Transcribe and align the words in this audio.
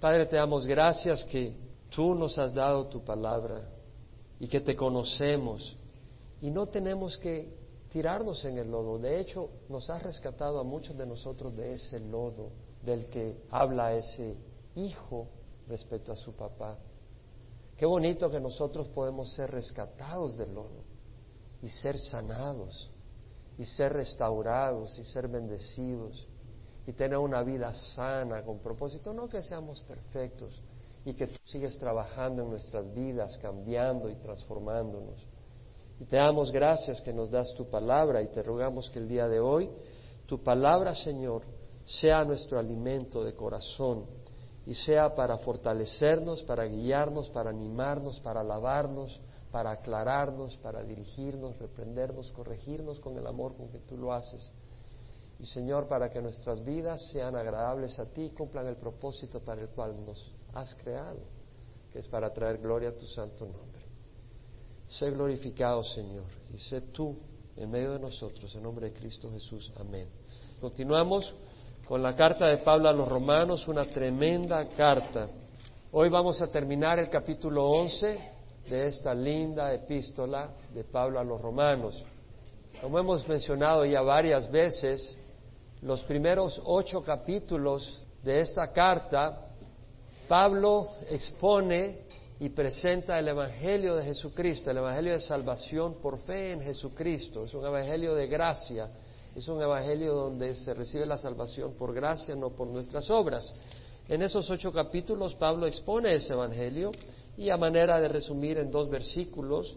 Padre, 0.00 0.24
te 0.24 0.36
damos 0.36 0.66
gracias 0.66 1.22
que 1.24 1.54
tú 1.90 2.14
nos 2.14 2.38
has 2.38 2.54
dado 2.54 2.86
tu 2.86 3.04
palabra 3.04 3.68
y 4.38 4.48
que 4.48 4.62
te 4.62 4.74
conocemos 4.74 5.76
y 6.40 6.50
no 6.50 6.66
tenemos 6.66 7.18
que 7.18 7.54
tirarnos 7.90 8.42
en 8.46 8.56
el 8.56 8.70
lodo. 8.70 8.98
De 8.98 9.20
hecho, 9.20 9.50
nos 9.68 9.90
has 9.90 10.02
rescatado 10.02 10.58
a 10.58 10.64
muchos 10.64 10.96
de 10.96 11.04
nosotros 11.04 11.54
de 11.54 11.74
ese 11.74 12.00
lodo 12.00 12.48
del 12.82 13.10
que 13.10 13.42
habla 13.50 13.94
ese 13.94 14.36
hijo 14.74 15.28
respecto 15.68 16.12
a 16.12 16.16
su 16.16 16.32
papá. 16.32 16.78
Qué 17.76 17.84
bonito 17.84 18.30
que 18.30 18.40
nosotros 18.40 18.88
podemos 18.88 19.30
ser 19.34 19.50
rescatados 19.50 20.34
del 20.38 20.54
lodo 20.54 20.82
y 21.60 21.68
ser 21.68 21.98
sanados 21.98 22.90
y 23.58 23.64
ser 23.66 23.92
restaurados 23.92 24.98
y 24.98 25.04
ser 25.04 25.28
bendecidos 25.28 26.26
y 26.86 26.92
tener 26.92 27.18
una 27.18 27.42
vida 27.42 27.72
sana 27.74 28.42
con 28.42 28.58
propósito, 28.58 29.12
no 29.12 29.28
que 29.28 29.42
seamos 29.42 29.80
perfectos 29.82 30.60
y 31.04 31.14
que 31.14 31.26
tú 31.26 31.38
sigues 31.44 31.78
trabajando 31.78 32.42
en 32.42 32.50
nuestras 32.50 32.92
vidas, 32.94 33.38
cambiando 33.38 34.08
y 34.08 34.16
transformándonos. 34.16 35.26
Y 35.98 36.04
te 36.04 36.16
damos 36.16 36.50
gracias 36.50 37.00
que 37.00 37.12
nos 37.12 37.30
das 37.30 37.52
tu 37.54 37.68
palabra 37.68 38.22
y 38.22 38.28
te 38.28 38.42
rogamos 38.42 38.88
que 38.90 38.98
el 38.98 39.08
día 39.08 39.28
de 39.28 39.40
hoy 39.40 39.70
tu 40.26 40.42
palabra, 40.42 40.94
Señor, 40.94 41.42
sea 41.84 42.24
nuestro 42.24 42.58
alimento 42.58 43.24
de 43.24 43.34
corazón 43.34 44.06
y 44.64 44.74
sea 44.74 45.14
para 45.14 45.38
fortalecernos, 45.38 46.42
para 46.44 46.64
guiarnos, 46.66 47.28
para 47.30 47.50
animarnos, 47.50 48.20
para 48.20 48.40
alabarnos, 48.40 49.20
para 49.50 49.72
aclararnos, 49.72 50.56
para 50.58 50.82
dirigirnos, 50.84 51.58
reprendernos, 51.58 52.30
corregirnos 52.30 53.00
con 53.00 53.18
el 53.18 53.26
amor 53.26 53.56
con 53.56 53.68
que 53.70 53.80
tú 53.80 53.96
lo 53.96 54.12
haces. 54.12 54.52
Y 55.40 55.46
Señor, 55.46 55.88
para 55.88 56.10
que 56.10 56.20
nuestras 56.20 56.62
vidas 56.62 57.00
sean 57.10 57.34
agradables 57.34 57.98
a 57.98 58.04
ti 58.04 58.30
cumplan 58.36 58.66
el 58.66 58.76
propósito 58.76 59.40
para 59.40 59.62
el 59.62 59.68
cual 59.68 60.04
nos 60.04 60.32
has 60.52 60.74
creado, 60.74 61.20
que 61.90 62.00
es 62.00 62.08
para 62.08 62.30
traer 62.30 62.58
gloria 62.58 62.90
a 62.90 62.92
tu 62.92 63.06
santo 63.06 63.46
nombre. 63.46 63.80
Sé 64.86 65.10
glorificado, 65.10 65.82
Señor, 65.82 66.26
y 66.52 66.58
sé 66.58 66.82
tú 66.92 67.16
en 67.56 67.70
medio 67.70 67.92
de 67.92 68.00
nosotros, 68.00 68.54
en 68.54 68.62
nombre 68.62 68.90
de 68.90 68.92
Cristo 68.92 69.30
Jesús. 69.30 69.72
Amén. 69.78 70.08
Continuamos 70.60 71.34
con 71.88 72.02
la 72.02 72.14
carta 72.14 72.46
de 72.46 72.58
Pablo 72.58 72.90
a 72.90 72.92
los 72.92 73.08
romanos, 73.08 73.66
una 73.66 73.86
tremenda 73.86 74.68
carta. 74.68 75.26
Hoy 75.92 76.10
vamos 76.10 76.42
a 76.42 76.48
terminar 76.48 76.98
el 76.98 77.08
capítulo 77.08 77.66
11 77.66 78.30
de 78.68 78.86
esta 78.88 79.14
linda 79.14 79.72
epístola 79.72 80.50
de 80.74 80.84
Pablo 80.84 81.18
a 81.18 81.24
los 81.24 81.40
romanos. 81.40 82.04
Como 82.80 82.98
hemos 82.98 83.26
mencionado 83.26 83.84
ya 83.84 84.02
varias 84.02 84.50
veces, 84.50 85.19
los 85.82 86.02
primeros 86.02 86.60
ocho 86.64 87.02
capítulos 87.02 88.02
de 88.22 88.40
esta 88.40 88.70
carta, 88.72 89.48
Pablo 90.28 90.88
expone 91.08 92.10
y 92.38 92.50
presenta 92.50 93.18
el 93.18 93.28
Evangelio 93.28 93.96
de 93.96 94.04
Jesucristo, 94.04 94.70
el 94.70 94.78
Evangelio 94.78 95.12
de 95.12 95.20
salvación 95.20 95.94
por 96.02 96.18
fe 96.20 96.52
en 96.52 96.60
Jesucristo. 96.60 97.44
Es 97.44 97.54
un 97.54 97.64
Evangelio 97.64 98.14
de 98.14 98.26
gracia, 98.26 98.90
es 99.34 99.48
un 99.48 99.60
Evangelio 99.62 100.14
donde 100.14 100.54
se 100.54 100.74
recibe 100.74 101.06
la 101.06 101.16
salvación 101.16 101.72
por 101.72 101.94
gracia, 101.94 102.34
no 102.34 102.50
por 102.50 102.66
nuestras 102.68 103.08
obras. 103.10 103.52
En 104.08 104.22
esos 104.22 104.50
ocho 104.50 104.70
capítulos 104.72 105.34
Pablo 105.34 105.66
expone 105.66 106.14
ese 106.14 106.34
Evangelio 106.34 106.92
y 107.36 107.48
a 107.48 107.56
manera 107.56 107.98
de 108.00 108.08
resumir 108.08 108.58
en 108.58 108.70
dos 108.70 108.90
versículos, 108.90 109.76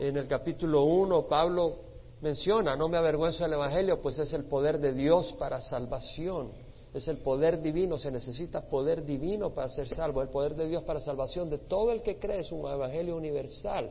en 0.00 0.16
el 0.16 0.26
capítulo 0.26 0.84
1 0.84 1.26
Pablo 1.26 1.87
menciona, 2.20 2.76
no 2.76 2.88
me 2.88 2.98
avergüenzo 2.98 3.44
del 3.44 3.54
Evangelio, 3.54 4.00
pues 4.00 4.18
es 4.18 4.32
el 4.32 4.44
poder 4.44 4.78
de 4.78 4.92
Dios 4.92 5.34
para 5.38 5.60
salvación, 5.60 6.50
es 6.92 7.06
el 7.08 7.18
poder 7.18 7.60
divino, 7.62 7.98
se 7.98 8.10
necesita 8.10 8.62
poder 8.68 9.04
divino 9.04 9.50
para 9.50 9.68
ser 9.68 9.88
salvo, 9.88 10.22
el 10.22 10.28
poder 10.28 10.54
de 10.54 10.68
Dios 10.68 10.82
para 10.84 11.00
salvación 11.00 11.50
de 11.50 11.58
todo 11.58 11.92
el 11.92 12.02
que 12.02 12.18
cree 12.18 12.40
es 12.40 12.52
un 12.52 12.68
Evangelio 12.70 13.16
universal, 13.16 13.90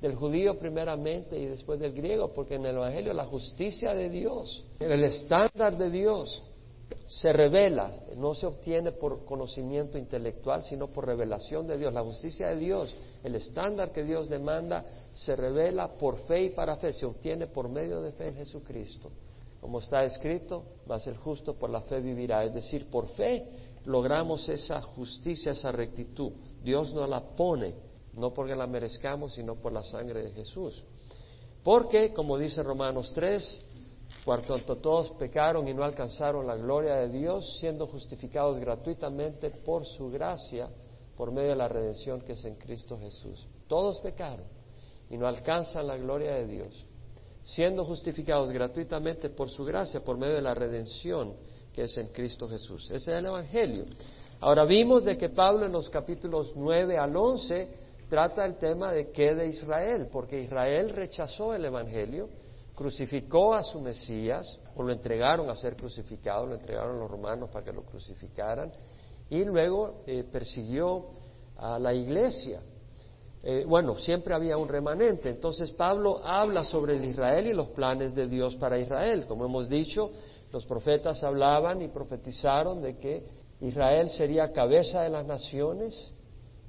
del 0.00 0.14
judío 0.14 0.58
primeramente 0.58 1.38
y 1.38 1.46
después 1.46 1.78
del 1.78 1.92
griego, 1.92 2.32
porque 2.32 2.54
en 2.54 2.64
el 2.64 2.76
Evangelio 2.76 3.12
la 3.12 3.26
justicia 3.26 3.92
de 3.94 4.08
Dios, 4.08 4.64
el 4.78 5.04
estándar 5.04 5.76
de 5.76 5.90
Dios, 5.90 6.42
se 7.06 7.32
revela, 7.32 7.92
no 8.16 8.34
se 8.34 8.46
obtiene 8.46 8.92
por 8.92 9.24
conocimiento 9.24 9.98
intelectual, 9.98 10.62
sino 10.62 10.88
por 10.88 11.06
revelación 11.06 11.66
de 11.66 11.76
Dios. 11.76 11.92
La 11.92 12.02
justicia 12.02 12.48
de 12.48 12.56
Dios, 12.56 12.94
el 13.22 13.34
estándar 13.34 13.92
que 13.92 14.04
Dios 14.04 14.28
demanda, 14.28 14.84
se 15.12 15.36
revela 15.36 15.88
por 15.88 16.18
fe 16.26 16.44
y 16.44 16.50
para 16.50 16.76
fe, 16.76 16.92
se 16.92 17.06
obtiene 17.06 17.46
por 17.46 17.68
medio 17.68 18.00
de 18.00 18.12
fe 18.12 18.28
en 18.28 18.36
Jesucristo. 18.36 19.10
Como 19.60 19.80
está 19.80 20.04
escrito, 20.04 20.64
más 20.86 21.06
el 21.06 21.16
justo 21.18 21.54
por 21.54 21.68
la 21.68 21.82
fe 21.82 22.00
vivirá. 22.00 22.44
Es 22.44 22.54
decir, 22.54 22.86
por 22.90 23.08
fe 23.08 23.46
logramos 23.84 24.48
esa 24.48 24.80
justicia, 24.80 25.52
esa 25.52 25.70
rectitud. 25.70 26.32
Dios 26.62 26.92
nos 26.94 27.08
la 27.08 27.20
pone, 27.20 27.74
no 28.14 28.32
porque 28.32 28.56
la 28.56 28.66
merezcamos, 28.66 29.34
sino 29.34 29.56
por 29.56 29.72
la 29.72 29.82
sangre 29.82 30.22
de 30.22 30.30
Jesús. 30.30 30.82
Porque, 31.62 32.14
como 32.14 32.38
dice 32.38 32.62
Romanos 32.62 33.12
3, 33.14 33.66
por 34.24 34.42
cuanto 34.42 34.76
todos 34.76 35.10
pecaron 35.12 35.68
y 35.68 35.74
no 35.74 35.84
alcanzaron 35.84 36.46
la 36.46 36.56
gloria 36.56 36.96
de 36.96 37.08
Dios, 37.08 37.58
siendo 37.58 37.86
justificados 37.86 38.58
gratuitamente 38.58 39.50
por 39.50 39.84
su 39.84 40.10
gracia, 40.10 40.68
por 41.20 41.32
medio 41.32 41.50
de 41.50 41.56
la 41.56 41.68
redención 41.68 42.22
que 42.22 42.32
es 42.32 42.42
en 42.46 42.54
Cristo 42.54 42.96
Jesús. 42.98 43.46
Todos 43.68 44.00
pecaron 44.00 44.46
y 45.10 45.18
no 45.18 45.26
alcanzan 45.26 45.86
la 45.86 45.98
gloria 45.98 46.32
de 46.32 46.46
Dios, 46.46 46.86
siendo 47.42 47.84
justificados 47.84 48.50
gratuitamente 48.50 49.28
por 49.28 49.50
su 49.50 49.62
gracia, 49.62 50.00
por 50.00 50.16
medio 50.16 50.36
de 50.36 50.40
la 50.40 50.54
redención 50.54 51.34
que 51.74 51.82
es 51.82 51.96
en 51.98 52.06
Cristo 52.06 52.48
Jesús. 52.48 52.86
Ese 52.86 53.12
es 53.12 53.18
el 53.18 53.26
Evangelio. 53.26 53.84
Ahora 54.40 54.64
vimos 54.64 55.04
de 55.04 55.18
que 55.18 55.28
Pablo 55.28 55.66
en 55.66 55.72
los 55.72 55.90
capítulos 55.90 56.54
9 56.56 56.96
al 56.96 57.14
11 57.14 57.68
trata 58.08 58.46
el 58.46 58.56
tema 58.56 58.90
de 58.90 59.10
qué 59.10 59.34
de 59.34 59.48
Israel, 59.48 60.08
porque 60.10 60.40
Israel 60.40 60.88
rechazó 60.88 61.52
el 61.52 61.66
Evangelio 61.66 62.30
crucificó 62.80 63.52
a 63.52 63.62
su 63.62 63.78
Mesías, 63.78 64.58
o 64.74 64.82
lo 64.82 64.90
entregaron 64.90 65.50
a 65.50 65.54
ser 65.54 65.76
crucificado, 65.76 66.46
lo 66.46 66.54
entregaron 66.54 66.98
los 66.98 67.10
romanos 67.10 67.50
para 67.50 67.62
que 67.62 67.74
lo 67.74 67.82
crucificaran, 67.82 68.72
y 69.30 69.44
luego 69.44 70.02
eh, 70.06 70.24
persiguió 70.30 71.06
a 71.56 71.78
la 71.78 71.94
iglesia. 71.94 72.60
Eh, 73.42 73.64
bueno, 73.66 73.96
siempre 73.96 74.34
había 74.34 74.58
un 74.58 74.68
remanente. 74.68 75.30
Entonces 75.30 75.72
Pablo 75.72 76.20
habla 76.22 76.64
sobre 76.64 76.96
el 76.96 77.04
Israel 77.04 77.46
y 77.46 77.54
los 77.54 77.68
planes 77.68 78.14
de 78.14 78.26
Dios 78.26 78.56
para 78.56 78.78
Israel. 78.78 79.26
Como 79.26 79.46
hemos 79.46 79.68
dicho, 79.68 80.10
los 80.52 80.66
profetas 80.66 81.22
hablaban 81.22 81.80
y 81.80 81.88
profetizaron 81.88 82.82
de 82.82 82.98
que 82.98 83.24
Israel 83.60 84.10
sería 84.10 84.52
cabeza 84.52 85.02
de 85.02 85.10
las 85.10 85.26
naciones, 85.26 86.12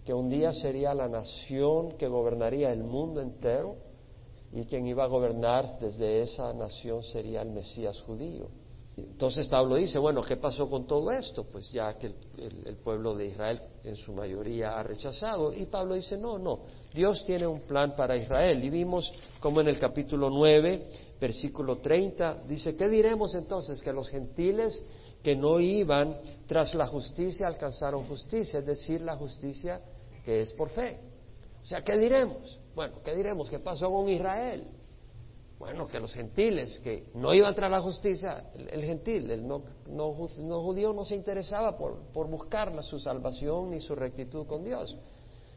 que 0.05 0.13
un 0.13 0.29
día 0.29 0.53
sería 0.53 0.93
la 0.93 1.07
nación 1.07 1.97
que 1.97 2.07
gobernaría 2.07 2.71
el 2.71 2.83
mundo 2.83 3.21
entero 3.21 3.75
y 4.53 4.65
quien 4.65 4.85
iba 4.85 5.03
a 5.03 5.07
gobernar 5.07 5.79
desde 5.79 6.21
esa 6.21 6.53
nación 6.53 7.03
sería 7.03 7.41
el 7.41 7.51
Mesías 7.51 7.99
judío. 8.01 8.47
Entonces 9.09 9.47
Pablo 9.47 9.75
dice, 9.75 9.99
bueno, 9.99 10.21
¿qué 10.21 10.37
pasó 10.37 10.69
con 10.69 10.85
todo 10.85 11.11
esto? 11.11 11.43
Pues 11.43 11.71
ya 11.71 11.97
que 11.97 12.07
el, 12.37 12.77
pueblo 12.83 13.15
de 13.15 13.27
Israel 13.27 13.61
en 13.83 13.95
su 13.95 14.13
mayoría 14.13 14.79
ha 14.79 14.83
rechazado. 14.83 15.53
Y 15.53 15.65
Pablo 15.65 15.95
dice, 15.95 16.17
no, 16.17 16.37
no, 16.37 16.61
Dios 16.93 17.23
tiene 17.25 17.47
un 17.47 17.61
plan 17.61 17.95
para 17.95 18.15
Israel. 18.15 18.63
Y 18.63 18.69
vimos 18.69 19.11
como 19.39 19.61
en 19.61 19.67
el 19.67 19.79
capítulo 19.79 20.29
9, 20.29 20.87
versículo 21.19 21.77
30, 21.77 22.43
dice, 22.47 22.75
¿qué 22.75 22.89
diremos 22.89 23.35
entonces? 23.35 23.81
Que 23.81 23.93
los 23.93 24.09
gentiles 24.09 24.83
que 25.23 25.35
no 25.35 25.59
iban 25.59 26.17
tras 26.47 26.73
la 26.73 26.87
justicia 26.87 27.47
alcanzaron 27.47 28.05
justicia, 28.07 28.59
es 28.59 28.65
decir, 28.65 29.01
la 29.01 29.15
justicia 29.15 29.81
que 30.25 30.41
es 30.41 30.53
por 30.53 30.69
fe. 30.69 30.99
O 31.61 31.65
sea, 31.65 31.83
¿qué 31.83 31.97
diremos? 31.97 32.59
Bueno, 32.73 32.95
¿qué 33.03 33.15
diremos? 33.15 33.49
¿Qué 33.49 33.59
pasó 33.59 33.91
con 33.91 34.09
Israel? 34.09 34.67
Bueno, 35.61 35.87
que 35.87 35.99
los 35.99 36.11
gentiles 36.11 36.79
que 36.79 37.11
no 37.13 37.35
iban 37.35 37.53
tras 37.53 37.69
la 37.69 37.81
justicia, 37.81 38.45
el, 38.55 38.83
gentil, 38.83 39.29
el 39.29 39.47
no, 39.47 39.61
no, 39.85 40.11
judío 40.11 40.91
no 40.91 41.05
se 41.05 41.15
interesaba 41.15 41.77
por, 41.77 41.99
por 42.11 42.27
buscar 42.27 42.73
su 42.83 42.97
salvación 42.97 43.69
ni 43.69 43.79
su 43.79 43.93
rectitud 43.93 44.47
con 44.47 44.63
Dios. 44.63 44.97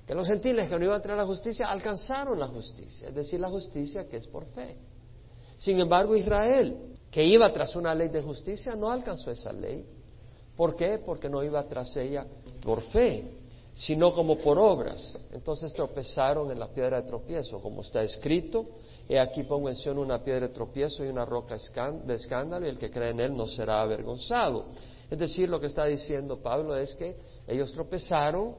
Que 0.07 0.15
los 0.15 0.27
gentiles 0.27 0.69
que 0.69 0.79
no 0.79 0.85
iban 0.85 1.01
tras 1.01 1.17
la 1.17 1.25
justicia 1.25 1.69
alcanzaron 1.69 2.39
la 2.39 2.49
justicia, 2.49 3.09
es 3.09 3.15
decir, 3.15 3.41
la 3.41 3.49
justicia 3.49 4.07
que 4.07 4.19
es 4.19 4.27
por 4.27 4.45
fe. 4.49 4.77
Sin 5.57 5.81
embargo, 5.81 6.15
Israel, 6.15 6.99
que 7.11 7.25
iba 7.25 7.51
tras 7.51 7.75
una 7.75 7.95
ley 7.95 8.09
de 8.09 8.21
justicia, 8.21 8.77
no 8.77 8.91
alcanzó 8.91 9.31
esa 9.31 9.55
ley. 9.55 9.87
¿Por 10.55 10.77
qué? 10.77 10.99
Porque 10.99 11.31
no 11.31 11.43
iba 11.43 11.67
tras 11.67 11.97
ella 11.97 12.27
por 12.63 12.83
fe 12.91 13.25
sino 13.75 14.13
como 14.13 14.39
por 14.39 14.59
obras. 14.59 15.19
Entonces 15.33 15.73
tropezaron 15.73 16.51
en 16.51 16.59
la 16.59 16.69
piedra 16.69 17.01
de 17.01 17.09
tropiezo, 17.09 17.61
como 17.61 17.83
está 17.83 18.03
escrito, 18.03 18.67
he 19.09 19.19
aquí 19.19 19.43
pongo 19.43 19.69
en 19.69 19.99
una 19.99 20.23
piedra 20.23 20.49
de 20.49 20.55
tropiezo 20.55 21.05
y 21.05 21.09
una 21.09 21.25
roca 21.25 21.57
de 22.05 22.15
escándalo, 22.15 22.67
y 22.67 22.71
el 22.71 22.79
que 22.79 22.91
cree 22.91 23.11
en 23.11 23.21
él 23.21 23.37
no 23.37 23.47
será 23.47 23.83
avergonzado. 23.83 24.67
Es 25.11 25.19
decir, 25.19 25.49
lo 25.49 25.61
que 25.61 25.67
está 25.67 25.85
diciendo 25.85 26.41
Pablo 26.41 26.77
es 26.77 26.95
que 26.95 27.17
ellos 27.47 27.73
tropezaron, 27.73 28.55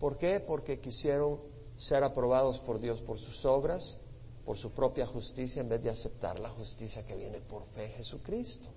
¿por 0.00 0.18
qué? 0.18 0.40
Porque 0.40 0.80
quisieron 0.80 1.38
ser 1.76 2.02
aprobados 2.02 2.58
por 2.60 2.80
Dios 2.80 3.00
por 3.02 3.18
sus 3.18 3.44
obras, 3.44 3.98
por 4.44 4.58
su 4.58 4.72
propia 4.72 5.06
justicia, 5.06 5.62
en 5.62 5.68
vez 5.68 5.82
de 5.82 5.90
aceptar 5.90 6.38
la 6.38 6.50
justicia 6.50 7.04
que 7.06 7.16
viene 7.16 7.40
por 7.40 7.64
fe 7.68 7.86
en 7.86 7.92
Jesucristo. 7.92 8.68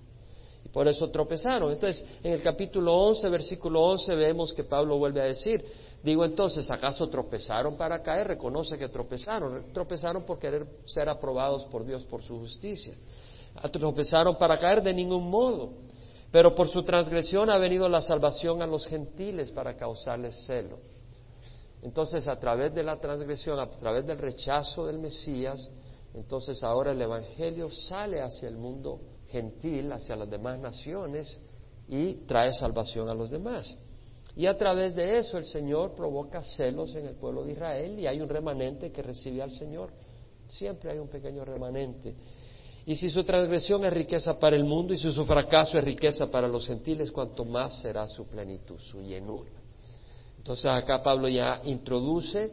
Y 0.63 0.69
por 0.69 0.87
eso 0.87 1.09
tropezaron. 1.09 1.71
Entonces, 1.71 2.03
en 2.23 2.33
el 2.33 2.41
capítulo 2.41 2.93
11, 2.93 3.29
versículo 3.29 3.81
11, 3.81 4.15
vemos 4.15 4.53
que 4.53 4.63
Pablo 4.63 4.97
vuelve 4.97 5.21
a 5.21 5.25
decir, 5.25 5.63
digo 6.03 6.25
entonces, 6.25 6.69
¿acaso 6.69 7.07
tropezaron 7.09 7.75
para 7.75 8.01
caer? 8.01 8.27
Reconoce 8.27 8.77
que 8.77 8.89
tropezaron. 8.89 9.71
Tropezaron 9.73 10.23
por 10.23 10.39
querer 10.39 10.65
ser 10.85 11.09
aprobados 11.09 11.65
por 11.65 11.85
Dios 11.85 12.03
por 12.05 12.23
su 12.23 12.39
justicia. 12.39 12.93
Tropezaron 13.71 14.37
para 14.37 14.59
caer 14.59 14.81
de 14.81 14.93
ningún 14.93 15.29
modo. 15.29 15.73
Pero 16.31 16.53
por 16.53 16.67
su 16.67 16.83
transgresión 16.83 17.49
ha 17.49 17.57
venido 17.57 17.87
la 17.87 18.01
salvación 18.01 18.61
a 18.61 18.67
los 18.67 18.85
gentiles 18.85 19.51
para 19.51 19.75
causarles 19.75 20.45
celo. 20.45 20.77
Entonces, 21.81 22.27
a 22.27 22.37
través 22.39 22.73
de 22.73 22.83
la 22.83 22.99
transgresión, 22.99 23.59
a 23.59 23.69
través 23.69 24.05
del 24.05 24.17
rechazo 24.17 24.85
del 24.87 24.99
Mesías, 24.99 25.69
entonces 26.13 26.63
ahora 26.63 26.91
el 26.91 27.01
Evangelio 27.01 27.69
sale 27.71 28.21
hacia 28.21 28.49
el 28.49 28.57
mundo 28.57 28.99
gentil, 29.29 29.91
hacia 29.91 30.15
las 30.15 30.29
demás 30.29 30.59
naciones 30.59 31.39
y 31.87 32.25
trae 32.25 32.51
salvación 32.53 33.09
a 33.09 33.13
los 33.13 33.29
demás. 33.29 33.77
Y 34.37 34.45
a 34.45 34.55
través 34.55 34.93
de 34.93 35.17
eso 35.17 35.39
el 35.39 35.45
Señor 35.45 35.95
provoca 35.95 36.43
celos 36.43 36.95
en 36.95 37.07
el 37.07 37.15
pueblo 37.15 37.43
de 37.43 37.53
Israel 37.53 37.99
y 37.99 38.05
hay 38.05 38.21
un 38.21 38.29
remanente 38.29 38.91
que 38.91 39.01
recibe 39.01 39.41
al 39.41 39.49
Señor. 39.49 39.89
Siempre 40.47 40.91
hay 40.91 40.99
un 40.99 41.07
pequeño 41.07 41.43
remanente. 41.43 42.15
Y 42.85 42.95
si 42.95 43.09
su 43.09 43.23
transgresión 43.23 43.83
es 43.83 43.91
riqueza 43.91 44.39
para 44.39 44.55
el 44.55 44.63
mundo 44.63 44.93
y 44.93 44.97
si 44.97 45.09
su 45.09 45.25
fracaso 45.25 45.79
es 45.79 45.83
riqueza 45.83 46.27
para 46.27 46.47
los 46.47 46.67
gentiles, 46.67 47.11
cuanto 47.11 47.45
más 47.45 47.81
será 47.81 48.07
su 48.07 48.27
plenitud, 48.27 48.77
su 48.77 49.01
llenura. 49.01 49.49
Entonces 50.37 50.71
acá 50.71 51.01
Pablo 51.01 51.27
ya 51.27 51.59
introduce 51.65 52.51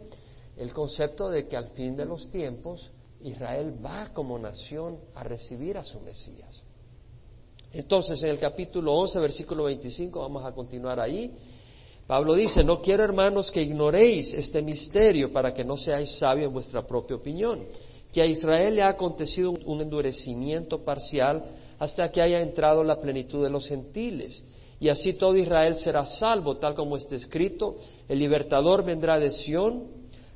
el 0.56 0.72
concepto 0.72 1.28
de 1.28 1.46
que 1.46 1.56
al 1.56 1.68
fin 1.72 1.96
de 1.96 2.06
los 2.06 2.30
tiempos 2.30 2.90
Israel 3.20 3.74
va 3.84 4.08
como 4.14 4.38
nación 4.38 5.00
a 5.14 5.22
recibir 5.22 5.76
a 5.76 5.84
su 5.84 6.00
Mesías. 6.00 6.64
Entonces 7.72 8.22
en 8.22 8.30
el 8.30 8.38
capítulo 8.38 8.94
11, 8.94 9.18
versículo 9.18 9.64
25, 9.64 10.18
vamos 10.18 10.46
a 10.46 10.52
continuar 10.52 10.98
ahí. 10.98 11.30
Pablo 12.06 12.34
dice, 12.34 12.62
no 12.62 12.80
quiero 12.80 13.02
hermanos 13.02 13.50
que 13.50 13.62
ignoréis 13.62 14.34
este 14.34 14.60
misterio 14.60 15.32
para 15.32 15.54
que 15.54 15.64
no 15.64 15.76
seáis 15.76 16.18
sabios 16.18 16.48
en 16.48 16.52
vuestra 16.52 16.86
propia 16.86 17.16
opinión 17.16 17.66
que 18.14 18.22
a 18.22 18.26
Israel 18.26 18.76
le 18.76 18.82
ha 18.82 18.90
acontecido 18.90 19.50
un 19.50 19.80
endurecimiento 19.80 20.84
parcial 20.84 21.42
hasta 21.80 22.12
que 22.12 22.22
haya 22.22 22.40
entrado 22.40 22.84
la 22.84 23.00
plenitud 23.00 23.42
de 23.42 23.50
los 23.50 23.66
gentiles. 23.66 24.44
Y 24.78 24.88
así 24.88 25.14
todo 25.14 25.36
Israel 25.36 25.74
será 25.74 26.06
salvo, 26.06 26.58
tal 26.58 26.76
como 26.76 26.96
está 26.96 27.16
escrito, 27.16 27.74
el 28.08 28.20
libertador 28.20 28.84
vendrá 28.84 29.18
de 29.18 29.32
Sión, 29.32 29.88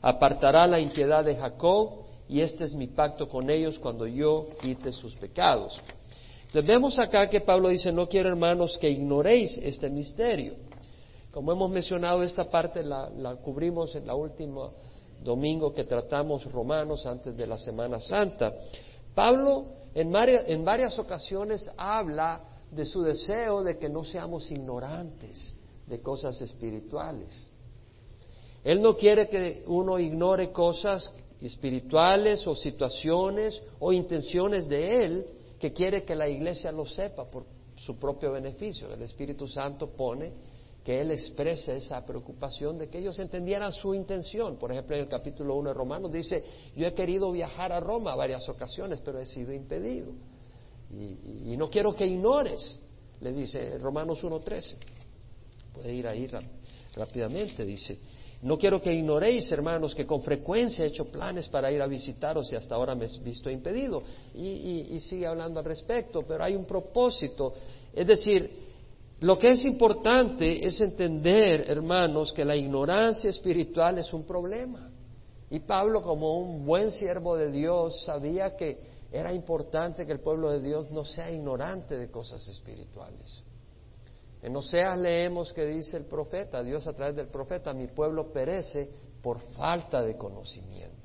apartará 0.02 0.66
la 0.66 0.80
impiedad 0.80 1.24
de 1.24 1.36
Jacob, 1.36 2.00
y 2.28 2.40
este 2.40 2.64
es 2.64 2.74
mi 2.74 2.88
pacto 2.88 3.28
con 3.28 3.48
ellos 3.48 3.78
cuando 3.78 4.08
yo 4.08 4.48
quite 4.60 4.90
sus 4.90 5.14
pecados. 5.14 5.80
Entonces 6.46 6.66
vemos 6.66 6.98
acá 6.98 7.30
que 7.30 7.42
Pablo 7.42 7.68
dice, 7.68 7.92
no 7.92 8.08
quiero 8.08 8.28
hermanos 8.28 8.76
que 8.80 8.90
ignoréis 8.90 9.56
este 9.58 9.88
misterio. 9.88 10.54
Como 11.38 11.52
hemos 11.52 11.70
mencionado, 11.70 12.24
esta 12.24 12.50
parte 12.50 12.82
la, 12.82 13.36
cubrimos 13.36 13.94
en 13.94 14.08
la 14.08 14.16
última 14.16 14.72
domingo 15.22 15.72
que 15.72 15.84
tratamos 15.84 16.44
Romanos 16.50 17.06
antes 17.06 17.36
de 17.36 17.46
la 17.46 17.56
Semana 17.56 18.00
Santa. 18.00 18.52
Pablo 19.14 19.66
en 19.94 20.10
varias, 20.10 20.98
ocasiones 20.98 21.70
habla 21.76 22.42
de 22.72 22.84
su 22.84 23.02
deseo 23.02 23.62
de 23.62 23.78
que 23.78 23.88
no 23.88 24.02
seamos 24.02 24.50
ignorantes 24.50 25.54
de 25.86 26.00
cosas 26.00 26.40
espirituales. 26.40 27.48
Él 28.64 28.82
no 28.82 28.96
quiere 28.96 29.28
que 29.28 29.62
uno 29.68 29.96
ignore 30.00 30.50
cosas 30.50 31.08
espirituales 31.40 32.44
o 32.48 32.56
situaciones 32.56 33.62
o 33.78 33.92
intenciones 33.92 34.68
de 34.68 35.04
Él 35.04 35.26
que 35.60 35.72
quiere 35.72 36.02
que 36.02 36.16
la 36.16 36.28
iglesia 36.28 36.72
lo 36.72 36.84
sepa 36.84 37.30
por 37.30 37.44
su 37.76 37.96
propio 37.96 38.32
beneficio. 38.32 38.92
El 38.92 39.02
Espíritu 39.02 39.46
Santo 39.46 39.86
pone 39.90 40.57
que 40.88 41.02
él 41.02 41.10
exprese 41.10 41.76
esa 41.76 42.02
preocupación 42.02 42.78
de 42.78 42.88
que 42.88 42.98
ellos 42.98 43.18
entendieran 43.18 43.70
su 43.72 43.92
intención. 43.92 44.56
Por 44.56 44.72
ejemplo, 44.72 44.96
en 44.96 45.02
el 45.02 45.08
capítulo 45.10 45.54
1 45.56 45.68
de 45.68 45.74
Romanos 45.74 46.10
dice, 46.10 46.42
yo 46.74 46.86
he 46.86 46.94
querido 46.94 47.30
viajar 47.30 47.72
a 47.72 47.78
Roma 47.78 48.16
varias 48.16 48.48
ocasiones, 48.48 48.98
pero 49.04 49.20
he 49.20 49.26
sido 49.26 49.52
impedido. 49.52 50.12
Y, 50.90 51.54
no 51.58 51.68
quiero 51.68 51.94
que 51.94 52.06
ignores, 52.06 52.80
le 53.20 53.34
dice 53.34 53.76
Romanos 53.76 54.24
1.13. 54.24 54.76
Puede 55.74 55.92
ir 55.92 56.08
ahí 56.08 56.26
rápidamente, 56.96 57.66
dice. 57.66 57.98
No 58.40 58.56
quiero 58.56 58.80
que 58.80 58.90
ignoréis, 58.90 59.52
hermanos, 59.52 59.94
que 59.94 60.06
con 60.06 60.22
frecuencia 60.22 60.86
he 60.86 60.88
hecho 60.88 61.10
planes 61.10 61.48
para 61.48 61.70
ir 61.70 61.82
a 61.82 61.86
visitaros 61.86 62.50
y 62.50 62.56
hasta 62.56 62.76
ahora 62.76 62.94
me 62.94 63.04
he 63.04 63.18
visto 63.22 63.50
impedido. 63.50 64.02
y 64.34 64.98
sigue 65.00 65.26
hablando 65.26 65.60
al 65.60 65.66
respecto, 65.66 66.22
pero 66.26 66.42
hay 66.44 66.56
un 66.56 66.64
propósito. 66.64 67.52
Es 67.92 68.06
decir, 68.06 68.67
lo 69.20 69.36
que 69.36 69.48
es 69.50 69.64
importante 69.64 70.64
es 70.64 70.80
entender, 70.80 71.68
hermanos, 71.68 72.32
que 72.32 72.44
la 72.44 72.54
ignorancia 72.54 73.28
espiritual 73.28 73.98
es 73.98 74.12
un 74.12 74.24
problema. 74.24 74.90
Y 75.50 75.60
Pablo, 75.60 76.02
como 76.02 76.38
un 76.38 76.64
buen 76.64 76.92
siervo 76.92 77.36
de 77.36 77.50
Dios, 77.50 78.04
sabía 78.04 78.54
que 78.54 78.78
era 79.10 79.32
importante 79.32 80.06
que 80.06 80.12
el 80.12 80.20
pueblo 80.20 80.50
de 80.50 80.60
Dios 80.60 80.90
no 80.92 81.04
sea 81.04 81.32
ignorante 81.32 81.96
de 81.96 82.10
cosas 82.10 82.46
espirituales. 82.48 83.42
En 84.40 84.54
Oseas 84.54 84.96
leemos 84.96 85.52
que 85.52 85.66
dice 85.66 85.96
el 85.96 86.04
profeta, 86.04 86.62
Dios 86.62 86.86
a 86.86 86.92
través 86.92 87.16
del 87.16 87.26
profeta, 87.26 87.72
mi 87.72 87.88
pueblo 87.88 88.32
perece 88.32 88.88
por 89.20 89.40
falta 89.40 90.00
de 90.00 90.16
conocimiento. 90.16 90.96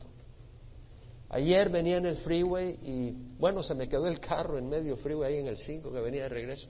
Ayer 1.30 1.70
venía 1.70 1.98
en 1.98 2.06
el 2.06 2.18
freeway 2.18 2.78
y, 2.84 3.12
bueno, 3.40 3.64
se 3.64 3.74
me 3.74 3.90
quedó 3.90 4.06
el 4.06 4.20
carro 4.20 4.60
en 4.60 4.70
medio 4.70 4.98
freeway 4.98 5.34
ahí 5.34 5.40
en 5.40 5.48
el 5.48 5.58
5 5.58 5.92
que 5.92 6.00
venía 6.00 6.24
de 6.24 6.30
regreso 6.30 6.68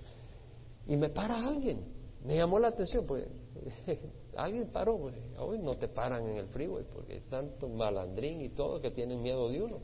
y 0.88 0.96
me 0.96 1.10
para 1.10 1.48
alguien. 1.48 1.86
Me 2.26 2.38
llamó 2.38 2.60
la 2.60 2.70
atención, 2.70 3.06
pues 3.06 3.28
alguien 4.38 4.70
paró, 4.72 4.98
pues, 4.98 5.16
hoy 5.38 5.60
no 5.60 5.76
te 5.76 5.88
paran 5.88 6.28
en 6.28 6.38
el 6.38 6.48
freeway 6.48 6.86
porque 6.92 7.22
tanto 7.30 7.68
malandrín 7.68 8.42
y 8.42 8.50
todo 8.50 8.80
que 8.82 8.92
tienen 8.92 9.22
miedo 9.22 9.50
de 9.50 9.62
uno. 9.62 9.80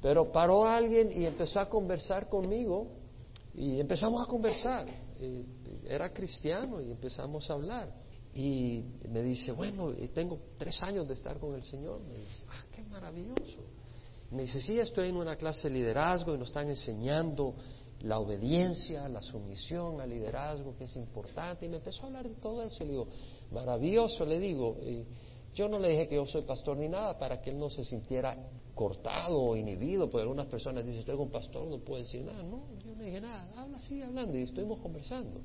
Pero 0.00 0.32
paró 0.32 0.64
alguien 0.64 1.12
y 1.12 1.26
empezó 1.26 1.60
a 1.60 1.68
conversar 1.68 2.28
conmigo 2.28 2.88
y 3.54 3.78
empezamos 3.78 4.22
a 4.22 4.26
conversar. 4.26 4.86
era 5.86 6.12
cristiano 6.12 6.80
y 6.80 6.90
empezamos 6.90 7.48
a 7.50 7.54
hablar. 7.54 7.92
Y 8.34 8.82
me 9.08 9.22
dice, 9.22 9.52
bueno, 9.52 9.92
tengo 10.14 10.38
tres 10.56 10.82
años 10.82 11.06
de 11.06 11.14
estar 11.14 11.38
con 11.38 11.54
el 11.54 11.62
Señor. 11.62 12.00
Me 12.00 12.14
dice, 12.14 12.44
ah, 12.48 12.64
qué 12.74 12.82
maravilloso. 12.84 13.60
Me 14.30 14.42
dice, 14.42 14.60
sí, 14.60 14.78
estoy 14.78 15.10
en 15.10 15.16
una 15.16 15.36
clase 15.36 15.68
de 15.68 15.74
liderazgo 15.74 16.34
y 16.34 16.38
nos 16.38 16.48
están 16.48 16.68
enseñando 16.70 17.54
la 18.02 18.18
obediencia, 18.18 19.08
la 19.08 19.22
sumisión 19.22 20.00
al 20.00 20.10
liderazgo, 20.10 20.74
que 20.76 20.84
es 20.84 20.96
importante, 20.96 21.66
y 21.66 21.68
me 21.68 21.76
empezó 21.76 22.04
a 22.04 22.06
hablar 22.06 22.28
de 22.28 22.34
todo 22.34 22.62
eso. 22.62 22.82
Y 22.82 22.86
le 22.86 22.92
digo, 22.92 23.08
maravilloso, 23.52 24.24
le 24.24 24.38
digo. 24.38 24.76
Y 24.82 25.04
yo 25.54 25.68
no 25.68 25.78
le 25.78 25.88
dije 25.90 26.08
que 26.08 26.16
yo 26.16 26.26
soy 26.26 26.42
pastor 26.42 26.76
ni 26.76 26.88
nada 26.88 27.18
para 27.18 27.40
que 27.40 27.50
él 27.50 27.58
no 27.58 27.70
se 27.70 27.84
sintiera 27.84 28.36
cortado 28.74 29.40
o 29.40 29.56
inhibido, 29.56 30.10
porque 30.10 30.22
algunas 30.22 30.46
personas 30.46 30.84
dicen, 30.84 31.00
estoy 31.00 31.16
con 31.16 31.30
pastor, 31.30 31.68
no 31.68 31.78
puedo 31.78 32.02
decir 32.02 32.22
nada. 32.22 32.42
No, 32.42 32.64
yo 32.84 32.94
no 32.94 33.02
dije 33.02 33.20
nada, 33.20 33.52
habla, 33.56 33.78
sigue 33.80 34.02
hablando, 34.02 34.36
y 34.36 34.42
estuvimos 34.42 34.80
conversando. 34.80 35.40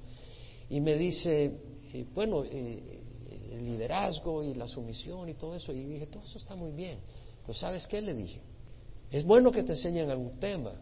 Y 0.69 0.81
me 0.81 0.95
dice, 0.95 1.51
eh, 1.93 2.05
bueno, 2.13 2.43
eh, 2.43 3.01
el 3.51 3.65
liderazgo 3.65 4.43
y 4.43 4.55
la 4.55 4.67
sumisión 4.67 5.29
y 5.29 5.35
todo 5.35 5.55
eso, 5.55 5.71
y 5.71 5.83
dije, 5.83 6.07
todo 6.07 6.23
eso 6.23 6.39
está 6.39 6.55
muy 6.55 6.71
bien. 6.71 6.99
Pero 7.45 7.53
¿sabes 7.53 7.85
qué? 7.85 8.01
Le 8.01 8.15
dije, 8.15 8.41
es 9.11 9.23
bueno 9.23 9.51
que 9.51 9.63
te 9.63 9.73
enseñen 9.73 10.09
algún 10.09 10.39
tema, 10.39 10.73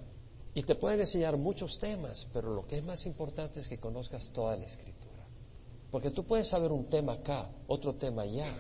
y 0.56 0.64
te 0.64 0.76
pueden 0.76 1.02
enseñar 1.02 1.36
muchos 1.36 1.78
temas, 1.78 2.26
pero 2.32 2.54
lo 2.54 2.66
que 2.66 2.78
es 2.78 2.84
más 2.84 3.06
importante 3.06 3.60
es 3.60 3.68
que 3.68 3.78
conozcas 3.78 4.30
toda 4.30 4.56
la 4.56 4.64
escritura. 4.64 5.28
Porque 5.92 6.12
tú 6.12 6.24
puedes 6.24 6.48
saber 6.48 6.72
un 6.72 6.86
tema 6.86 7.14
acá, 7.14 7.50
otro 7.68 7.96
tema 7.96 8.22
allá. 8.22 8.54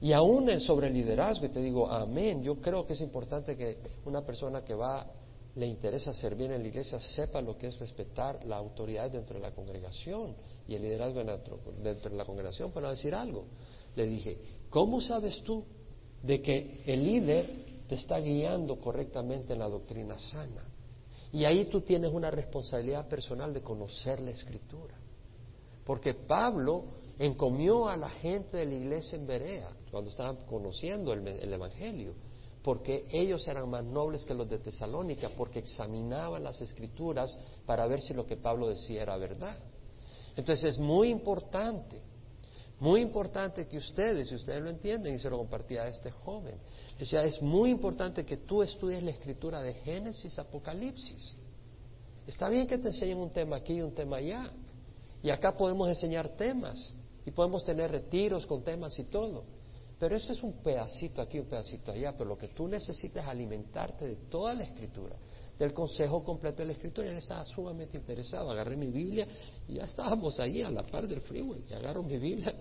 Y 0.00 0.12
aún 0.12 0.48
sobre 0.60 0.86
el 0.86 0.94
liderazgo, 0.94 1.46
y 1.46 1.48
te 1.48 1.60
digo, 1.60 1.90
amén, 1.90 2.44
yo 2.44 2.60
creo 2.60 2.86
que 2.86 2.92
es 2.92 3.00
importante 3.00 3.56
que 3.56 3.78
una 4.04 4.24
persona 4.24 4.62
que 4.62 4.74
va, 4.74 5.04
le 5.56 5.66
interesa 5.66 6.14
servir 6.14 6.52
en 6.52 6.62
la 6.62 6.68
iglesia, 6.68 7.00
sepa 7.00 7.40
lo 7.40 7.58
que 7.58 7.66
es 7.66 7.78
respetar 7.80 8.44
la 8.46 8.56
autoridad 8.56 9.10
dentro 9.10 9.34
de 9.34 9.42
la 9.42 9.50
congregación 9.50 10.36
y 10.68 10.76
el 10.76 10.82
liderazgo 10.82 11.24
dentro 11.82 12.10
de 12.12 12.16
la 12.16 12.24
congregación, 12.24 12.70
para 12.70 12.90
decir 12.90 13.12
algo. 13.12 13.46
Le 13.96 14.06
dije, 14.06 14.38
¿cómo 14.70 15.00
sabes 15.00 15.42
tú 15.42 15.64
de 16.22 16.40
que 16.40 16.84
el 16.86 17.02
líder 17.02 17.50
te 17.88 17.96
está 17.96 18.20
guiando 18.20 18.78
correctamente 18.78 19.54
en 19.54 19.58
la 19.58 19.68
doctrina 19.68 20.16
sana? 20.16 20.69
Y 21.32 21.44
ahí 21.44 21.66
tú 21.66 21.80
tienes 21.82 22.12
una 22.12 22.30
responsabilidad 22.30 23.08
personal 23.08 23.52
de 23.54 23.62
conocer 23.62 24.20
la 24.20 24.30
escritura. 24.30 24.96
Porque 25.84 26.14
Pablo 26.14 26.84
encomió 27.18 27.88
a 27.88 27.96
la 27.96 28.08
gente 28.08 28.56
de 28.56 28.66
la 28.66 28.74
iglesia 28.74 29.16
en 29.16 29.26
Berea 29.26 29.70
cuando 29.90 30.10
estaban 30.10 30.36
conociendo 30.46 31.12
el, 31.12 31.26
el, 31.26 31.52
Evangelio, 31.52 32.14
porque 32.62 33.06
ellos 33.10 33.46
eran 33.46 33.68
más 33.68 33.84
nobles 33.84 34.24
que 34.24 34.34
los 34.34 34.48
de 34.48 34.58
Tesalónica, 34.58 35.30
porque 35.36 35.60
examinaban 35.60 36.42
las 36.42 36.60
escrituras 36.60 37.36
para 37.66 37.86
ver 37.86 38.00
si 38.00 38.14
lo 38.14 38.26
que 38.26 38.36
Pablo 38.36 38.68
decía 38.68 39.02
era 39.02 39.16
verdad. 39.16 39.56
Entonces 40.36 40.74
es 40.74 40.78
muy 40.78 41.08
importante, 41.08 42.00
muy 42.80 43.00
importante 43.02 43.68
que 43.68 43.78
ustedes, 43.78 44.28
si 44.28 44.34
ustedes 44.34 44.62
lo 44.62 44.70
entienden, 44.70 45.14
y 45.14 45.18
se 45.18 45.30
lo 45.30 45.38
compartía 45.38 45.82
a 45.82 45.88
este 45.88 46.10
joven, 46.10 46.56
Decía, 47.00 47.24
es 47.24 47.40
muy 47.40 47.70
importante 47.70 48.26
que 48.26 48.36
tú 48.36 48.62
estudies 48.62 49.02
la 49.02 49.12
escritura 49.12 49.62
de 49.62 49.72
Génesis, 49.72 50.38
Apocalipsis. 50.38 51.34
Está 52.26 52.50
bien 52.50 52.66
que 52.66 52.76
te 52.76 52.88
enseñen 52.88 53.16
un 53.16 53.30
tema 53.30 53.56
aquí 53.56 53.72
y 53.72 53.80
un 53.80 53.94
tema 53.94 54.18
allá. 54.18 54.50
Y 55.22 55.30
acá 55.30 55.56
podemos 55.56 55.88
enseñar 55.88 56.28
temas 56.36 56.92
y 57.24 57.30
podemos 57.30 57.64
tener 57.64 57.90
retiros 57.90 58.44
con 58.44 58.62
temas 58.62 58.98
y 58.98 59.04
todo. 59.04 59.44
Pero 59.98 60.14
eso 60.14 60.34
es 60.34 60.42
un 60.42 60.62
pedacito 60.62 61.22
aquí, 61.22 61.38
un 61.38 61.46
pedacito 61.46 61.90
allá. 61.90 62.12
Pero 62.12 62.26
lo 62.26 62.36
que 62.36 62.48
tú 62.48 62.68
necesitas 62.68 63.24
es 63.24 63.30
alimentarte 63.30 64.06
de 64.06 64.16
toda 64.28 64.52
la 64.52 64.64
escritura, 64.64 65.16
del 65.60 65.74
consejo 65.74 66.24
completo 66.24 66.62
de 66.62 66.68
la 66.68 66.72
escritura. 66.72 67.06
Y 67.06 67.10
él 67.10 67.18
estaba 67.18 67.44
sumamente 67.44 67.98
interesado. 67.98 68.50
Agarré 68.50 68.76
mi 68.76 68.86
Biblia 68.86 69.26
y 69.68 69.74
ya 69.74 69.84
estábamos 69.84 70.40
ahí 70.40 70.62
a 70.62 70.70
la 70.70 70.82
par 70.82 71.06
del 71.06 71.20
freeway. 71.20 71.62
Y 71.68 71.74
agarro 71.74 72.02
mi 72.02 72.16
Biblia 72.16 72.54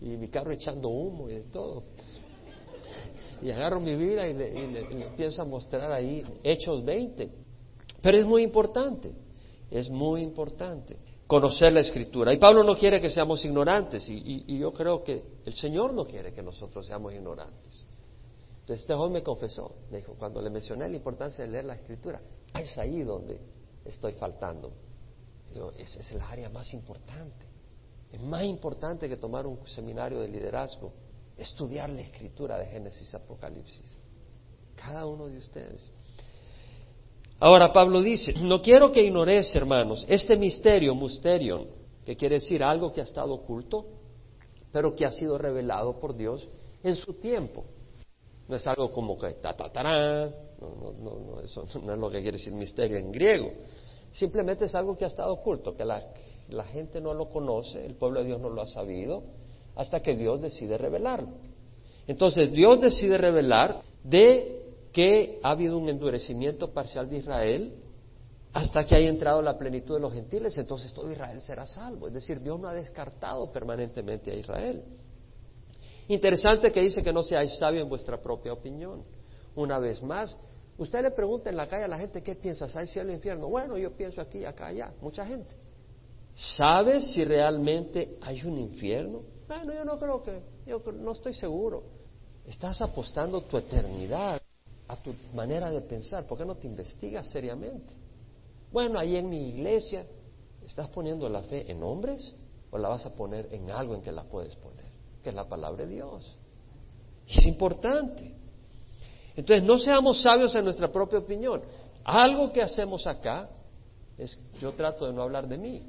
y 0.00 0.16
mi 0.16 0.28
carro 0.28 0.52
echando 0.52 0.88
humo 0.88 1.30
y 1.30 1.34
de 1.34 1.44
todo. 1.44 1.84
Y 3.40 3.50
agarro 3.52 3.78
mi 3.78 3.94
Biblia 3.94 4.28
y 4.28 4.34
le, 4.34 4.52
y 4.52 5.02
empiezo 5.02 5.42
a 5.42 5.44
mostrar 5.44 5.92
ahí 5.92 6.24
Hechos 6.42 6.84
20. 6.84 7.30
Pero 8.02 8.18
es 8.18 8.26
muy 8.26 8.42
importante, 8.42 9.12
es 9.70 9.88
muy 9.88 10.22
importante 10.22 10.98
conocer 11.28 11.72
la 11.72 11.80
escritura. 11.80 12.34
Y 12.34 12.38
Pablo 12.38 12.64
no 12.64 12.74
quiere 12.76 13.00
que 13.00 13.10
seamos 13.10 13.44
ignorantes 13.44 14.08
y, 14.08 14.58
yo 14.58 14.72
creo 14.72 15.04
que 15.04 15.22
el 15.44 15.52
Señor 15.54 15.94
no 15.94 16.04
quiere 16.04 16.32
que 16.32 16.42
nosotros 16.42 16.84
seamos 16.84 17.14
ignorantes. 17.14 17.86
Entonces 18.62 18.80
este 18.80 18.94
joven 18.94 19.12
me 19.12 19.22
confesó, 19.22 19.76
me 19.90 19.98
dijo, 19.98 20.16
cuando 20.18 20.42
le 20.42 20.50
mencioné 20.50 20.88
la 20.88 20.96
importancia 20.96 21.44
de 21.44 21.50
leer 21.50 21.64
la 21.64 21.74
escritura, 21.74 22.20
es 22.54 22.76
ahí 22.78 23.02
donde 23.02 23.40
estoy 23.84 24.12
faltando. 24.12 24.72
esa 25.78 26.00
es 26.00 26.12
el 26.12 26.20
área 26.20 26.48
más 26.48 26.72
importante. 26.74 27.46
Es 28.12 28.20
más 28.20 28.42
importante 28.44 29.08
que 29.08 29.16
tomar 29.16 29.46
un 29.46 29.66
seminario 29.66 30.20
de 30.20 30.28
liderazgo, 30.28 30.92
estudiar 31.36 31.88
la 31.90 32.00
escritura 32.00 32.58
de 32.58 32.66
Génesis 32.66 33.14
Apocalipsis. 33.14 33.98
Cada 34.74 35.06
uno 35.06 35.28
de 35.28 35.38
ustedes. 35.38 35.90
Ahora 37.38 37.72
Pablo 37.72 38.02
dice, 38.02 38.34
no 38.34 38.60
quiero 38.60 38.90
que 38.92 39.02
ignores, 39.02 39.54
hermanos, 39.54 40.04
este 40.08 40.36
misterio, 40.36 40.94
musterion, 40.94 41.68
que 42.04 42.16
quiere 42.16 42.36
decir 42.36 42.62
algo 42.62 42.92
que 42.92 43.00
ha 43.00 43.04
estado 43.04 43.32
oculto, 43.32 43.86
pero 44.72 44.94
que 44.94 45.06
ha 45.06 45.10
sido 45.10 45.38
revelado 45.38 45.98
por 45.98 46.14
Dios 46.16 46.48
en 46.82 46.96
su 46.96 47.14
tiempo. 47.14 47.64
No 48.48 48.56
es 48.56 48.66
algo 48.66 48.90
como 48.90 49.16
que 49.16 49.32
ta, 49.34 49.54
ta, 49.54 49.70
no, 50.60 50.92
no, 50.92 51.18
no, 51.18 51.40
eso 51.40 51.64
no 51.82 51.92
es 51.92 51.98
lo 51.98 52.10
que 52.10 52.20
quiere 52.20 52.36
decir 52.36 52.52
misterio 52.52 52.96
en 52.96 53.10
griego. 53.10 53.52
Simplemente 54.12 54.64
es 54.64 54.74
algo 54.74 54.96
que 54.96 55.04
ha 55.04 55.08
estado 55.08 55.32
oculto, 55.32 55.76
que 55.76 55.84
la, 55.84 56.02
la 56.48 56.64
gente 56.64 57.00
no 57.00 57.14
lo 57.14 57.28
conoce, 57.28 57.84
el 57.84 57.94
pueblo 57.94 58.20
de 58.20 58.26
Dios 58.26 58.40
no 58.40 58.50
lo 58.50 58.62
ha 58.62 58.66
sabido, 58.66 59.22
hasta 59.76 60.00
que 60.00 60.16
Dios 60.16 60.40
decide 60.40 60.76
revelarlo. 60.76 61.28
Entonces 62.06 62.50
Dios 62.50 62.80
decide 62.80 63.18
revelar 63.18 63.82
de 64.02 64.60
que 64.92 65.38
ha 65.42 65.50
habido 65.50 65.78
un 65.78 65.88
endurecimiento 65.88 66.72
parcial 66.72 67.08
de 67.08 67.18
Israel 67.18 67.74
hasta 68.52 68.84
que 68.84 68.96
haya 68.96 69.08
entrado 69.08 69.40
la 69.42 69.56
plenitud 69.56 69.94
de 69.94 70.00
los 70.00 70.12
gentiles, 70.12 70.58
entonces 70.58 70.92
todo 70.92 71.10
Israel 71.10 71.40
será 71.40 71.66
salvo. 71.66 72.08
Es 72.08 72.14
decir, 72.14 72.40
Dios 72.40 72.58
no 72.58 72.66
ha 72.66 72.74
descartado 72.74 73.52
permanentemente 73.52 74.32
a 74.32 74.34
Israel. 74.34 74.82
Interesante 76.08 76.72
que 76.72 76.80
dice 76.80 77.04
que 77.04 77.12
no 77.12 77.22
seáis 77.22 77.56
sabios 77.56 77.84
en 77.84 77.88
vuestra 77.88 78.20
propia 78.20 78.52
opinión. 78.52 79.04
Una 79.54 79.78
vez 79.78 80.02
más, 80.02 80.36
usted 80.80 81.02
le 81.02 81.10
pregunta 81.10 81.50
en 81.50 81.56
la 81.56 81.68
calle 81.68 81.84
a 81.84 81.88
la 81.88 81.98
gente 81.98 82.22
qué 82.22 82.34
piensas, 82.34 82.74
¿hay 82.74 82.86
cielo 82.86 83.10
o 83.10 83.14
infierno? 83.14 83.48
Bueno, 83.48 83.76
yo 83.76 83.94
pienso 83.94 84.20
aquí, 84.20 84.44
acá, 84.44 84.68
allá, 84.68 84.92
mucha 85.00 85.26
gente. 85.26 85.54
¿Sabes 86.34 87.12
si 87.12 87.22
realmente 87.22 88.16
hay 88.22 88.42
un 88.44 88.56
infierno? 88.56 89.22
Bueno, 89.46 89.74
yo 89.74 89.84
no 89.84 89.98
creo 89.98 90.22
que, 90.22 90.42
yo 90.66 90.80
no 90.92 91.12
estoy 91.12 91.34
seguro. 91.34 91.82
Estás 92.46 92.80
apostando 92.80 93.42
tu 93.42 93.58
eternidad 93.58 94.40
a 94.88 94.96
tu 94.96 95.14
manera 95.34 95.70
de 95.70 95.82
pensar, 95.82 96.26
¿por 96.26 96.38
qué 96.38 96.44
no 96.46 96.56
te 96.56 96.66
investigas 96.66 97.28
seriamente? 97.28 97.92
Bueno, 98.72 98.98
ahí 98.98 99.16
en 99.16 99.28
mi 99.28 99.50
iglesia, 99.50 100.06
¿estás 100.64 100.88
poniendo 100.88 101.28
la 101.28 101.42
fe 101.42 101.70
en 101.70 101.82
hombres 101.82 102.34
o 102.70 102.78
la 102.78 102.88
vas 102.88 103.04
a 103.04 103.10
poner 103.10 103.52
en 103.52 103.70
algo 103.70 103.94
en 103.94 104.00
que 104.00 104.12
la 104.12 104.24
puedes 104.24 104.56
poner? 104.56 104.86
Que 105.22 105.28
es 105.28 105.34
la 105.34 105.46
palabra 105.46 105.84
de 105.84 105.92
Dios. 105.92 106.38
Es 107.28 107.44
importante. 107.44 108.39
Entonces, 109.36 109.64
no 109.64 109.78
seamos 109.78 110.20
sabios 110.22 110.54
en 110.54 110.64
nuestra 110.64 110.90
propia 110.90 111.18
opinión. 111.18 111.62
Algo 112.04 112.52
que 112.52 112.62
hacemos 112.62 113.06
acá 113.06 113.48
es, 114.18 114.38
yo 114.60 114.72
trato 114.72 115.06
de 115.06 115.12
no 115.12 115.22
hablar 115.22 115.46
de 115.46 115.58
mí, 115.58 115.82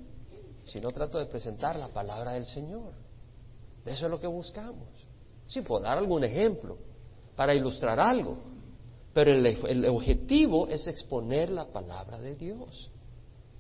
sino 0.63 0.91
trato 0.91 1.17
de 1.17 1.25
presentar 1.25 1.75
la 1.75 1.88
palabra 1.88 2.33
del 2.33 2.45
Señor. 2.45 2.93
Eso 3.86 4.05
es 4.05 4.12
lo 4.12 4.19
que 4.19 4.27
buscamos. 4.27 4.88
Si 5.48 5.62
puedo 5.62 5.81
dar 5.81 5.98
algún 5.98 6.24
ejemplo 6.24 6.77
para 7.36 7.53
ilustrar 7.53 8.00
algo, 8.00 8.38
pero 9.13 9.33
el, 9.33 9.86
objetivo 9.88 10.67
es 10.67 10.88
exponer 10.88 11.50
la 11.50 11.65
palabra 11.65 12.17
de 12.19 12.36
Dios. 12.36 12.89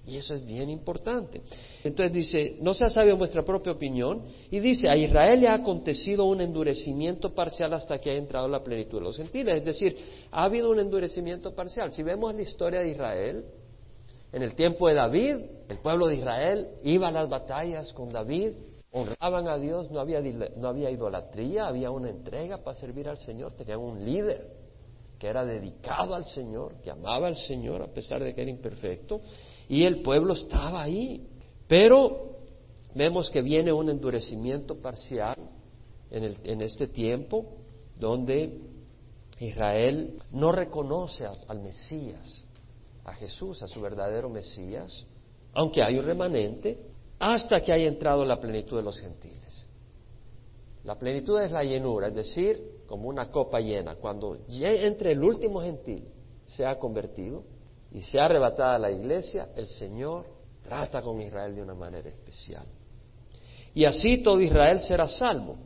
Y 0.05 0.17
eso 0.17 0.33
es 0.33 0.43
bien 0.45 0.69
importante. 0.69 1.41
Entonces 1.83 2.13
dice, 2.13 2.57
no 2.59 2.73
sea 2.73 2.89
sabio 2.89 3.13
en 3.13 3.19
vuestra 3.19 3.43
propia 3.43 3.73
opinión. 3.73 4.23
Y 4.49 4.59
dice, 4.59 4.89
a 4.89 4.95
Israel 4.95 5.41
le 5.41 5.47
ha 5.47 5.53
acontecido 5.53 6.25
un 6.25 6.41
endurecimiento 6.41 7.33
parcial 7.35 7.73
hasta 7.73 7.99
que 7.99 8.11
ha 8.11 8.15
entrado 8.15 8.47
la 8.47 8.63
plenitud 8.63 8.97
de 8.97 9.03
los 9.03 9.17
gentiles. 9.17 9.57
Es 9.57 9.65
decir, 9.65 9.97
ha 10.31 10.43
habido 10.43 10.71
un 10.71 10.79
endurecimiento 10.79 11.53
parcial. 11.53 11.93
Si 11.93 12.01
vemos 12.01 12.33
la 12.33 12.41
historia 12.41 12.79
de 12.79 12.89
Israel, 12.89 13.45
en 14.31 14.41
el 14.41 14.55
tiempo 14.55 14.87
de 14.87 14.95
David, 14.95 15.35
el 15.69 15.77
pueblo 15.79 16.07
de 16.07 16.15
Israel 16.15 16.69
iba 16.83 17.09
a 17.09 17.11
las 17.11 17.29
batallas 17.29 17.93
con 17.93 18.09
David, 18.09 18.53
honraban 18.91 19.47
a 19.47 19.57
Dios, 19.57 19.91
no 19.91 19.99
había, 19.99 20.19
no 20.21 20.67
había 20.67 20.89
idolatría, 20.89 21.67
había 21.67 21.91
una 21.91 22.09
entrega 22.09 22.57
para 22.57 22.75
servir 22.75 23.07
al 23.07 23.17
Señor, 23.17 23.53
tenían 23.53 23.79
un 23.79 24.03
líder 24.03 24.61
que 25.19 25.27
era 25.27 25.45
dedicado 25.45 26.15
al 26.15 26.25
Señor, 26.25 26.81
que 26.81 26.89
amaba 26.89 27.27
al 27.27 27.35
Señor 27.35 27.83
a 27.83 27.87
pesar 27.87 28.23
de 28.23 28.33
que 28.33 28.41
era 28.41 28.49
imperfecto, 28.49 29.21
y 29.71 29.85
el 29.85 30.01
pueblo 30.01 30.33
estaba 30.33 30.83
ahí. 30.83 31.25
Pero 31.65 32.35
vemos 32.93 33.29
que 33.29 33.41
viene 33.41 33.71
un 33.71 33.89
endurecimiento 33.89 34.75
parcial 34.75 35.37
en, 36.09 36.35
en 36.43 36.61
este 36.61 36.87
tiempo 36.87 37.45
donde 37.97 38.59
Israel 39.39 40.21
no 40.31 40.51
reconoce 40.51 41.25
al 41.25 41.61
Mesías, 41.61 42.43
a 43.05 43.13
Jesús, 43.13 43.63
a 43.63 43.67
su 43.69 43.79
verdadero 43.79 44.29
Mesías, 44.29 45.05
aunque 45.53 45.81
hay 45.81 45.97
un 45.97 46.05
remanente, 46.05 46.77
hasta 47.17 47.61
que 47.61 47.71
haya 47.71 47.87
entrado 47.87 48.25
la 48.25 48.41
plenitud 48.41 48.75
de 48.75 48.83
los 48.83 48.99
gentiles. 48.99 49.65
La 50.83 50.99
plenitud 50.99 51.39
es 51.39 51.51
la 51.51 51.63
llenura, 51.63 52.09
es 52.09 52.15
decir, 52.15 52.81
como 52.87 53.07
una 53.07 53.31
copa 53.31 53.61
llena. 53.61 53.95
Cuando 53.95 54.37
entre 54.49 55.13
el 55.13 55.23
último 55.23 55.61
gentil 55.61 56.09
se 56.45 56.65
ha 56.65 56.77
convertido 56.77 57.43
y 57.91 58.01
se 58.01 58.19
ha 58.19 58.25
arrebatada 58.25 58.79
la 58.79 58.91
iglesia, 58.91 59.49
el 59.55 59.67
Señor 59.67 60.25
trata 60.63 61.01
con 61.01 61.21
Israel 61.21 61.55
de 61.55 61.61
una 61.61 61.73
manera 61.73 62.09
especial. 62.09 62.65
Y 63.73 63.85
así 63.85 64.21
todo 64.23 64.39
Israel 64.39 64.79
será 64.79 65.07
salvo. 65.07 65.57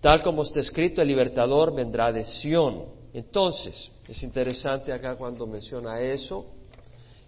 Tal 0.00 0.22
como 0.22 0.42
está 0.42 0.60
escrito, 0.60 1.02
el 1.02 1.08
libertador 1.08 1.74
vendrá 1.74 2.12
de 2.12 2.24
Sión. 2.24 2.84
Entonces, 3.12 3.90
es 4.06 4.22
interesante 4.22 4.92
acá 4.92 5.16
cuando 5.16 5.46
menciona 5.46 6.00
eso, 6.00 6.46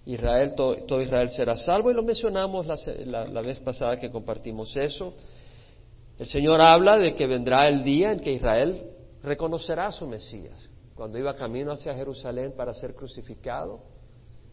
Israel, 0.06 0.54
todo, 0.54 1.00
Israel 1.02 1.28
será 1.30 1.56
salvo, 1.56 1.90
y 1.90 1.94
lo 1.94 2.02
mencionamos 2.02 2.66
la 2.66 3.42
vez 3.42 3.60
pasada 3.60 3.98
que 3.98 4.10
compartimos 4.10 4.76
eso. 4.76 5.14
El 6.18 6.26
Señor 6.26 6.60
habla 6.60 6.96
de 6.96 7.14
que 7.14 7.26
vendrá 7.26 7.68
el 7.68 7.82
día 7.82 8.12
en 8.12 8.20
que 8.20 8.32
Israel 8.32 8.84
reconocerá 9.22 9.86
a 9.86 9.92
su 9.92 10.06
Mesías. 10.06 10.68
Cuando 10.94 11.18
iba 11.18 11.34
camino 11.34 11.72
hacia 11.72 11.94
Jerusalén 11.94 12.54
para 12.56 12.74
ser 12.74 12.94
crucificado, 12.94 13.82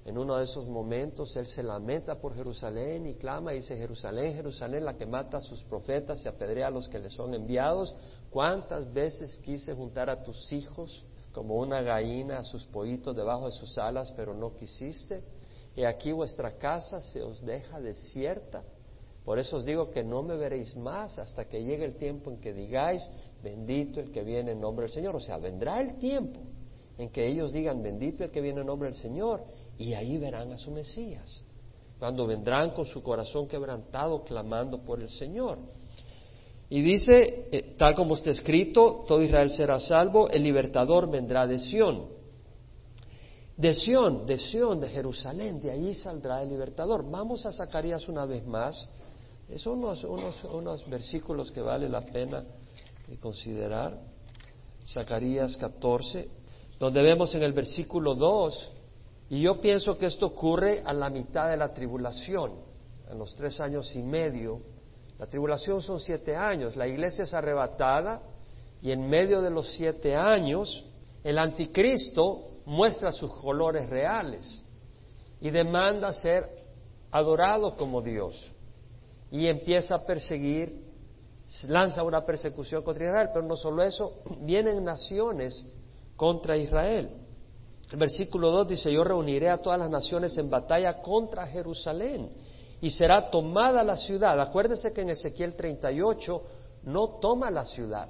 en 0.05 0.17
uno 0.17 0.37
de 0.37 0.45
esos 0.45 0.67
momentos 0.67 1.35
Él 1.35 1.47
se 1.47 1.63
lamenta 1.63 2.15
por 2.21 2.35
Jerusalén 2.35 3.07
y 3.07 3.15
clama 3.15 3.53
y 3.53 3.57
dice, 3.57 3.75
Jerusalén, 3.75 4.35
Jerusalén, 4.35 4.85
la 4.85 4.95
que 4.95 5.05
mata 5.05 5.37
a 5.37 5.41
sus 5.41 5.63
profetas 5.63 6.23
y 6.23 6.27
apedrea 6.27 6.67
a 6.67 6.71
los 6.71 6.87
que 6.87 6.99
le 6.99 7.09
son 7.09 7.33
enviados, 7.33 7.93
¿cuántas 8.29 8.93
veces 8.93 9.37
quise 9.39 9.73
juntar 9.73 10.09
a 10.09 10.23
tus 10.23 10.53
hijos 10.53 11.05
como 11.33 11.55
una 11.55 11.81
gallina 11.81 12.37
a 12.37 12.43
sus 12.43 12.63
pollitos 12.65 13.15
debajo 13.15 13.47
de 13.47 13.51
sus 13.51 13.77
alas, 13.77 14.13
pero 14.15 14.33
no 14.33 14.55
quisiste? 14.55 15.23
Y 15.75 15.83
aquí 15.83 16.11
vuestra 16.11 16.57
casa 16.57 17.01
se 17.01 17.21
os 17.21 17.43
deja 17.43 17.81
desierta 17.81 18.63
por 19.25 19.39
eso 19.39 19.57
os 19.57 19.65
digo 19.65 19.89
que 19.89 20.03
no 20.03 20.21
me 20.21 20.37
veréis 20.37 20.75
más 20.77 21.17
hasta 21.17 21.45
que 21.45 21.63
llegue 21.63 21.83
el 21.83 21.95
tiempo 21.95 22.29
en 22.29 22.39
que 22.39 22.53
digáis, 22.53 23.01
bendito 23.43 23.99
el 23.99 24.11
que 24.11 24.23
viene 24.23 24.51
en 24.51 24.61
nombre 24.61 24.83
del 24.83 24.91
Señor. 24.91 25.15
O 25.15 25.19
sea, 25.19 25.39
vendrá 25.39 25.81
el 25.81 25.97
tiempo 25.97 26.39
en 26.99 27.09
que 27.09 27.27
ellos 27.27 27.51
digan, 27.51 27.81
bendito 27.81 28.23
el 28.23 28.29
que 28.29 28.39
viene 28.39 28.61
en 28.61 28.67
nombre 28.67 28.89
del 28.89 28.97
Señor, 28.99 29.43
y 29.77 29.93
ahí 29.93 30.17
verán 30.17 30.51
a 30.51 30.57
su 30.57 30.71
Mesías. 30.71 31.41
Cuando 31.99 32.27
vendrán 32.27 32.71
con 32.71 32.85
su 32.85 33.01
corazón 33.01 33.47
quebrantado, 33.47 34.23
clamando 34.23 34.79
por 34.79 35.01
el 35.01 35.09
Señor. 35.09 35.57
Y 36.69 36.81
dice, 36.81 37.47
eh, 37.51 37.75
tal 37.77 37.95
como 37.95 38.15
está 38.15 38.31
escrito, 38.31 39.05
todo 39.07 39.21
Israel 39.21 39.49
será 39.49 39.79
salvo, 39.79 40.29
el 40.29 40.43
libertador 40.43 41.09
vendrá 41.09 41.45
de 41.45 41.59
Sión. 41.59 42.07
De 43.55 43.73
Sión, 43.73 44.25
de 44.25 44.37
Sión, 44.37 44.79
de 44.81 44.89
Jerusalén, 44.89 45.61
de 45.61 45.71
ahí 45.71 45.93
saldrá 45.93 46.41
el 46.41 46.49
libertador. 46.49 47.09
Vamos 47.09 47.45
a 47.45 47.51
Zacarías 47.51 48.07
una 48.09 48.25
vez 48.25 48.45
más. 48.45 48.89
Son 49.57 49.77
unos, 49.77 50.03
unos, 50.43 50.89
versículos 50.89 51.51
que 51.51 51.61
vale 51.61 51.87
la 51.87 52.01
pena 52.01 52.43
considerar. 53.21 53.97
Zacarías 54.85 55.55
14, 55.57 56.27
donde 56.79 57.01
vemos 57.01 57.33
en 57.35 57.43
el 57.43 57.53
versículo 57.53 58.15
2 58.15 58.71
Y 59.29 59.41
yo 59.41 59.59
pienso 59.59 59.97
que 59.97 60.05
esto 60.05 60.27
ocurre 60.27 60.83
a 60.85 60.93
la 60.93 61.09
mitad 61.09 61.49
de 61.49 61.57
la 61.57 61.73
tribulación, 61.73 62.53
en 63.09 63.17
los 63.17 63.35
tres 63.35 63.59
años 63.59 63.95
y 63.95 64.03
medio. 64.03 64.61
La 65.17 65.25
tribulación 65.25 65.81
son 65.81 65.99
siete 65.99 66.35
años, 66.35 66.75
la 66.75 66.87
iglesia 66.87 67.23
es 67.23 67.33
arrebatada 67.33 68.21
y 68.81 68.91
en 68.91 69.07
medio 69.09 69.41
de 69.41 69.49
los 69.49 69.73
siete 69.75 70.15
años 70.15 70.85
el 71.23 71.39
anticristo 71.39 72.59
muestra 72.65 73.11
sus 73.11 73.31
colores 73.37 73.89
reales 73.89 74.61
y 75.39 75.49
demanda 75.49 76.11
ser 76.13 76.49
adorado 77.11 77.75
como 77.77 78.01
Dios 78.01 78.51
y 79.31 79.47
empieza 79.47 79.95
a 79.95 80.05
perseguir, 80.05 80.83
lanza 81.67 82.03
una 82.03 82.25
persecución 82.25 82.83
contra 82.83 83.05
Israel, 83.05 83.29
pero 83.33 83.45
no 83.45 83.55
solo 83.55 83.83
eso, 83.83 84.21
vienen 84.41 84.83
naciones 84.83 85.65
contra 86.15 86.57
Israel. 86.57 87.09
El 87.91 87.99
versículo 87.99 88.51
2 88.51 88.67
dice, 88.67 88.91
yo 88.91 89.03
reuniré 89.03 89.49
a 89.49 89.57
todas 89.57 89.79
las 89.79 89.89
naciones 89.89 90.37
en 90.37 90.49
batalla 90.49 91.01
contra 91.01 91.45
Jerusalén 91.47 92.29
y 92.81 92.89
será 92.89 93.29
tomada 93.29 93.83
la 93.83 93.95
ciudad. 93.95 94.39
Acuérdese 94.39 94.91
que 94.91 95.01
en 95.01 95.11
Ezequiel 95.11 95.55
38 95.55 96.41
no 96.83 97.19
toma 97.19 97.51
la 97.51 97.65
ciudad 97.65 98.09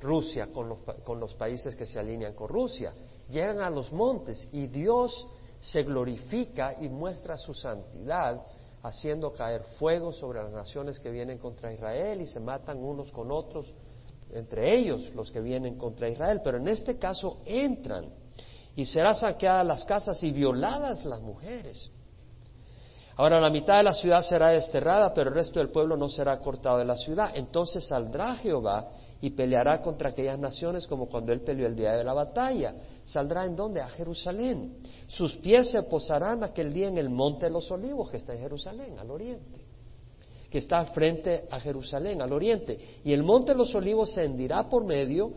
Rusia 0.00 0.48
con 0.52 1.20
los 1.20 1.34
países 1.34 1.74
que 1.74 1.86
se 1.86 1.98
alinean 1.98 2.34
con 2.34 2.48
Rusia. 2.48 2.92
Llegan 3.28 3.60
a 3.60 3.70
los 3.70 3.92
montes 3.92 4.48
y 4.52 4.66
Dios 4.66 5.26
se 5.60 5.82
glorifica 5.82 6.76
y 6.80 6.88
muestra 6.88 7.36
su 7.36 7.54
santidad 7.54 8.44
haciendo 8.82 9.32
caer 9.32 9.62
fuego 9.78 10.12
sobre 10.12 10.42
las 10.42 10.52
naciones 10.52 11.00
que 11.00 11.10
vienen 11.10 11.38
contra 11.38 11.72
Israel 11.72 12.20
y 12.20 12.26
se 12.26 12.38
matan 12.38 12.78
unos 12.78 13.10
con 13.10 13.32
otros, 13.32 13.72
entre 14.30 14.76
ellos 14.76 15.12
los 15.14 15.30
que 15.30 15.40
vienen 15.40 15.76
contra 15.76 16.08
Israel. 16.08 16.40
Pero 16.44 16.58
en 16.58 16.68
este 16.68 16.98
caso 16.98 17.38
entran 17.44 18.10
y 18.76 18.84
será 18.84 19.14
saqueadas 19.14 19.66
las 19.66 19.84
casas 19.84 20.22
y 20.22 20.30
violadas 20.30 21.04
las 21.04 21.20
mujeres. 21.22 21.90
Ahora 23.16 23.40
la 23.40 23.48
mitad 23.48 23.78
de 23.78 23.82
la 23.82 23.94
ciudad 23.94 24.20
será 24.20 24.50
desterrada, 24.50 25.14
pero 25.14 25.30
el 25.30 25.34
resto 25.34 25.58
del 25.58 25.70
pueblo 25.70 25.96
no 25.96 26.10
será 26.10 26.38
cortado 26.38 26.76
de 26.76 26.84
la 26.84 26.96
ciudad. 26.96 27.30
Entonces 27.34 27.86
saldrá 27.86 28.34
Jehová 28.34 28.90
y 29.22 29.30
peleará 29.30 29.80
contra 29.80 30.10
aquellas 30.10 30.38
naciones 30.38 30.86
como 30.86 31.08
cuando 31.08 31.32
él 31.32 31.40
peleó 31.40 31.66
el 31.66 31.74
día 31.74 31.92
de 31.92 32.04
la 32.04 32.12
batalla. 32.12 32.74
Saldrá 33.04 33.46
en 33.46 33.56
donde? 33.56 33.80
A 33.80 33.88
Jerusalén. 33.88 34.76
Sus 35.06 35.34
pies 35.36 35.70
se 35.70 35.82
posarán 35.84 36.44
aquel 36.44 36.74
día 36.74 36.88
en 36.88 36.98
el 36.98 37.08
monte 37.08 37.46
de 37.46 37.52
los 37.52 37.70
olivos 37.70 38.10
que 38.10 38.18
está 38.18 38.34
en 38.34 38.40
Jerusalén, 38.40 38.98
al 38.98 39.10
oriente, 39.10 39.60
que 40.50 40.58
está 40.58 40.84
frente 40.86 41.46
a 41.50 41.58
Jerusalén, 41.58 42.20
al 42.20 42.34
oriente. 42.34 42.78
Y 43.02 43.14
el 43.14 43.22
monte 43.22 43.52
de 43.52 43.58
los 43.58 43.74
olivos 43.74 44.12
se 44.12 44.24
hendirá 44.24 44.68
por 44.68 44.84
medio 44.84 45.32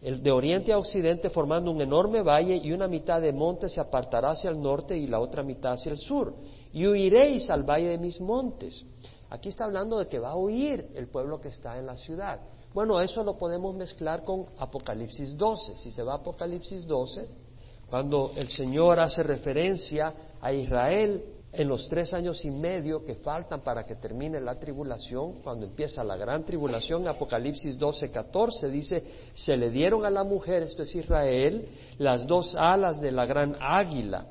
el 0.00 0.22
de 0.22 0.30
oriente 0.30 0.72
a 0.72 0.78
occidente 0.78 1.28
formando 1.28 1.70
un 1.70 1.80
enorme 1.80 2.22
valle 2.22 2.56
y 2.56 2.72
una 2.72 2.86
mitad 2.86 3.20
de 3.20 3.32
monte 3.32 3.68
se 3.68 3.80
apartará 3.80 4.30
hacia 4.30 4.50
el 4.50 4.60
norte 4.60 4.96
y 4.96 5.06
la 5.06 5.18
otra 5.18 5.42
mitad 5.42 5.72
hacia 5.72 5.92
el 5.92 5.98
sur. 5.98 6.34
Y 6.72 6.86
huiréis 6.86 7.50
al 7.50 7.64
valle 7.64 7.88
de 7.88 7.98
mis 7.98 8.20
montes. 8.20 8.84
Aquí 9.30 9.48
está 9.48 9.64
hablando 9.64 9.98
de 9.98 10.06
que 10.06 10.18
va 10.18 10.30
a 10.30 10.36
huir 10.36 10.88
el 10.94 11.08
pueblo 11.08 11.40
que 11.40 11.48
está 11.48 11.78
en 11.78 11.86
la 11.86 11.96
ciudad. 11.96 12.40
Bueno, 12.72 13.00
eso 13.00 13.24
lo 13.24 13.36
podemos 13.36 13.74
mezclar 13.74 14.22
con 14.22 14.46
Apocalipsis 14.58 15.36
12. 15.36 15.76
Si 15.76 15.90
se 15.90 16.02
va 16.02 16.12
a 16.12 16.16
Apocalipsis 16.16 16.86
12, 16.86 17.28
cuando 17.90 18.32
el 18.36 18.48
Señor 18.48 19.00
hace 19.00 19.22
referencia 19.22 20.14
a 20.40 20.52
Israel 20.52 21.24
en 21.52 21.66
los 21.66 21.88
tres 21.88 22.12
años 22.12 22.44
y 22.44 22.50
medio 22.50 23.04
que 23.04 23.14
faltan 23.16 23.62
para 23.62 23.86
que 23.86 23.96
termine 23.96 24.40
la 24.40 24.58
tribulación, 24.58 25.40
cuando 25.42 25.64
empieza 25.64 26.04
la 26.04 26.16
gran 26.16 26.44
tribulación, 26.44 27.08
Apocalipsis 27.08 27.78
12, 27.78 28.10
14 28.10 28.68
dice, 28.68 29.02
se 29.32 29.56
le 29.56 29.70
dieron 29.70 30.04
a 30.04 30.10
la 30.10 30.24
mujer, 30.24 30.62
esto 30.62 30.82
es 30.82 30.94
Israel, 30.94 31.68
las 31.96 32.26
dos 32.26 32.54
alas 32.54 33.00
de 33.00 33.12
la 33.12 33.24
gran 33.24 33.56
águila, 33.60 34.26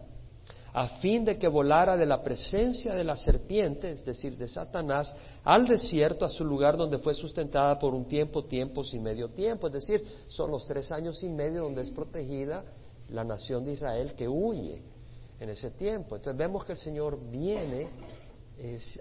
a 0.73 0.87
fin 0.99 1.25
de 1.25 1.39
que 1.39 1.47
volara 1.47 1.97
de 1.97 2.05
la 2.05 2.21
presencia 2.21 2.93
de 2.93 3.03
la 3.03 3.15
serpiente, 3.15 3.89
es 3.89 4.05
decir, 4.05 4.37
de 4.37 4.47
Satanás, 4.47 5.15
al 5.43 5.65
desierto, 5.65 6.23
a 6.23 6.29
su 6.29 6.45
lugar 6.45 6.77
donde 6.77 6.99
fue 6.99 7.15
sustentada 7.15 7.79
por 7.79 7.95
un 7.95 8.05
tiempo, 8.05 8.45
tiempos 8.45 8.93
y 8.93 8.99
medio 8.99 9.29
tiempo, 9.29 9.67
es 9.67 9.73
decir, 9.73 10.03
son 10.27 10.51
los 10.51 10.67
tres 10.67 10.91
años 10.91 11.23
y 11.23 11.29
medio 11.29 11.63
donde 11.63 11.81
es 11.81 11.89
protegida 11.89 12.63
la 13.09 13.23
nación 13.23 13.65
de 13.65 13.73
Israel 13.73 14.13
que 14.15 14.27
huye 14.27 14.83
en 15.39 15.49
ese 15.49 15.71
tiempo. 15.71 16.15
Entonces 16.15 16.37
vemos 16.37 16.65
que 16.65 16.73
el 16.73 16.77
Señor 16.77 17.19
viene, 17.29 17.89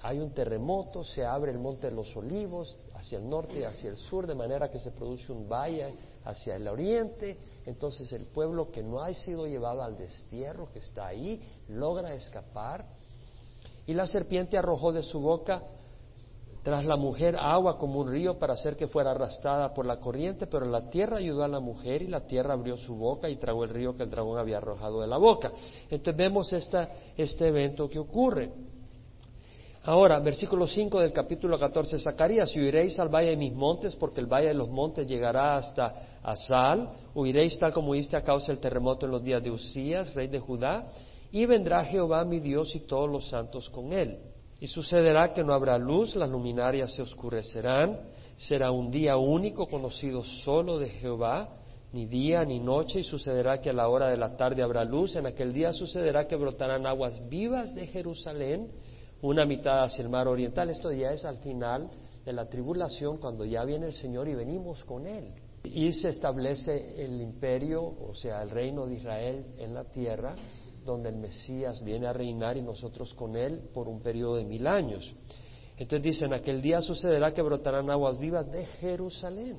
hay 0.02 0.18
un 0.18 0.32
terremoto, 0.32 1.02
se 1.02 1.24
abre 1.24 1.50
el 1.50 1.58
monte 1.58 1.88
de 1.88 1.94
los 1.94 2.14
olivos 2.16 2.76
hacia 2.94 3.18
el 3.18 3.28
norte 3.28 3.60
y 3.60 3.64
hacia 3.64 3.90
el 3.90 3.96
sur, 3.96 4.26
de 4.26 4.34
manera 4.34 4.70
que 4.70 4.78
se 4.78 4.90
produce 4.90 5.32
un 5.32 5.48
valle 5.48 5.94
hacia 6.24 6.56
el 6.56 6.68
oriente. 6.68 7.38
Entonces 7.64 8.12
el 8.12 8.26
pueblo 8.26 8.70
que 8.70 8.82
no 8.82 9.00
ha 9.00 9.12
sido 9.14 9.46
llevado 9.46 9.82
al 9.82 9.96
destierro, 9.96 10.70
que 10.72 10.80
está 10.80 11.06
ahí, 11.06 11.40
logra 11.68 12.12
escapar. 12.14 12.86
Y 13.86 13.94
la 13.94 14.06
serpiente 14.06 14.58
arrojó 14.58 14.92
de 14.92 15.02
su 15.02 15.20
boca 15.20 15.62
tras 16.66 16.84
la 16.84 16.96
mujer 16.96 17.36
agua 17.38 17.78
como 17.78 18.00
un 18.00 18.10
río 18.10 18.40
para 18.40 18.54
hacer 18.54 18.76
que 18.76 18.88
fuera 18.88 19.12
arrastrada 19.12 19.72
por 19.72 19.86
la 19.86 20.00
corriente, 20.00 20.48
pero 20.48 20.66
la 20.66 20.90
tierra 20.90 21.18
ayudó 21.18 21.44
a 21.44 21.48
la 21.48 21.60
mujer 21.60 22.02
y 22.02 22.08
la 22.08 22.26
tierra 22.26 22.54
abrió 22.54 22.76
su 22.76 22.96
boca 22.96 23.30
y 23.30 23.36
tragó 23.36 23.62
el 23.62 23.70
río 23.70 23.96
que 23.96 24.02
el 24.02 24.10
dragón 24.10 24.36
había 24.36 24.56
arrojado 24.56 25.00
de 25.00 25.06
la 25.06 25.16
boca. 25.16 25.52
Entonces 25.88 26.16
vemos 26.16 26.52
esta, 26.52 26.88
este 27.16 27.46
evento 27.46 27.88
que 27.88 28.00
ocurre. 28.00 28.50
Ahora, 29.84 30.18
versículo 30.18 30.66
5 30.66 30.98
del 30.98 31.12
capítulo 31.12 31.56
14 31.56 31.98
de 31.98 32.02
Zacarías, 32.02 32.52
huiréis 32.56 32.98
al 32.98 33.14
valle 33.14 33.30
de 33.30 33.36
mis 33.36 33.54
montes, 33.54 33.94
porque 33.94 34.18
el 34.18 34.26
valle 34.26 34.48
de 34.48 34.54
los 34.54 34.68
montes 34.68 35.06
llegará 35.06 35.58
hasta 35.58 36.18
Asal, 36.24 36.90
huiréis 37.14 37.56
tal 37.60 37.72
como 37.72 37.90
huiste 37.90 38.16
a 38.16 38.24
causa 38.24 38.48
del 38.48 38.58
terremoto 38.58 39.06
en 39.06 39.12
los 39.12 39.22
días 39.22 39.40
de 39.40 39.52
Usías, 39.52 40.12
rey 40.14 40.26
de 40.26 40.40
Judá, 40.40 40.88
y 41.30 41.46
vendrá 41.46 41.84
Jehová 41.84 42.24
mi 42.24 42.40
Dios 42.40 42.74
y 42.74 42.80
todos 42.80 43.08
los 43.08 43.28
santos 43.28 43.70
con 43.70 43.92
él. 43.92 44.18
Y 44.58 44.68
sucederá 44.68 45.34
que 45.34 45.44
no 45.44 45.52
habrá 45.52 45.76
luz, 45.78 46.16
las 46.16 46.30
luminarias 46.30 46.94
se 46.94 47.02
oscurecerán, 47.02 48.00
será 48.36 48.70
un 48.70 48.90
día 48.90 49.16
único 49.16 49.66
conocido 49.66 50.22
solo 50.22 50.78
de 50.78 50.88
Jehová, 50.88 51.56
ni 51.92 52.06
día 52.06 52.44
ni 52.44 52.58
noche, 52.58 53.00
y 53.00 53.04
sucederá 53.04 53.60
que 53.60 53.70
a 53.70 53.74
la 53.74 53.88
hora 53.88 54.08
de 54.08 54.16
la 54.16 54.36
tarde 54.36 54.62
habrá 54.62 54.84
luz, 54.84 55.14
en 55.16 55.26
aquel 55.26 55.52
día 55.52 55.72
sucederá 55.72 56.26
que 56.26 56.36
brotarán 56.36 56.86
aguas 56.86 57.20
vivas 57.28 57.74
de 57.74 57.86
Jerusalén, 57.86 58.70
una 59.22 59.44
mitad 59.44 59.82
hacia 59.82 60.02
el 60.02 60.08
mar 60.08 60.26
oriental, 60.26 60.70
esto 60.70 60.90
ya 60.90 61.10
es 61.10 61.24
al 61.24 61.38
final 61.38 61.90
de 62.24 62.32
la 62.32 62.48
tribulación, 62.48 63.18
cuando 63.18 63.44
ya 63.44 63.64
viene 63.64 63.86
el 63.86 63.92
Señor 63.92 64.26
y 64.28 64.34
venimos 64.34 64.84
con 64.84 65.06
Él. 65.06 65.32
Y 65.64 65.92
se 65.92 66.08
establece 66.10 67.04
el 67.04 67.20
imperio, 67.20 67.82
o 67.82 68.14
sea, 68.14 68.42
el 68.42 68.50
reino 68.50 68.86
de 68.86 68.94
Israel 68.94 69.46
en 69.58 69.74
la 69.74 69.84
tierra, 69.84 70.34
donde 70.86 71.10
el 71.10 71.16
Mesías 71.16 71.82
viene 71.82 72.06
a 72.06 72.12
reinar 72.12 72.56
y 72.56 72.62
nosotros 72.62 73.12
con 73.12 73.36
él 73.36 73.68
por 73.74 73.88
un 73.88 74.00
periodo 74.00 74.36
de 74.36 74.44
mil 74.44 74.66
años. 74.66 75.14
Entonces 75.76 76.02
dicen, 76.02 76.32
aquel 76.32 76.62
día 76.62 76.80
sucederá 76.80 77.34
que 77.34 77.42
brotarán 77.42 77.90
aguas 77.90 78.18
vivas 78.18 78.50
de 78.50 78.64
Jerusalén. 78.64 79.58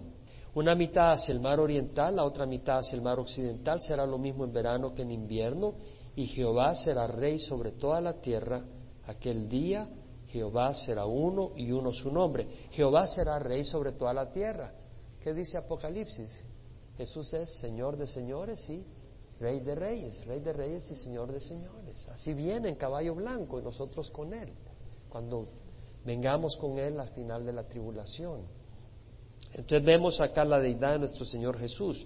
Una 0.55 0.73
mitad 0.73 1.11
hacia 1.11 1.31
el 1.33 1.39
mar 1.39 1.59
oriental, 1.59 2.15
la 2.15 2.23
otra 2.23 2.47
mitad 2.47 2.79
hacia 2.79 2.95
el 2.95 3.03
mar 3.03 3.19
occidental, 3.19 3.79
será 3.81 4.07
lo 4.07 4.17
mismo 4.17 4.43
en 4.43 4.51
verano 4.51 4.95
que 4.95 5.03
en 5.03 5.11
invierno, 5.11 5.75
y 6.15 6.25
Jehová 6.25 6.73
será 6.73 7.05
rey 7.05 7.37
sobre 7.37 7.73
toda 7.73 8.01
la 8.01 8.13
tierra. 8.13 8.63
Aquel 9.05 9.47
día 9.47 9.87
Jehová 10.29 10.73
será 10.73 11.05
uno 11.05 11.51
y 11.55 11.71
uno 11.71 11.91
su 11.93 12.11
nombre. 12.11 12.47
Jehová 12.71 13.07
será 13.07 13.39
rey 13.39 13.63
sobre 13.63 13.93
toda 13.93 14.13
la 14.13 14.29
tierra. 14.31 14.73
¿Qué 15.21 15.33
dice 15.33 15.57
Apocalipsis? 15.57 16.43
Jesús 16.97 17.33
es 17.33 17.49
Señor 17.59 17.97
de 17.97 18.07
señores 18.07 18.67
y 18.69 18.83
Rey 19.39 19.59
de 19.59 19.75
reyes, 19.75 20.25
Rey 20.25 20.39
de 20.39 20.53
reyes 20.53 20.89
y 20.91 20.95
Señor 20.95 21.31
de 21.31 21.39
señores. 21.39 22.07
Así 22.09 22.33
viene 22.33 22.69
en 22.69 22.75
caballo 22.75 23.15
blanco 23.15 23.59
y 23.59 23.63
nosotros 23.63 24.09
con 24.11 24.33
Él, 24.33 24.49
cuando 25.09 25.47
vengamos 26.05 26.57
con 26.57 26.79
Él 26.79 26.99
al 26.99 27.09
final 27.09 27.45
de 27.45 27.53
la 27.53 27.63
tribulación. 27.63 28.41
Entonces 29.53 29.85
vemos 29.85 30.19
acá 30.19 30.43
la 30.43 30.59
deidad 30.59 30.93
de 30.93 30.99
nuestro 30.99 31.25
Señor 31.25 31.57
Jesús. 31.57 32.05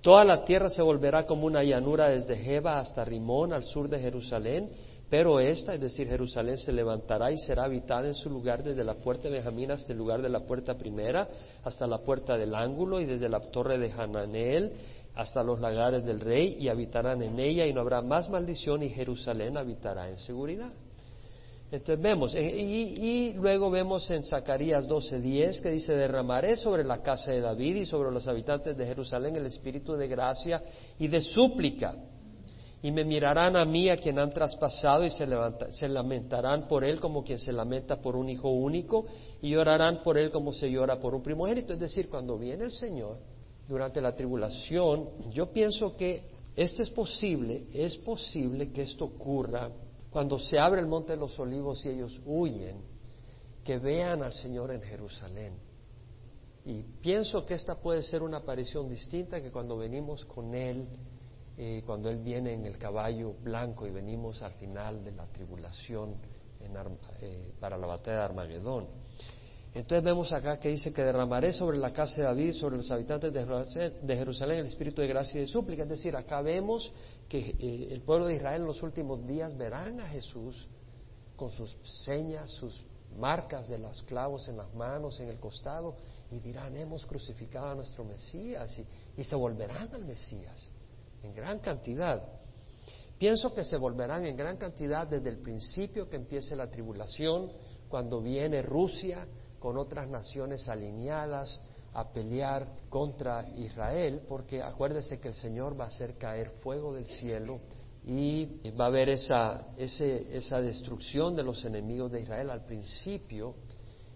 Toda 0.00 0.24
la 0.24 0.44
tierra 0.44 0.68
se 0.68 0.82
volverá 0.82 1.26
como 1.26 1.46
una 1.46 1.62
llanura 1.62 2.08
desde 2.08 2.36
Jeba 2.36 2.78
hasta 2.78 3.04
Rimón, 3.04 3.52
al 3.52 3.62
sur 3.62 3.88
de 3.88 4.00
Jerusalén, 4.00 4.68
pero 5.08 5.38
esta, 5.38 5.74
es 5.74 5.80
decir, 5.80 6.08
Jerusalén, 6.08 6.56
se 6.56 6.72
levantará 6.72 7.30
y 7.30 7.36
será 7.36 7.64
habitada 7.64 8.06
en 8.06 8.14
su 8.14 8.30
lugar 8.30 8.62
desde 8.62 8.82
la 8.82 8.94
puerta 8.94 9.24
de 9.24 9.34
Benjamín 9.34 9.70
hasta 9.70 9.92
el 9.92 9.98
lugar 9.98 10.22
de 10.22 10.30
la 10.30 10.40
puerta 10.40 10.74
primera, 10.74 11.28
hasta 11.62 11.86
la 11.86 11.98
puerta 11.98 12.36
del 12.38 12.54
ángulo 12.54 12.98
y 12.98 13.04
desde 13.04 13.28
la 13.28 13.40
torre 13.40 13.78
de 13.78 13.92
Hananel 13.92 14.72
hasta 15.14 15.42
los 15.42 15.60
lagares 15.60 16.04
del 16.04 16.20
rey 16.20 16.56
y 16.58 16.68
habitarán 16.68 17.22
en 17.22 17.38
ella 17.38 17.66
y 17.66 17.72
no 17.72 17.80
habrá 17.80 18.00
más 18.00 18.30
maldición 18.30 18.82
y 18.82 18.90
Jerusalén 18.90 19.56
habitará 19.56 20.08
en 20.08 20.18
seguridad. 20.18 20.72
Entonces 21.70 22.02
vemos, 22.02 22.34
eh, 22.34 22.42
y, 22.42 23.32
luego 23.32 23.70
vemos 23.70 24.10
en 24.10 24.22
Zacarías 24.24 24.86
12:10 24.86 25.62
que 25.62 25.70
dice, 25.70 25.94
derramaré 25.94 26.56
sobre 26.56 26.84
la 26.84 27.00
casa 27.02 27.30
de 27.30 27.40
David 27.40 27.76
y 27.76 27.86
sobre 27.86 28.10
los 28.10 28.28
habitantes 28.28 28.76
de 28.76 28.86
Jerusalén 28.86 29.36
el 29.36 29.46
espíritu 29.46 29.94
de 29.94 30.06
gracia 30.06 30.62
y 30.98 31.08
de 31.08 31.22
súplica. 31.22 31.94
Y 32.82 32.90
me 32.90 33.04
mirarán 33.04 33.56
a 33.56 33.64
mí, 33.64 33.88
a 33.88 33.96
quien 33.96 34.18
han 34.18 34.30
traspasado, 34.30 35.04
y 35.04 35.10
se, 35.10 35.26
se 35.70 35.88
lamentarán 35.88 36.66
por 36.66 36.84
él 36.84 37.00
como 37.00 37.22
quien 37.22 37.38
se 37.38 37.52
lamenta 37.52 38.02
por 38.02 38.16
un 38.16 38.28
hijo 38.28 38.50
único, 38.50 39.06
y 39.40 39.50
llorarán 39.50 40.02
por 40.02 40.18
él 40.18 40.30
como 40.30 40.52
se 40.52 40.68
llora 40.70 40.98
por 40.98 41.14
un 41.14 41.22
primogénito. 41.22 41.72
Es 41.72 41.78
decir, 41.78 42.10
cuando 42.10 42.36
viene 42.36 42.64
el 42.64 42.72
Señor, 42.72 43.18
durante 43.72 44.00
la 44.02 44.14
tribulación, 44.14 45.08
yo 45.30 45.50
pienso 45.50 45.96
que 45.96 46.30
Esto 46.54 46.82
es 46.82 46.90
posible, 46.90 47.66
es 47.72 47.96
posible 47.96 48.70
que 48.72 48.82
esto 48.82 49.06
ocurra 49.06 49.70
cuando 50.10 50.38
se 50.38 50.58
abre 50.58 50.82
el 50.82 50.86
monte 50.86 51.12
de 51.14 51.18
los 51.18 51.38
olivos 51.38 51.84
y 51.86 51.88
ellos 51.88 52.20
huyen, 52.26 52.82
que 53.64 53.78
vean 53.78 54.22
al 54.22 54.34
Señor 54.34 54.70
en 54.70 54.82
Jerusalén. 54.82 55.54
Y 56.66 56.82
pienso 57.00 57.46
que 57.46 57.54
esta 57.54 57.76
puede 57.76 58.02
ser 58.02 58.22
una 58.22 58.38
aparición 58.38 58.86
distinta 58.88 59.40
que 59.40 59.50
cuando 59.50 59.78
venimos 59.78 60.26
con 60.26 60.54
Él, 60.54 60.86
eh, 61.56 61.82
cuando 61.86 62.10
Él 62.10 62.18
viene 62.18 62.52
en 62.52 62.66
el 62.66 62.76
caballo 62.76 63.32
blanco 63.42 63.86
y 63.86 63.90
venimos 63.90 64.42
al 64.42 64.52
final 64.54 65.02
de 65.02 65.12
la 65.12 65.26
tribulación 65.28 66.16
eh, 67.20 67.52
para 67.58 67.78
la 67.78 67.86
batalla 67.86 68.18
de 68.18 68.24
Armagedón. 68.24 68.88
Entonces 69.74 70.04
vemos 70.04 70.30
acá 70.32 70.58
que 70.58 70.68
dice 70.68 70.92
que 70.92 71.02
derramaré 71.02 71.52
sobre 71.52 71.78
la 71.78 71.92
casa 71.92 72.16
de 72.16 72.22
David, 72.24 72.52
sobre 72.52 72.76
los 72.76 72.90
habitantes 72.90 73.32
de 73.32 74.16
Jerusalén, 74.16 74.58
el 74.58 74.66
espíritu 74.66 75.00
de 75.00 75.08
gracia 75.08 75.38
y 75.38 75.44
de 75.44 75.46
súplica. 75.46 75.84
Es 75.84 75.88
decir, 75.88 76.14
acá 76.14 76.42
vemos 76.42 76.92
que 77.26 77.38
eh, 77.38 77.88
el 77.90 78.02
pueblo 78.02 78.26
de 78.26 78.34
Israel 78.34 78.60
en 78.60 78.66
los 78.66 78.82
últimos 78.82 79.26
días 79.26 79.56
verán 79.56 79.98
a 80.00 80.08
Jesús 80.08 80.68
con 81.36 81.50
sus 81.52 81.74
señas, 82.04 82.50
sus 82.50 82.84
marcas 83.16 83.68
de 83.68 83.78
los 83.78 84.02
clavos 84.02 84.46
en 84.48 84.58
las 84.58 84.74
manos, 84.74 85.18
en 85.20 85.28
el 85.28 85.38
costado, 85.38 85.96
y 86.30 86.38
dirán, 86.38 86.76
hemos 86.76 87.06
crucificado 87.06 87.68
a 87.68 87.74
nuestro 87.74 88.04
Mesías, 88.04 88.78
y, 88.78 88.86
y 89.20 89.24
se 89.24 89.36
volverán 89.36 89.88
al 89.94 90.04
Mesías 90.04 90.70
en 91.22 91.34
gran 91.34 91.60
cantidad. 91.60 92.22
Pienso 93.18 93.54
que 93.54 93.64
se 93.64 93.78
volverán 93.78 94.26
en 94.26 94.36
gran 94.36 94.58
cantidad 94.58 95.06
desde 95.06 95.30
el 95.30 95.38
principio 95.38 96.10
que 96.10 96.16
empiece 96.16 96.56
la 96.56 96.68
tribulación, 96.68 97.50
cuando 97.88 98.20
viene 98.20 98.62
Rusia, 98.62 99.26
con 99.62 99.78
otras 99.78 100.08
naciones 100.08 100.68
alineadas 100.68 101.60
a 101.94 102.12
pelear 102.12 102.66
contra 102.88 103.48
Israel, 103.50 104.22
porque 104.28 104.60
acuérdese 104.60 105.20
que 105.20 105.28
el 105.28 105.34
Señor 105.34 105.78
va 105.78 105.84
a 105.84 105.86
hacer 105.86 106.18
caer 106.18 106.50
fuego 106.64 106.92
del 106.92 107.06
cielo 107.06 107.60
y 108.04 108.70
va 108.70 108.86
a 108.86 108.88
haber 108.88 109.10
esa, 109.10 109.68
esa 109.76 110.60
destrucción 110.60 111.36
de 111.36 111.44
los 111.44 111.64
enemigos 111.64 112.10
de 112.10 112.22
Israel 112.22 112.50
al 112.50 112.64
principio, 112.64 113.54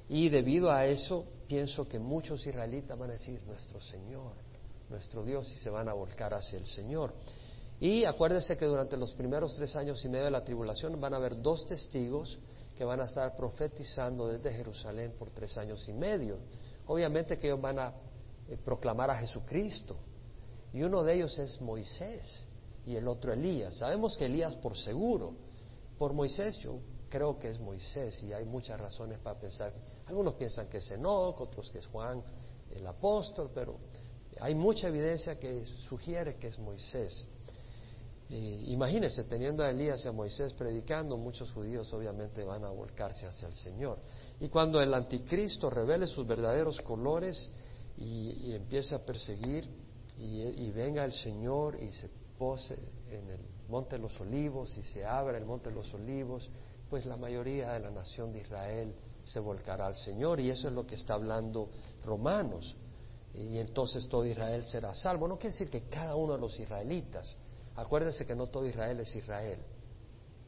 y 0.08 0.28
debido 0.30 0.72
a 0.72 0.84
eso 0.86 1.24
pienso 1.46 1.86
que 1.86 2.00
muchos 2.00 2.44
israelitas 2.44 2.98
van 2.98 3.10
a 3.10 3.12
decir, 3.12 3.40
nuestro 3.46 3.80
Señor, 3.80 4.32
nuestro 4.90 5.22
Dios, 5.22 5.48
y 5.52 5.58
se 5.58 5.70
van 5.70 5.88
a 5.88 5.92
volcar 5.92 6.34
hacia 6.34 6.58
el 6.58 6.66
Señor. 6.66 7.14
Y 7.78 8.04
acuérdese 8.04 8.56
que 8.56 8.64
durante 8.64 8.96
los 8.96 9.14
primeros 9.14 9.54
tres 9.54 9.76
años 9.76 10.04
y 10.04 10.08
medio 10.08 10.24
de 10.24 10.30
la 10.32 10.42
tribulación 10.42 11.00
van 11.00 11.14
a 11.14 11.18
haber 11.18 11.40
dos 11.40 11.66
testigos 11.66 12.36
que 12.76 12.84
van 12.84 13.00
a 13.00 13.04
estar 13.04 13.34
profetizando 13.34 14.28
desde 14.28 14.52
Jerusalén 14.52 15.14
por 15.18 15.30
tres 15.30 15.56
años 15.56 15.88
y 15.88 15.92
medio. 15.92 16.38
Obviamente 16.86 17.38
que 17.38 17.48
ellos 17.48 17.60
van 17.60 17.78
a 17.78 17.94
eh, 18.48 18.56
proclamar 18.62 19.10
a 19.10 19.16
Jesucristo. 19.16 19.96
Y 20.72 20.82
uno 20.82 21.02
de 21.02 21.14
ellos 21.14 21.38
es 21.38 21.60
Moisés 21.60 22.46
y 22.84 22.96
el 22.96 23.08
otro 23.08 23.32
Elías. 23.32 23.74
Sabemos 23.74 24.16
que 24.16 24.26
Elías 24.26 24.54
por 24.56 24.76
seguro. 24.76 25.34
Por 25.98 26.12
Moisés 26.12 26.58
yo 26.58 26.78
creo 27.08 27.38
que 27.38 27.50
es 27.50 27.58
Moisés 27.58 28.22
y 28.22 28.32
hay 28.32 28.44
muchas 28.44 28.78
razones 28.78 29.18
para 29.20 29.38
pensar. 29.40 29.72
Algunos 30.06 30.34
piensan 30.34 30.68
que 30.68 30.78
es 30.78 30.90
Enoch, 30.90 31.40
otros 31.40 31.70
que 31.70 31.78
es 31.78 31.86
Juan 31.86 32.22
el 32.70 32.86
apóstol, 32.86 33.50
pero 33.54 33.78
hay 34.40 34.54
mucha 34.54 34.88
evidencia 34.88 35.38
que 35.38 35.64
sugiere 35.88 36.36
que 36.36 36.48
es 36.48 36.58
Moisés. 36.58 37.26
Imagínese 38.28 38.72
imagínense, 38.72 39.24
teniendo 39.24 39.62
a 39.62 39.70
Elías 39.70 40.04
y 40.04 40.08
a 40.08 40.12
Moisés 40.12 40.52
predicando, 40.52 41.16
muchos 41.16 41.52
judíos 41.52 41.92
obviamente 41.92 42.42
van 42.42 42.64
a 42.64 42.70
volcarse 42.70 43.24
hacia 43.24 43.46
el 43.46 43.54
Señor. 43.54 43.98
Y 44.40 44.48
cuando 44.48 44.80
el 44.80 44.92
anticristo 44.92 45.70
revele 45.70 46.08
sus 46.08 46.26
verdaderos 46.26 46.80
colores 46.80 47.48
y, 47.96 48.52
empiece 48.52 48.96
a 48.96 48.98
perseguir 48.98 49.68
y, 50.18 50.70
venga 50.70 51.04
el 51.04 51.12
Señor 51.12 51.80
y 51.80 51.92
se 51.92 52.10
pose 52.36 52.76
en 53.10 53.30
el 53.30 53.40
monte 53.68 53.94
de 53.94 54.02
los 54.02 54.20
olivos 54.20 54.76
y 54.76 54.82
se 54.82 55.04
abra 55.04 55.38
el 55.38 55.44
monte 55.44 55.70
de 55.70 55.76
los 55.76 55.94
olivos, 55.94 56.50
pues 56.90 57.06
la 57.06 57.16
mayoría 57.16 57.74
de 57.74 57.80
la 57.80 57.90
nación 57.90 58.32
de 58.32 58.40
Israel 58.40 58.92
se 59.22 59.38
volcará 59.38 59.86
al 59.86 59.94
Señor 59.94 60.40
y 60.40 60.50
eso 60.50 60.66
es 60.66 60.74
lo 60.74 60.84
que 60.84 60.96
está 60.96 61.14
hablando 61.14 61.70
Romanos. 62.04 62.74
Y 63.34 63.58
entonces 63.58 64.08
todo 64.08 64.24
Israel 64.24 64.64
será 64.64 64.94
salvo. 64.94 65.28
No 65.28 65.38
quiere 65.38 65.52
decir 65.52 65.70
que 65.70 65.82
cada 65.82 66.16
uno 66.16 66.34
de 66.34 66.40
los 66.40 66.58
israelitas, 66.58 67.36
Acuérdense 67.76 68.24
que 68.24 68.34
no 68.34 68.46
todo 68.48 68.66
Israel 68.66 68.98
es 69.00 69.14
Israel, 69.14 69.58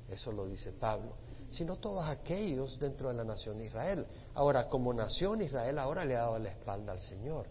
eso 0.08 0.32
lo 0.32 0.46
dice 0.46 0.72
Pablo, 0.72 1.16
sino 1.50 1.76
todos 1.76 2.06
aquellos 2.06 2.78
dentro 2.78 3.08
de 3.08 3.14
la 3.14 3.24
nación 3.24 3.58
de 3.58 3.66
Israel. 3.66 4.06
Ahora, 4.34 4.68
como 4.68 4.92
nación, 4.92 5.42
Israel 5.42 5.78
ahora 5.78 6.04
le 6.04 6.16
ha 6.16 6.20
dado 6.20 6.38
la 6.38 6.50
espalda 6.50 6.92
al 6.92 7.00
Señor. 7.00 7.46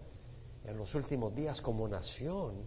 En 0.63 0.78
los 0.78 0.94
últimos 0.96 1.34
días, 1.34 1.62
como 1.62 1.88
nación, 1.88 2.66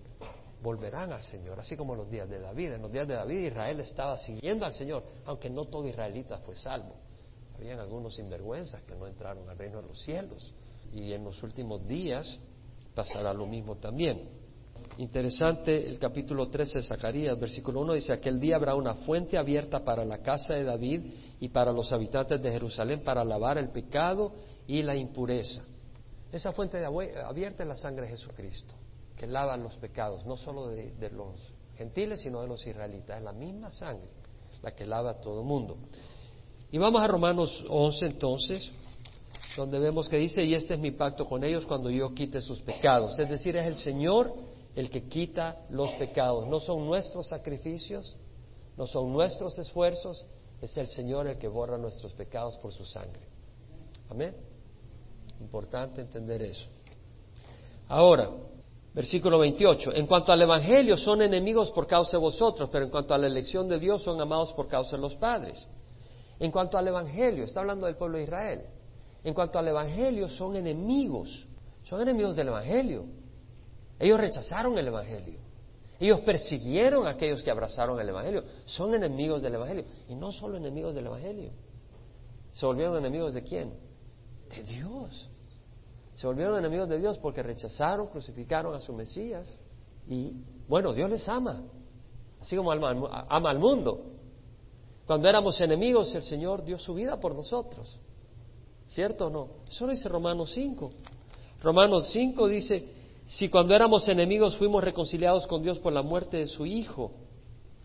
volverán 0.63 1.13
al 1.13 1.23
Señor, 1.23 1.59
así 1.59 1.77
como 1.77 1.95
en 1.95 2.01
los 2.01 2.11
días 2.11 2.29
de 2.29 2.39
David. 2.39 2.73
En 2.73 2.83
los 2.83 2.93
días 2.93 3.07
de 3.07 3.15
David 3.15 3.39
Israel 3.39 3.81
estaba 3.81 4.19
siguiendo 4.19 4.65
al 4.65 4.75
Señor, 4.75 5.03
aunque 5.27 5.51
no 5.51 5.67
todo 5.67 5.87
israelita 5.87 6.39
fue 6.39 6.57
salvo. 6.57 6.95
Habían 7.57 7.79
algunos 7.79 8.15
sinvergüenzas 8.15 8.83
que 8.83 8.95
no 8.95 9.07
entraron 9.07 9.49
al 9.49 9.59
reino 9.59 9.83
de 9.83 9.89
los 9.89 10.03
cielos. 10.03 10.55
Y 10.93 11.13
en 11.13 11.25
los 11.25 11.43
últimos 11.43 11.87
días 11.87 12.39
pasará 12.95 13.33
lo 13.35 13.47
mismo 13.47 13.77
también. 13.77 14.40
Interesante 14.99 15.89
el 15.89 15.99
capítulo 15.99 16.49
13 16.49 16.79
de 16.79 16.85
Zacarías, 16.85 17.39
versículo 17.39 17.81
1 17.81 17.95
dice, 17.95 18.13
aquel 18.13 18.39
día 18.39 18.57
habrá 18.57 18.75
una 18.75 18.95
fuente 18.95 19.39
abierta 19.39 19.83
para 19.85 20.05
la 20.05 20.19
casa 20.19 20.55
de 20.55 20.65
David 20.65 21.01
y 21.41 21.49
para 21.49 21.73
los 21.73 21.93
habitantes 21.93 22.43
de 22.43 22.51
Jerusalén 22.51 23.03
para 23.03 23.25
lavar 23.25 23.57
el 23.57 23.71
pecado 23.71 24.33
y 24.67 24.83
la 24.83 24.95
impureza. 24.95 25.63
Esa 26.33 26.53
fuente 26.53 26.85
abierta 26.85 27.63
es 27.63 27.69
la 27.69 27.77
sangre 27.77 28.07
de 28.07 28.11
Jesucristo, 28.11 28.75
que 29.17 29.27
lava 29.27 29.57
los 29.57 29.77
pecados, 29.77 30.25
no 30.27 30.37
solo 30.37 30.69
de, 30.69 31.11
los 31.11 31.35
gentiles, 31.77 32.21
sino 32.21 32.43
de 32.43 32.49
los 32.49 32.65
israelitas. 32.67 33.19
Es 33.19 33.25
la 33.25 33.33
misma 33.33 33.71
sangre 33.71 34.09
la 34.63 34.73
que 34.73 34.87
lava 34.87 35.13
a 35.13 35.21
todo 35.21 35.43
mundo. 35.43 35.79
Y 36.71 36.79
vamos 36.79 37.03
a 37.03 37.07
Romanos 37.07 37.65
11 37.69 38.07
entonces, 38.07 38.71
donde 39.57 39.79
vemos 39.79 40.09
que 40.09 40.19
dice, 40.19 40.43
y 40.43 40.55
este 40.55 40.75
es 40.75 40.81
mi 40.81 40.91
pacto 40.91 41.27
con 41.27 41.43
ellos 41.43 41.65
cuando 41.67 41.91
yo 41.91 42.15
quite 42.15 42.41
sus 42.43 42.61
pecados. 42.61 43.19
Es 43.19 43.29
decir, 43.29 43.57
es 43.57 43.67
el 43.67 43.77
Señor 43.77 44.50
el 44.75 44.91
que 44.91 45.09
quita 45.09 45.65
los 45.71 45.91
pecados. 45.93 46.47
No 46.47 46.61
son 46.61 46.87
nuestros 46.87 47.29
sacrificios, 47.29 48.17
no 48.77 48.87
son 48.87 49.13
nuestros 49.13 49.59
esfuerzos, 49.59 50.27
es 50.61 50.77
el 50.77 50.89
Señor 50.89 51.27
el 51.27 51.39
que 51.39 51.49
borra 51.49 51.79
nuestros 51.79 52.13
pecados 52.13 52.57
por 52.59 52.73
su 52.73 52.85
sangre. 52.85 53.23
Amén. 54.11 54.35
Importante 55.41 56.03
entender 56.03 56.43
eso. 56.43 56.67
Ahora, 57.89 58.31
versículo 58.95 59.39
28. 59.39 59.95
En 59.95 60.07
cuanto 60.07 60.33
al 60.33 60.43
Evangelio, 60.43 60.97
son 60.97 61.23
enemigos 61.23 61.71
por 61.71 61.87
causa 61.87 62.13
de 62.13 62.23
vosotros, 62.23 62.69
pero 62.71 62.85
en 62.85 62.91
cuanto 62.91 63.15
a 63.15 63.19
la 63.19 63.27
elección 63.27 63.69
de 63.69 63.79
Dios, 63.79 64.03
son 64.03 64.21
amados 64.21 64.53
por 64.53 64.69
causa 64.69 64.97
de 64.97 65.03
los 65.03 65.15
padres. 65.15 65.67
En 66.39 66.51
cuanto 66.51 66.79
al 66.79 66.89
Evangelio, 66.89 67.45
está 67.45 67.61
hablando 67.61 67.87
del 67.87 67.97
pueblo 67.97 68.19
de 68.19 68.25
Israel. 68.25 68.63
En 69.25 69.35
cuanto 69.35 69.59
al 69.59 69.69
Evangelio, 69.69 70.29
son 70.29 70.57
enemigos. 70.57 71.47
Son 71.85 72.01
enemigos 72.01 72.37
del 72.37 72.49
Evangelio. 72.49 73.05
Ellos 74.01 74.19
rechazaron 74.19 74.77
el 74.79 74.89
Evangelio. 74.89 75.39
Ellos 76.01 76.21
persiguieron 76.23 77.07
a 77.07 77.11
aquellos 77.11 77.43
que 77.43 77.51
abrazaron 77.51 78.01
el 78.01 78.09
Evangelio. 78.09 78.45
Son 78.65 78.95
enemigos 78.95 79.43
del 79.43 79.55
Evangelio. 79.55 79.85
Y 80.09 80.15
no 80.15 80.33
solo 80.33 80.57
enemigos 80.57 80.95
del 80.95 81.07
Evangelio. 81.07 81.53
¿Se 82.53 82.65
volvieron 82.65 82.97
enemigos 82.97 83.35
de 83.35 83.43
quién? 83.43 83.75
De 84.49 84.63
Dios. 84.63 85.29
Se 86.15 86.27
volvieron 86.27 86.59
enemigos 86.59 86.89
de 86.89 86.99
Dios 86.99 87.19
porque 87.19 87.43
rechazaron, 87.43 88.09
crucificaron 88.09 88.75
a 88.75 88.81
su 88.81 88.95
Mesías. 88.95 89.47
Y 90.09 90.33
bueno, 90.67 90.95
Dios 90.95 91.11
les 91.11 91.29
ama. 91.29 91.63
Así 92.41 92.57
como 92.57 92.73
ama, 92.73 93.27
ama 93.29 93.51
al 93.51 93.59
mundo. 93.59 94.07
Cuando 95.07 95.29
éramos 95.29 95.61
enemigos, 95.61 96.15
el 96.15 96.23
Señor 96.23 96.65
dio 96.65 96.79
su 96.79 96.95
vida 96.95 97.21
por 97.21 97.35
nosotros. 97.35 97.99
¿Cierto 98.87 99.27
o 99.27 99.31
no? 99.31 99.49
Eso 99.69 99.85
lo 99.85 99.93
dice 99.93 100.09
Romanos 100.09 100.53
5. 100.55 100.91
Romanos 101.63 102.09
5 102.11 102.49
dice, 102.49 103.00
si 103.31 103.49
cuando 103.49 103.77
éramos 103.77 104.09
enemigos 104.09 104.57
fuimos 104.57 104.83
reconciliados 104.83 105.47
con 105.47 105.63
Dios 105.63 105.79
por 105.79 105.93
la 105.93 106.03
muerte 106.03 106.39
de 106.39 106.47
su 106.49 106.67
Hijo, 106.67 107.13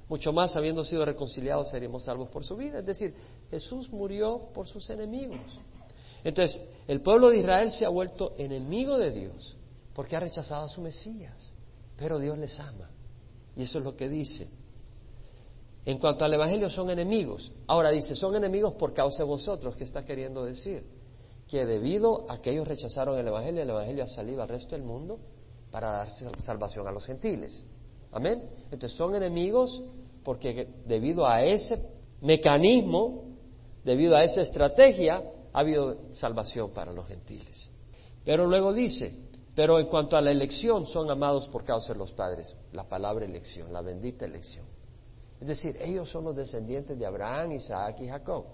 mucho 0.09 0.33
más 0.33 0.55
habiendo 0.55 0.83
sido 0.83 1.05
reconciliados 1.05 1.69
seremos 1.69 2.05
salvos 2.05 2.29
por 2.29 2.43
su 2.43 2.55
vida. 2.55 2.79
Es 2.79 2.85
decir, 2.87 3.13
Jesús 3.51 3.91
murió 3.91 4.49
por 4.55 4.67
sus 4.67 4.89
enemigos. 4.89 5.37
Entonces, 6.23 6.59
el 6.87 6.99
pueblo 7.01 7.29
de 7.29 7.37
Israel 7.37 7.71
se 7.71 7.85
ha 7.85 7.89
vuelto 7.89 8.33
enemigo 8.39 8.97
de 8.97 9.11
Dios 9.11 9.55
porque 9.93 10.15
ha 10.15 10.19
rechazado 10.19 10.65
a 10.65 10.67
su 10.67 10.81
Mesías, 10.81 11.53
pero 11.95 12.17
Dios 12.17 12.39
les 12.39 12.59
ama. 12.59 12.89
Y 13.55 13.61
eso 13.61 13.77
es 13.77 13.83
lo 13.83 13.95
que 13.95 14.09
dice. 14.09 14.49
En 15.85 15.99
cuanto 15.99 16.25
al 16.25 16.33
Evangelio 16.33 16.71
son 16.71 16.89
enemigos. 16.89 17.51
Ahora 17.67 17.91
dice, 17.91 18.15
son 18.15 18.35
enemigos 18.35 18.73
por 18.73 18.95
causa 18.95 19.19
de 19.19 19.29
vosotros. 19.29 19.75
¿Qué 19.75 19.83
está 19.83 20.03
queriendo 20.05 20.43
decir? 20.43 20.83
Que 21.47 21.67
debido 21.67 22.25
a 22.31 22.41
que 22.41 22.49
ellos 22.49 22.67
rechazaron 22.67 23.19
el 23.19 23.27
Evangelio, 23.27 23.61
el 23.61 23.69
Evangelio 23.69 24.03
ha 24.05 24.07
salido 24.07 24.41
al 24.41 24.49
resto 24.49 24.71
del 24.75 24.83
mundo, 24.83 25.19
para 25.75 25.91
dar 25.91 26.09
salvación 26.39 26.87
a 26.87 26.91
los 26.93 27.05
gentiles. 27.05 27.61
Amén. 28.13 28.41
Entonces 28.71 28.93
son 28.93 29.13
enemigos 29.13 29.83
porque 30.23 30.69
debido 30.85 31.27
a 31.27 31.43
ese 31.43 31.85
mecanismo, 32.21 33.25
debido 33.83 34.15
a 34.15 34.23
esa 34.23 34.39
estrategia, 34.39 35.21
ha 35.51 35.59
habido 35.59 35.97
salvación 36.13 36.71
para 36.71 36.93
los 36.93 37.05
gentiles. 37.07 37.69
Pero 38.23 38.47
luego 38.47 38.71
dice, 38.71 39.13
Pero 39.53 39.77
en 39.77 39.87
cuanto 39.87 40.15
a 40.15 40.21
la 40.21 40.31
elección, 40.31 40.85
son 40.85 41.11
amados 41.11 41.45
por 41.49 41.65
causa 41.65 41.91
de 41.91 41.99
los 41.99 42.13
padres. 42.13 42.55
La 42.71 42.85
palabra 42.85 43.25
elección, 43.25 43.73
la 43.73 43.81
bendita 43.81 44.23
elección. 44.23 44.65
Es 45.41 45.47
decir, 45.49 45.75
ellos 45.81 46.09
son 46.09 46.23
los 46.23 46.37
descendientes 46.37 46.97
de 46.97 47.05
Abraham, 47.05 47.51
Isaac 47.51 47.97
y 47.99 48.07
Jacob. 48.07 48.45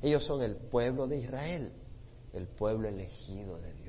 Ellos 0.00 0.22
son 0.24 0.42
el 0.42 0.54
pueblo 0.54 1.08
de 1.08 1.18
Israel, 1.18 1.72
el 2.32 2.46
pueblo 2.46 2.86
elegido 2.86 3.58
de 3.58 3.72
Dios. 3.72 3.81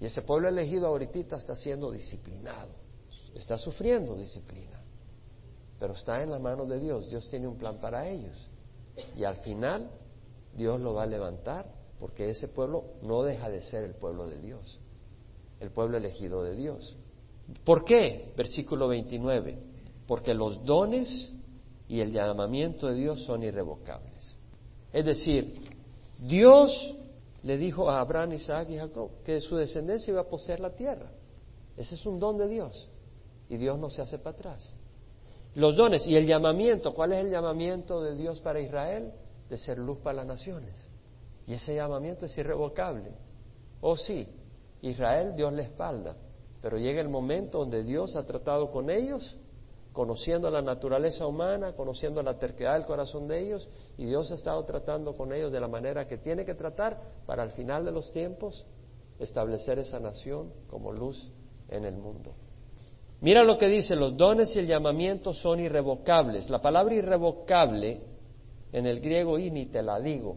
Y 0.00 0.06
ese 0.06 0.22
pueblo 0.22 0.48
elegido 0.48 0.86
ahorita 0.86 1.36
está 1.36 1.56
siendo 1.56 1.90
disciplinado, 1.90 2.70
está 3.34 3.56
sufriendo 3.56 4.14
disciplina, 4.14 4.82
pero 5.78 5.94
está 5.94 6.22
en 6.22 6.30
la 6.30 6.38
mano 6.38 6.66
de 6.66 6.78
Dios. 6.78 7.08
Dios 7.08 7.28
tiene 7.28 7.46
un 7.48 7.56
plan 7.56 7.78
para 7.80 8.08
ellos. 8.08 8.36
Y 9.16 9.24
al 9.24 9.36
final 9.36 9.90
Dios 10.56 10.80
lo 10.80 10.94
va 10.94 11.04
a 11.04 11.06
levantar 11.06 11.66
porque 11.98 12.30
ese 12.30 12.48
pueblo 12.48 12.84
no 13.02 13.22
deja 13.22 13.50
de 13.50 13.62
ser 13.62 13.84
el 13.84 13.94
pueblo 13.94 14.26
de 14.26 14.38
Dios, 14.40 14.78
el 15.60 15.70
pueblo 15.70 15.96
elegido 15.96 16.42
de 16.42 16.54
Dios. 16.56 16.96
¿Por 17.64 17.84
qué? 17.84 18.32
Versículo 18.36 18.88
29. 18.88 19.58
Porque 20.06 20.34
los 20.34 20.64
dones 20.64 21.32
y 21.88 22.00
el 22.00 22.12
llamamiento 22.12 22.88
de 22.88 22.94
Dios 22.94 23.22
son 23.24 23.42
irrevocables. 23.42 24.36
Es 24.92 25.04
decir, 25.04 25.54
Dios 26.18 26.72
le 27.42 27.58
dijo 27.58 27.88
a 27.90 28.00
Abraham, 28.00 28.32
Isaac 28.32 28.68
y 28.70 28.76
Jacob 28.76 29.10
que 29.24 29.40
su 29.40 29.56
descendencia 29.56 30.10
iba 30.10 30.22
a 30.22 30.28
poseer 30.28 30.60
la 30.60 30.70
tierra. 30.70 31.10
Ese 31.76 31.94
es 31.94 32.06
un 32.06 32.18
don 32.18 32.38
de 32.38 32.48
Dios. 32.48 32.88
Y 33.48 33.56
Dios 33.56 33.78
no 33.78 33.90
se 33.90 34.02
hace 34.02 34.18
para 34.18 34.36
atrás. 34.36 34.74
Los 35.54 35.76
dones 35.76 36.06
y 36.06 36.16
el 36.16 36.26
llamamiento, 36.26 36.92
¿cuál 36.92 37.12
es 37.12 37.24
el 37.24 37.30
llamamiento 37.30 38.02
de 38.02 38.14
Dios 38.14 38.40
para 38.40 38.60
Israel? 38.60 39.12
De 39.48 39.56
ser 39.56 39.78
luz 39.78 39.98
para 39.98 40.16
las 40.16 40.26
naciones. 40.26 40.74
Y 41.46 41.54
ese 41.54 41.74
llamamiento 41.74 42.26
es 42.26 42.36
irrevocable. 42.36 43.12
Oh 43.80 43.96
sí, 43.96 44.28
Israel 44.82 45.34
Dios 45.36 45.52
le 45.52 45.62
espalda, 45.62 46.16
pero 46.60 46.78
llega 46.78 47.00
el 47.00 47.08
momento 47.08 47.58
donde 47.58 47.84
Dios 47.84 48.16
ha 48.16 48.26
tratado 48.26 48.70
con 48.70 48.90
ellos, 48.90 49.36
conociendo 49.96 50.50
la 50.50 50.60
naturaleza 50.60 51.26
humana, 51.26 51.72
conociendo 51.72 52.22
la 52.22 52.38
terquedad 52.38 52.74
del 52.74 52.84
corazón 52.84 53.26
de 53.26 53.40
ellos, 53.40 53.66
y 53.96 54.04
Dios 54.04 54.30
ha 54.30 54.34
estado 54.34 54.62
tratando 54.66 55.16
con 55.16 55.32
ellos 55.32 55.50
de 55.50 55.58
la 55.58 55.68
manera 55.68 56.06
que 56.06 56.18
tiene 56.18 56.44
que 56.44 56.54
tratar 56.54 57.00
para 57.24 57.42
al 57.42 57.52
final 57.52 57.86
de 57.86 57.92
los 57.92 58.12
tiempos 58.12 58.66
establecer 59.18 59.78
esa 59.78 59.98
nación 59.98 60.52
como 60.68 60.92
luz 60.92 61.32
en 61.70 61.86
el 61.86 61.96
mundo. 61.96 62.34
Mira 63.22 63.42
lo 63.42 63.56
que 63.56 63.68
dice, 63.68 63.96
los 63.96 64.14
dones 64.18 64.54
y 64.54 64.58
el 64.58 64.66
llamamiento 64.66 65.32
son 65.32 65.60
irrevocables. 65.60 66.50
La 66.50 66.60
palabra 66.60 66.94
irrevocable 66.94 68.02
en 68.72 68.84
el 68.84 69.00
griego 69.00 69.38
y 69.38 69.50
ni 69.50 69.64
te 69.64 69.82
la 69.82 69.98
digo, 69.98 70.36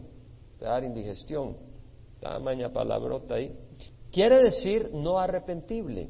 te 0.58 0.64
dar 0.64 0.84
indigestión, 0.84 1.58
tamaña 2.18 2.72
palabrota 2.72 3.34
ahí. 3.34 3.54
Quiere 4.10 4.42
decir 4.42 4.88
no 4.94 5.18
arrepentible, 5.18 6.08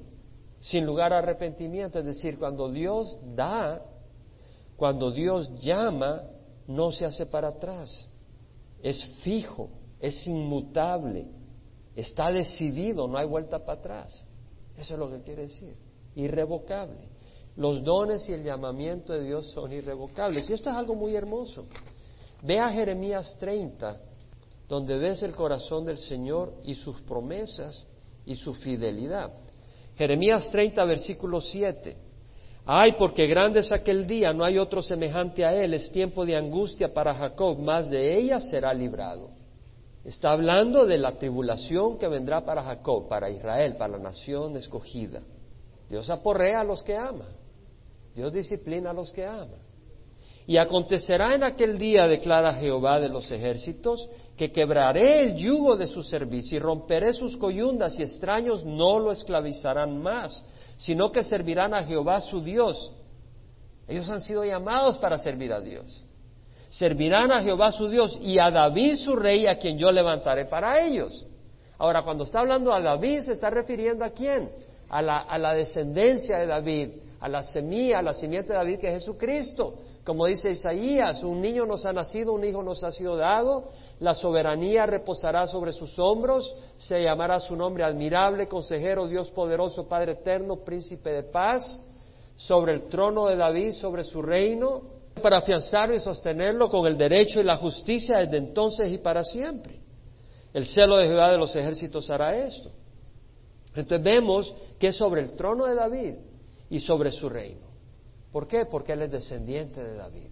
sin 0.60 0.84
lugar 0.84 1.12
a 1.12 1.18
arrepentimiento, 1.18 1.98
es 1.98 2.04
decir, 2.04 2.38
cuando 2.38 2.70
Dios 2.70 3.18
da, 3.34 3.82
cuando 4.76 5.10
Dios 5.10 5.50
llama, 5.60 6.22
no 6.66 6.92
se 6.92 7.06
hace 7.06 7.26
para 7.26 7.48
atrás, 7.48 8.06
es 8.82 9.02
fijo, 9.22 9.70
es 9.98 10.26
inmutable, 10.26 11.26
está 11.96 12.30
decidido, 12.30 13.08
no 13.08 13.18
hay 13.18 13.26
vuelta 13.26 13.64
para 13.64 13.80
atrás. 13.80 14.24
Eso 14.76 14.94
es 14.94 15.00
lo 15.00 15.10
que 15.10 15.22
quiere 15.22 15.42
decir, 15.42 15.74
irrevocable. 16.14 17.08
Los 17.56 17.82
dones 17.82 18.28
y 18.28 18.32
el 18.32 18.44
llamamiento 18.44 19.12
de 19.12 19.24
Dios 19.24 19.50
son 19.50 19.72
irrevocables. 19.72 20.48
Y 20.48 20.52
esto 20.52 20.70
es 20.70 20.76
algo 20.76 20.94
muy 20.94 21.14
hermoso. 21.14 21.66
Ve 22.42 22.58
a 22.58 22.70
Jeremías 22.70 23.36
30, 23.38 24.00
donde 24.68 24.96
ves 24.96 25.22
el 25.22 25.34
corazón 25.34 25.84
del 25.84 25.98
Señor 25.98 26.54
y 26.64 26.74
sus 26.74 27.00
promesas 27.02 27.86
y 28.24 28.36
su 28.36 28.54
fidelidad. 28.54 29.30
Jeremías 30.00 30.50
30, 30.50 30.82
versículo 30.86 31.42
7. 31.42 31.94
Ay, 32.64 32.92
porque 32.98 33.26
grande 33.26 33.60
es 33.60 33.70
aquel 33.70 34.06
día, 34.06 34.32
no 34.32 34.46
hay 34.46 34.56
otro 34.56 34.80
semejante 34.80 35.44
a 35.44 35.52
él, 35.52 35.74
es 35.74 35.92
tiempo 35.92 36.24
de 36.24 36.36
angustia 36.36 36.94
para 36.94 37.12
Jacob, 37.12 37.58
más 37.58 37.90
de 37.90 38.16
ella 38.16 38.40
será 38.40 38.72
librado. 38.72 39.28
Está 40.02 40.30
hablando 40.30 40.86
de 40.86 40.96
la 40.96 41.18
tribulación 41.18 41.98
que 41.98 42.08
vendrá 42.08 42.42
para 42.46 42.62
Jacob, 42.62 43.08
para 43.08 43.28
Israel, 43.28 43.76
para 43.76 43.98
la 43.98 44.04
nación 44.04 44.56
escogida. 44.56 45.20
Dios 45.90 46.08
aporrea 46.08 46.60
a 46.60 46.64
los 46.64 46.82
que 46.82 46.96
ama, 46.96 47.26
Dios 48.14 48.32
disciplina 48.32 48.92
a 48.92 48.94
los 48.94 49.12
que 49.12 49.26
ama. 49.26 49.58
Y 50.50 50.56
acontecerá 50.56 51.36
en 51.36 51.44
aquel 51.44 51.78
día, 51.78 52.08
declara 52.08 52.54
Jehová 52.54 52.98
de 52.98 53.08
los 53.08 53.30
ejércitos, 53.30 54.10
que 54.36 54.50
quebraré 54.50 55.22
el 55.22 55.36
yugo 55.36 55.76
de 55.76 55.86
su 55.86 56.02
servicio 56.02 56.56
y 56.56 56.58
romperé 56.58 57.12
sus 57.12 57.36
coyundas 57.36 57.96
y 58.00 58.02
extraños 58.02 58.64
no 58.64 58.98
lo 58.98 59.12
esclavizarán 59.12 60.02
más, 60.02 60.44
sino 60.76 61.12
que 61.12 61.22
servirán 61.22 61.72
a 61.72 61.84
Jehová 61.84 62.20
su 62.20 62.40
Dios. 62.40 62.90
Ellos 63.86 64.08
han 64.08 64.18
sido 64.18 64.44
llamados 64.44 64.98
para 64.98 65.18
servir 65.18 65.52
a 65.52 65.60
Dios. 65.60 66.04
Servirán 66.68 67.30
a 67.30 67.44
Jehová 67.44 67.70
su 67.70 67.88
Dios 67.88 68.18
y 68.20 68.40
a 68.40 68.50
David 68.50 68.96
su 68.96 69.14
rey, 69.14 69.46
a 69.46 69.56
quien 69.56 69.78
yo 69.78 69.92
levantaré 69.92 70.46
para 70.46 70.84
ellos. 70.84 71.28
Ahora, 71.78 72.02
cuando 72.02 72.24
está 72.24 72.40
hablando 72.40 72.74
a 72.74 72.80
David, 72.80 73.20
se 73.20 73.34
está 73.34 73.50
refiriendo 73.50 74.04
a 74.04 74.10
quién? 74.10 74.50
A 74.88 75.00
la, 75.00 75.18
a 75.18 75.38
la 75.38 75.54
descendencia 75.54 76.40
de 76.40 76.46
David, 76.48 76.88
a 77.20 77.28
la 77.28 77.44
semilla, 77.44 78.00
a 78.00 78.02
la 78.02 78.14
simiente 78.14 78.48
de 78.48 78.58
David, 78.58 78.80
que 78.80 78.88
es 78.88 78.94
Jesucristo. 78.94 79.74
Como 80.04 80.26
dice 80.26 80.50
Isaías, 80.50 81.22
un 81.22 81.42
niño 81.42 81.66
nos 81.66 81.84
ha 81.84 81.92
nacido, 81.92 82.32
un 82.32 82.44
hijo 82.44 82.62
nos 82.62 82.82
ha 82.82 82.90
sido 82.90 83.16
dado, 83.16 83.68
la 83.98 84.14
soberanía 84.14 84.86
reposará 84.86 85.46
sobre 85.46 85.72
sus 85.72 85.98
hombros, 85.98 86.54
se 86.78 87.02
llamará 87.02 87.38
su 87.38 87.54
nombre 87.54 87.84
admirable, 87.84 88.48
consejero, 88.48 89.06
Dios 89.06 89.30
poderoso, 89.30 89.86
Padre 89.86 90.12
eterno, 90.12 90.64
príncipe 90.64 91.10
de 91.10 91.22
paz, 91.24 91.78
sobre 92.36 92.72
el 92.72 92.88
trono 92.88 93.26
de 93.26 93.36
David, 93.36 93.72
sobre 93.72 94.02
su 94.02 94.22
reino, 94.22 94.82
para 95.22 95.38
afianzarlo 95.38 95.94
y 95.94 96.00
sostenerlo 96.00 96.70
con 96.70 96.86
el 96.86 96.96
derecho 96.96 97.40
y 97.40 97.44
la 97.44 97.56
justicia 97.56 98.18
desde 98.18 98.38
entonces 98.38 98.90
y 98.90 98.98
para 98.98 99.22
siempre. 99.22 99.80
El 100.54 100.64
celo 100.64 100.96
de 100.96 101.08
Jehová 101.08 101.30
de 101.30 101.36
los 101.36 101.54
ejércitos 101.54 102.08
hará 102.08 102.34
esto. 102.34 102.70
Entonces 103.74 104.02
vemos 104.02 104.52
que 104.78 104.88
es 104.88 104.96
sobre 104.96 105.20
el 105.20 105.32
trono 105.32 105.66
de 105.66 105.74
David 105.74 106.14
y 106.70 106.80
sobre 106.80 107.10
su 107.10 107.28
reino. 107.28 107.69
¿Por 108.32 108.46
qué? 108.46 108.66
Porque 108.66 108.92
Él 108.92 109.02
es 109.02 109.10
descendiente 109.10 109.82
de 109.82 109.96
David. 109.96 110.28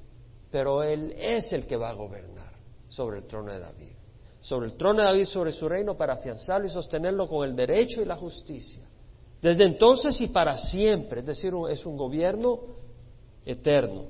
Pero 0.51 0.83
Él 0.83 1.15
es 1.19 1.53
el 1.53 1.67
que 1.67 1.77
va 1.77 1.91
a 1.91 1.95
gobernar 1.95 2.53
sobre 2.89 3.19
el 3.19 3.27
trono 3.27 3.53
de 3.53 3.59
David. 3.59 3.93
Sobre 4.41 4.67
el 4.67 4.75
trono 4.75 5.01
de 5.01 5.07
David, 5.07 5.25
sobre 5.25 5.53
su 5.53 5.69
reino, 5.69 5.97
para 5.97 6.15
afianzarlo 6.15 6.67
y 6.67 6.71
sostenerlo 6.71 7.29
con 7.29 7.49
el 7.49 7.57
derecho 7.57 8.01
y 8.01 8.05
la 8.05 8.17
justicia. 8.17 8.85
Desde 9.43 9.65
entonces 9.65 10.21
y 10.21 10.29
para 10.29 10.57
siempre. 10.57 11.21
Es 11.21 11.27
decir, 11.27 11.53
es 11.71 11.85
un 11.85 11.97
gobierno 11.97 12.61
eterno. 13.45 14.05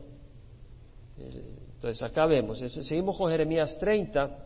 Entonces 1.17 2.03
acá 2.03 2.27
vemos, 2.27 2.59
seguimos 2.59 3.17
con 3.17 3.31
Jeremías 3.31 3.77
30. 3.79 4.45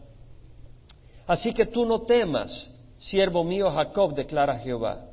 Así 1.27 1.53
que 1.53 1.67
tú 1.67 1.85
no 1.85 2.03
temas, 2.03 2.71
siervo 2.99 3.45
mío 3.45 3.71
Jacob, 3.71 4.15
declara 4.15 4.59
Jehová 4.59 5.12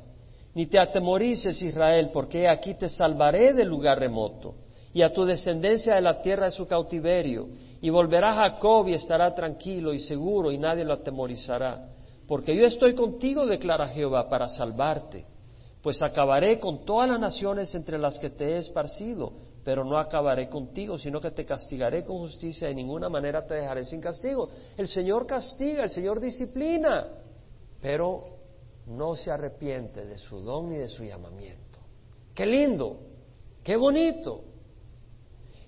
ni 0.54 0.66
te 0.66 0.78
atemorices, 0.78 1.60
Israel, 1.62 2.10
porque 2.12 2.48
aquí 2.48 2.74
te 2.74 2.88
salvaré 2.88 3.52
del 3.52 3.68
lugar 3.68 3.98
remoto, 3.98 4.54
y 4.92 5.02
a 5.02 5.12
tu 5.12 5.24
descendencia 5.24 5.94
de 5.94 6.00
la 6.00 6.20
tierra 6.20 6.46
de 6.46 6.50
su 6.50 6.66
cautiverio, 6.66 7.48
y 7.80 7.90
volverá 7.90 8.34
Jacob 8.34 8.88
y 8.88 8.94
estará 8.94 9.34
tranquilo 9.34 9.94
y 9.94 10.00
seguro, 10.00 10.50
y 10.50 10.58
nadie 10.58 10.84
lo 10.84 10.94
atemorizará. 10.94 11.88
Porque 12.26 12.54
yo 12.56 12.66
estoy 12.66 12.94
contigo, 12.94 13.46
declara 13.46 13.88
Jehová, 13.88 14.28
para 14.28 14.48
salvarte, 14.48 15.24
pues 15.82 16.02
acabaré 16.02 16.58
con 16.58 16.84
todas 16.84 17.08
las 17.08 17.18
naciones 17.18 17.74
entre 17.74 17.98
las 17.98 18.18
que 18.18 18.30
te 18.30 18.52
he 18.52 18.58
esparcido, 18.58 19.32
pero 19.64 19.84
no 19.84 19.98
acabaré 19.98 20.48
contigo, 20.48 20.98
sino 20.98 21.20
que 21.20 21.30
te 21.30 21.44
castigaré 21.44 22.04
con 22.04 22.18
justicia, 22.18 22.68
de 22.68 22.74
ninguna 22.74 23.08
manera 23.08 23.46
te 23.46 23.54
dejaré 23.54 23.84
sin 23.84 24.00
castigo. 24.00 24.48
El 24.76 24.88
Señor 24.88 25.26
castiga, 25.26 25.84
el 25.84 25.90
Señor 25.90 26.20
disciplina, 26.20 27.06
pero 27.80 28.39
no 28.90 29.16
se 29.16 29.30
arrepiente 29.30 30.04
de 30.04 30.18
su 30.18 30.40
don 30.40 30.70
ni 30.70 30.78
de 30.78 30.88
su 30.88 31.04
llamamiento. 31.04 31.78
Qué 32.34 32.44
lindo, 32.44 32.98
qué 33.62 33.76
bonito. 33.76 34.44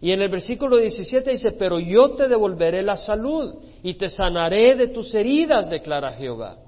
Y 0.00 0.10
en 0.10 0.20
el 0.20 0.28
versículo 0.28 0.76
17 0.76 1.30
dice, 1.30 1.52
pero 1.52 1.78
yo 1.78 2.14
te 2.16 2.26
devolveré 2.26 2.82
la 2.82 2.96
salud 2.96 3.62
y 3.82 3.94
te 3.94 4.10
sanaré 4.10 4.74
de 4.74 4.88
tus 4.88 5.14
heridas, 5.14 5.70
declara 5.70 6.12
Jehová 6.12 6.58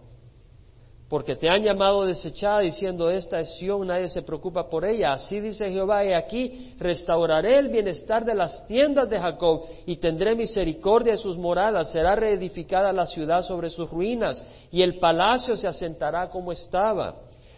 porque 1.08 1.36
te 1.36 1.50
han 1.50 1.62
llamado 1.62 2.06
desechada 2.06 2.60
diciendo 2.60 3.10
esta 3.10 3.38
es 3.38 3.56
Sión, 3.56 3.86
nadie 3.86 4.08
se 4.08 4.22
preocupa 4.22 4.70
por 4.70 4.86
ella. 4.86 5.12
Así 5.12 5.38
dice 5.38 5.70
Jehová, 5.70 6.04
y 6.04 6.14
aquí 6.14 6.74
restauraré 6.78 7.58
el 7.58 7.68
bienestar 7.68 8.24
de 8.24 8.34
las 8.34 8.66
tiendas 8.66 9.10
de 9.10 9.20
Jacob 9.20 9.64
y 9.84 9.96
tendré 9.96 10.34
misericordia 10.34 11.12
de 11.12 11.18
sus 11.18 11.36
moradas. 11.36 11.92
Será 11.92 12.16
reedificada 12.16 12.90
la 12.92 13.04
ciudad 13.04 13.42
sobre 13.42 13.68
sus 13.68 13.90
ruinas 13.90 14.42
y 14.70 14.80
el 14.80 14.98
palacio 14.98 15.56
se 15.56 15.68
asentará 15.68 16.30
como 16.30 16.52
estaba. 16.52 17.16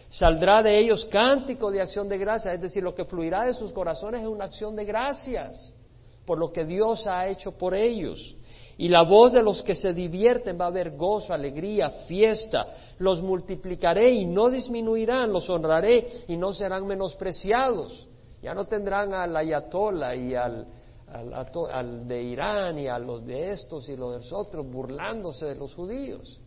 Saldrá 0.09 0.61
de 0.61 0.79
ellos 0.79 1.05
cántico 1.05 1.71
de 1.71 1.81
acción 1.81 2.09
de 2.09 2.17
gracias, 2.17 2.55
es 2.55 2.61
decir, 2.61 2.83
lo 2.83 2.95
que 2.95 3.05
fluirá 3.05 3.43
de 3.45 3.53
sus 3.53 3.71
corazones 3.71 4.21
es 4.21 4.27
una 4.27 4.45
acción 4.45 4.75
de 4.75 4.85
gracias 4.85 5.73
por 6.25 6.37
lo 6.37 6.51
que 6.51 6.65
Dios 6.65 7.07
ha 7.07 7.27
hecho 7.27 7.53
por 7.53 7.73
ellos. 7.73 8.35
Y 8.77 8.89
la 8.89 9.01
voz 9.01 9.31
de 9.31 9.41
los 9.41 9.63
que 9.63 9.73
se 9.73 9.91
divierten 9.91 10.59
va 10.59 10.65
a 10.65 10.67
haber 10.67 10.95
gozo, 10.95 11.33
alegría, 11.33 11.89
fiesta 12.07 12.67
los 12.99 13.21
multiplicaré 13.21 14.11
y 14.11 14.25
no 14.25 14.49
disminuirán, 14.49 15.31
los 15.31 15.49
honraré 15.49 16.07
y 16.27 16.37
no 16.37 16.53
serán 16.53 16.87
menospreciados. 16.87 18.07
Ya 18.41 18.53
no 18.53 18.65
tendrán 18.65 19.13
al 19.13 19.35
ayatola 19.35 20.15
y 20.15 20.35
al, 20.35 20.67
al, 21.07 22.07
de 22.07 22.23
Irán 22.23 22.79
y 22.79 22.87
a 22.87 22.99
los 22.99 23.25
de 23.25 23.51
estos 23.51 23.87
y 23.89 23.95
los 23.95 24.11
de 24.11 24.17
los 24.17 24.33
otros 24.33 24.69
burlándose 24.69 25.45
de 25.45 25.55
los 25.55 25.73
judíos. 25.73 26.39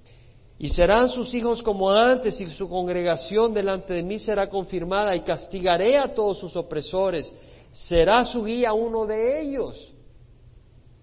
Y 0.59 0.69
serán 0.69 1.09
sus 1.09 1.33
hijos 1.35 1.63
como 1.63 1.91
antes 1.91 2.41
y 2.41 2.47
su 2.51 2.69
congregación 2.69 3.55
delante 3.55 3.95
de 3.95 4.03
mí 4.03 4.19
será 4.19 4.49
confirmada 4.49 5.17
y 5.17 5.23
castigaré 5.23 5.99
a 5.99 6.13
todos 6.13 6.39
sus 6.39 6.55
opresores. 6.57 7.35
Será 7.73 8.25
su 8.25 8.45
guía 8.45 8.73
uno 8.73 9.07
de 9.07 9.41
ellos. 9.41 9.95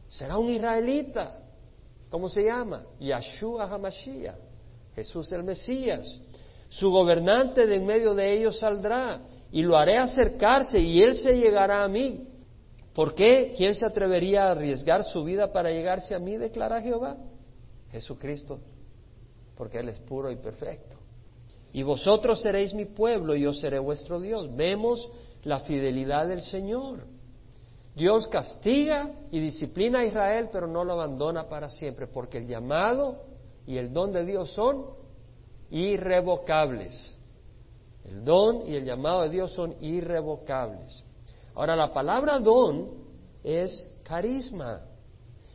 Será 0.08 0.38
un 0.38 0.52
israelita. 0.52 1.40
¿Cómo 2.10 2.30
se 2.30 2.44
llama? 2.44 2.84
Yahshua 3.00 3.66
HaMashiach. 3.66 4.47
Jesús 4.98 5.32
el 5.32 5.44
Mesías. 5.44 6.20
Su 6.70 6.90
gobernante 6.90 7.68
de 7.68 7.76
en 7.76 7.86
medio 7.86 8.16
de 8.16 8.34
ellos 8.34 8.58
saldrá 8.58 9.22
y 9.52 9.62
lo 9.62 9.78
haré 9.78 10.00
acercarse 10.00 10.80
y 10.80 11.04
él 11.04 11.14
se 11.14 11.34
llegará 11.34 11.84
a 11.84 11.88
mí. 11.88 12.28
¿Por 12.96 13.14
qué? 13.14 13.54
¿Quién 13.56 13.76
se 13.76 13.86
atrevería 13.86 14.48
a 14.48 14.52
arriesgar 14.54 15.04
su 15.04 15.24
vida 15.24 15.52
para 15.52 15.70
llegarse 15.70 16.16
a 16.16 16.20
mí? 16.20 16.36
Declara 16.36 16.82
Jehová. 16.82 17.16
Jesucristo 17.92 18.60
porque 19.56 19.80
Él 19.80 19.90
es 19.90 20.00
puro 20.00 20.32
y 20.32 20.38
perfecto. 20.38 20.96
Y 21.74 21.84
vosotros 21.84 22.42
seréis 22.42 22.74
mi 22.74 22.86
pueblo 22.86 23.36
y 23.36 23.42
yo 23.42 23.54
seré 23.54 23.78
vuestro 23.78 24.20
Dios. 24.20 24.56
Vemos 24.56 25.12
la 25.44 25.60
fidelidad 25.60 26.28
del 26.28 26.42
Señor. 26.42 27.06
Dios 27.96 28.28
castiga 28.28 29.12
y 29.32 29.40
disciplina 29.40 30.00
a 30.00 30.06
Israel, 30.06 30.50
pero 30.52 30.66
no 30.68 30.84
lo 30.84 30.94
abandona 30.94 31.48
para 31.48 31.70
siempre, 31.70 32.08
porque 32.08 32.40
el 32.40 32.48
llamado 32.48 33.27
y 33.68 33.78
el 33.78 33.94
don 33.94 34.14
de 34.14 34.26
Dios 34.26 34.50
son 34.54 34.86
irrevocables. 35.70 37.16
El 38.06 38.24
don 38.24 38.66
y 38.66 38.76
el 38.76 38.86
llamado 38.86 39.24
de 39.24 39.30
Dios 39.30 39.52
son 39.52 39.76
irrevocables. 39.82 41.04
Ahora, 41.54 41.76
la 41.76 41.94
palabra 41.94 42.40
don 42.40 42.90
es 43.44 43.88
carisma. 44.04 44.82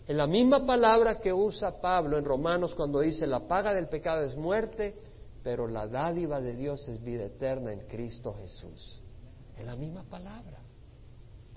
En 0.06 0.18
la 0.18 0.26
misma 0.26 0.66
palabra 0.66 1.20
que 1.20 1.32
usa 1.32 1.80
Pablo 1.80 2.18
en 2.18 2.24
Romanos 2.24 2.74
cuando 2.74 3.00
dice 3.00 3.26
la 3.26 3.48
paga 3.48 3.72
del 3.72 3.88
pecado 3.88 4.22
es 4.24 4.36
muerte, 4.36 4.94
pero 5.42 5.66
la 5.66 5.86
dádiva 5.86 6.40
de 6.40 6.54
Dios 6.54 6.86
es 6.88 7.02
vida 7.02 7.24
eterna 7.24 7.72
en 7.72 7.86
Cristo 7.86 8.34
Jesús. 8.34 9.00
Es 9.56 9.64
la 9.64 9.76
misma 9.76 10.02
palabra. 10.04 10.58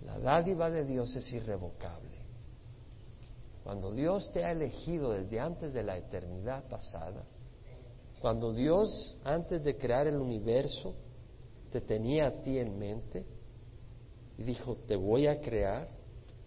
La 0.06 0.20
dádiva 0.20 0.70
de 0.70 0.86
Dios 0.86 1.14
es 1.16 1.34
irrevocable. 1.34 2.15
Cuando 3.66 3.92
Dios 3.92 4.32
te 4.32 4.46
ha 4.46 4.52
elegido 4.52 5.14
desde 5.14 5.40
antes 5.40 5.74
de 5.74 5.82
la 5.82 5.98
eternidad 5.98 6.70
pasada, 6.70 7.26
cuando 8.22 8.54
Dios 8.54 9.18
antes 9.24 9.64
de 9.64 9.76
crear 9.76 10.06
el 10.06 10.18
universo 10.18 10.94
te 11.72 11.82
tenía 11.82 12.28
a 12.28 12.42
ti 12.44 12.60
en 12.60 12.78
mente 12.78 13.26
y 14.38 14.44
dijo, 14.44 14.78
te 14.88 14.96
voy 14.96 15.26
a 15.26 15.42
crear 15.42 15.90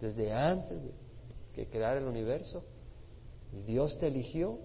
desde 0.01 0.33
antes 0.33 0.81
de 0.81 0.93
que 1.55 1.67
crear 1.67 1.97
el 1.97 2.05
universo 2.05 2.63
y 3.53 3.63
Dios 3.63 3.99
te 3.99 4.07
eligió, 4.07 4.61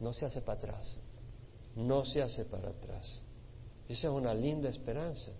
no 0.00 0.14
se 0.14 0.24
hace 0.24 0.40
para 0.40 0.56
atrás, 0.56 0.96
no 1.76 2.02
se 2.06 2.22
hace 2.22 2.46
para 2.46 2.70
atrás. 2.70 3.20
Esa 3.90 4.08
es 4.08 4.14
una 4.14 4.32
linda 4.32 4.70
esperanza. 4.70 5.32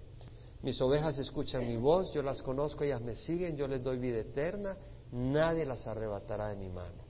Mis 0.61 0.79
ovejas 0.83 1.17
escuchan 1.17 1.67
mi 1.67 1.79
voz, 1.79 2.13
yo 2.13 2.21
las 2.21 2.43
conozco, 2.43 2.85
ellas 2.85 3.01
me 3.01 3.15
siguen, 3.15 3.57
yo 3.57 3.67
les 3.67 3.83
doy 3.83 3.97
vida 3.97 4.19
eterna, 4.19 4.77
nadie 5.13 5.65
las 5.65 5.87
arrebatará 5.87 6.49
de 6.49 6.57
mi 6.57 6.69
mano. 6.69 7.09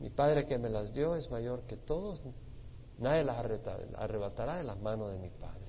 Mi 0.00 0.10
Padre 0.10 0.46
que 0.46 0.58
me 0.58 0.68
las 0.68 0.92
dio 0.92 1.14
es 1.14 1.30
mayor 1.30 1.62
que 1.62 1.76
todos, 1.76 2.22
nadie 2.98 3.24
las 3.24 3.36
arrebatará 3.96 4.56
de 4.56 4.64
las 4.64 4.78
manos 4.80 5.10
de 5.10 5.18
mi 5.18 5.30
Padre. 5.30 5.60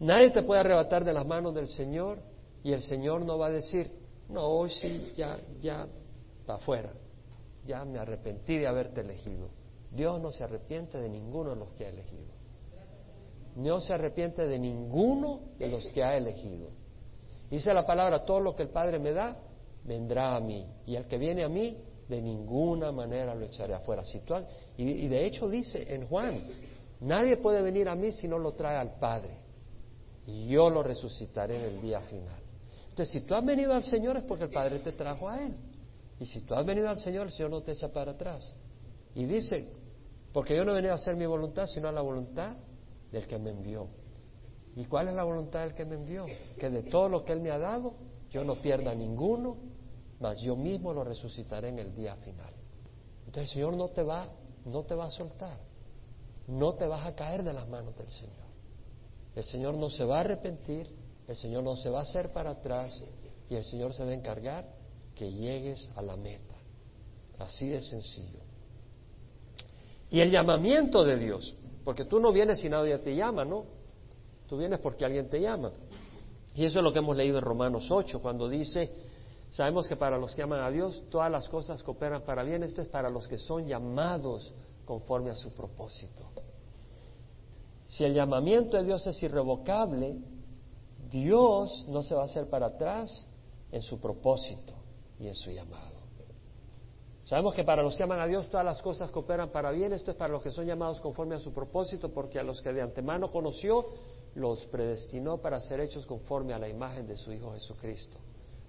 Nadie 0.00 0.30
te 0.30 0.42
puede 0.42 0.60
arrebatar 0.60 1.04
de 1.04 1.12
las 1.12 1.26
manos 1.26 1.54
del 1.54 1.68
Señor 1.68 2.18
y 2.62 2.72
el 2.72 2.82
Señor 2.82 3.24
no 3.24 3.38
va 3.38 3.46
a 3.46 3.50
decir, 3.50 3.90
no, 4.28 4.42
hoy 4.44 4.70
sí, 4.70 5.12
ya, 5.16 5.38
ya, 5.60 5.86
para 6.44 6.58
afuera. 6.58 6.92
Ya 7.64 7.84
me 7.84 7.98
arrepentí 7.98 8.58
de 8.58 8.66
haberte 8.66 9.02
elegido. 9.02 9.48
Dios 9.90 10.20
no 10.20 10.32
se 10.32 10.42
arrepiente 10.42 10.98
de 10.98 11.08
ninguno 11.08 11.50
de 11.50 11.56
los 11.56 11.70
que 11.72 11.86
ha 11.86 11.90
elegido. 11.90 12.32
No 13.56 13.80
se 13.80 13.92
arrepiente 13.92 14.46
de 14.46 14.58
ninguno 14.58 15.40
de 15.58 15.68
los 15.68 15.86
que 15.88 16.02
ha 16.02 16.16
elegido. 16.16 16.70
Dice 17.50 17.72
la 17.74 17.86
palabra, 17.86 18.24
todo 18.24 18.40
lo 18.40 18.56
que 18.56 18.62
el 18.62 18.70
Padre 18.70 18.98
me 18.98 19.12
da, 19.12 19.36
vendrá 19.84 20.36
a 20.36 20.40
mí. 20.40 20.66
Y 20.86 20.96
al 20.96 21.06
que 21.06 21.18
viene 21.18 21.44
a 21.44 21.48
mí, 21.48 21.76
de 22.08 22.20
ninguna 22.20 22.92
manera 22.92 23.34
lo 23.34 23.44
echaré 23.44 23.74
afuera. 23.74 24.02
y, 24.76 24.82
y 24.82 25.08
de 25.08 25.26
hecho 25.26 25.48
dice 25.48 25.84
en 25.94 26.06
Juan, 26.06 26.42
nadie 27.00 27.36
puede 27.36 27.62
venir 27.62 27.88
a 27.88 27.94
mí 27.94 28.12
si 28.12 28.28
no 28.28 28.38
lo 28.38 28.52
trae 28.52 28.76
al 28.76 28.98
Padre. 28.98 29.38
Y 30.26 30.48
yo 30.48 30.70
lo 30.70 30.82
resucitaré 30.82 31.56
en 31.56 31.74
el 31.74 31.82
día 31.82 32.00
final. 32.02 32.40
Entonces, 32.90 33.10
si 33.10 33.20
tú 33.26 33.34
has 33.34 33.44
venido 33.44 33.72
al 33.72 33.82
Señor 33.82 34.16
es 34.18 34.22
porque 34.24 34.44
el 34.44 34.50
Padre 34.50 34.78
te 34.80 34.92
trajo 34.92 35.28
a 35.28 35.42
Él. 35.42 35.54
Y 36.20 36.26
si 36.26 36.40
tú 36.40 36.54
has 36.54 36.64
venido 36.64 36.88
al 36.88 36.98
Señor, 36.98 37.26
el 37.26 37.32
Señor 37.32 37.50
no 37.50 37.62
te 37.62 37.72
echa 37.72 37.88
para 37.88 38.12
atrás. 38.12 38.54
Y 39.14 39.24
dice, 39.24 39.68
porque 40.32 40.54
yo 40.54 40.64
no 40.64 40.72
he 40.72 40.74
venido 40.74 40.92
a 40.92 40.96
hacer 40.96 41.16
mi 41.16 41.26
voluntad, 41.26 41.66
sino 41.66 41.88
a 41.88 41.92
la 41.92 42.02
voluntad 42.02 42.56
del 43.10 43.26
que 43.26 43.38
me 43.38 43.50
envió. 43.50 43.88
¿Y 44.76 44.84
cuál 44.84 45.08
es 45.08 45.14
la 45.14 45.24
voluntad 45.24 45.60
del 45.60 45.74
que 45.74 45.84
me 45.84 45.96
envió? 45.96 46.26
Que 46.58 46.70
de 46.70 46.82
todo 46.84 47.08
lo 47.08 47.24
que 47.24 47.32
Él 47.32 47.40
me 47.40 47.50
ha 47.50 47.58
dado, 47.58 47.94
yo 48.32 48.42
no 48.44 48.56
pierda 48.56 48.94
ninguno, 48.94 49.56
mas 50.18 50.40
yo 50.40 50.56
mismo 50.56 50.92
lo 50.92 51.04
resucitaré 51.04 51.68
en 51.68 51.78
el 51.78 51.94
día 51.94 52.16
final. 52.16 52.52
Entonces 53.26 53.42
el 53.42 53.48
Señor 53.48 53.76
no 53.76 53.88
te 53.88 54.02
va, 54.02 54.28
no 54.64 54.82
te 54.84 54.94
va 54.94 55.04
a 55.04 55.10
soltar. 55.10 55.58
No 56.48 56.74
te 56.74 56.86
vas 56.86 57.06
a 57.06 57.14
caer 57.14 57.44
de 57.44 57.52
las 57.52 57.68
manos 57.68 57.96
del 57.96 58.10
Señor. 58.10 58.32
El 59.36 59.44
Señor 59.44 59.74
no 59.74 59.88
se 59.90 60.04
va 60.04 60.16
a 60.16 60.20
arrepentir, 60.20 60.88
el 61.28 61.36
Señor 61.36 61.62
no 61.62 61.76
se 61.76 61.88
va 61.88 62.00
a 62.00 62.02
hacer 62.02 62.32
para 62.32 62.50
atrás 62.50 63.02
y 63.48 63.54
el 63.54 63.64
Señor 63.64 63.92
se 63.92 64.04
va 64.04 64.10
a 64.10 64.14
encargar 64.14 64.66
que 65.14 65.30
llegues 65.30 65.90
a 65.94 66.02
la 66.02 66.16
meta. 66.16 66.56
Así 67.38 67.68
de 67.68 67.80
sencillo. 67.80 68.40
Y 70.10 70.20
el 70.20 70.30
llamamiento 70.30 71.04
de 71.04 71.16
Dios, 71.16 71.54
porque 71.84 72.04
tú 72.04 72.20
no 72.20 72.32
vienes 72.32 72.60
si 72.60 72.68
nadie 72.68 72.98
te 72.98 73.14
llama, 73.14 73.44
¿no? 73.44 73.64
Tú 74.48 74.58
vienes 74.58 74.78
porque 74.80 75.04
alguien 75.04 75.28
te 75.28 75.40
llama. 75.40 75.72
Y 76.54 76.64
eso 76.64 76.78
es 76.78 76.84
lo 76.84 76.92
que 76.92 76.98
hemos 76.98 77.16
leído 77.16 77.38
en 77.38 77.44
Romanos 77.44 77.90
8, 77.90 78.20
cuando 78.20 78.48
dice, 78.48 78.90
sabemos 79.50 79.88
que 79.88 79.96
para 79.96 80.18
los 80.18 80.34
que 80.34 80.42
aman 80.42 80.60
a 80.60 80.70
Dios 80.70 81.02
todas 81.10 81.30
las 81.30 81.48
cosas 81.48 81.82
cooperan 81.82 82.22
para 82.22 82.42
bien, 82.42 82.62
esto 82.62 82.82
es 82.82 82.88
para 82.88 83.08
los 83.08 83.26
que 83.26 83.38
son 83.38 83.66
llamados 83.66 84.52
conforme 84.84 85.30
a 85.30 85.34
su 85.34 85.50
propósito. 85.54 86.24
Si 87.86 88.04
el 88.04 88.14
llamamiento 88.14 88.76
de 88.76 88.84
Dios 88.84 89.06
es 89.06 89.22
irrevocable, 89.22 90.18
Dios 91.10 91.86
no 91.88 92.02
se 92.02 92.14
va 92.14 92.22
a 92.22 92.24
hacer 92.24 92.48
para 92.48 92.66
atrás 92.66 93.28
en 93.70 93.82
su 93.82 94.00
propósito 94.00 94.74
y 95.18 95.26
en 95.26 95.34
su 95.34 95.50
llamado. 95.50 96.02
Sabemos 97.24 97.54
que 97.54 97.64
para 97.64 97.82
los 97.82 97.96
que 97.96 98.02
aman 98.02 98.20
a 98.20 98.26
Dios 98.26 98.48
todas 98.50 98.66
las 98.66 98.82
cosas 98.82 99.10
cooperan 99.10 99.50
para 99.50 99.70
bien, 99.70 99.92
esto 99.92 100.10
es 100.10 100.16
para 100.16 100.32
los 100.32 100.42
que 100.42 100.50
son 100.50 100.66
llamados 100.66 101.00
conforme 101.00 101.36
a 101.36 101.38
su 101.38 101.52
propósito, 101.52 102.12
porque 102.12 102.38
a 102.38 102.42
los 102.42 102.60
que 102.60 102.72
de 102.72 102.82
antemano 102.82 103.30
conoció, 103.30 103.86
los 104.34 104.64
predestinó 104.66 105.38
para 105.38 105.60
ser 105.60 105.80
hechos 105.80 106.06
conforme 106.06 106.54
a 106.54 106.58
la 106.58 106.68
imagen 106.68 107.06
de 107.06 107.16
su 107.16 107.32
Hijo 107.32 107.52
Jesucristo, 107.52 108.18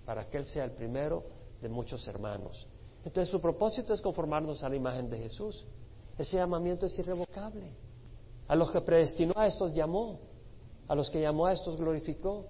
para 0.05 0.29
que 0.29 0.37
Él 0.37 0.45
sea 0.45 0.65
el 0.65 0.71
primero 0.71 1.23
de 1.61 1.69
muchos 1.69 2.07
hermanos. 2.07 2.67
Entonces 3.05 3.31
su 3.31 3.39
propósito 3.39 3.93
es 3.93 4.01
conformarnos 4.01 4.63
a 4.63 4.69
la 4.69 4.75
imagen 4.75 5.09
de 5.09 5.17
Jesús. 5.17 5.65
Ese 6.17 6.37
llamamiento 6.37 6.85
es 6.85 6.97
irrevocable. 6.99 7.73
A 8.47 8.55
los 8.55 8.71
que 8.71 8.81
predestinó 8.81 9.33
a 9.35 9.47
estos 9.47 9.73
llamó, 9.73 10.19
a 10.87 10.95
los 10.95 11.09
que 11.09 11.21
llamó 11.21 11.45
a 11.45 11.53
estos 11.53 11.77
glorificó. 11.77 12.45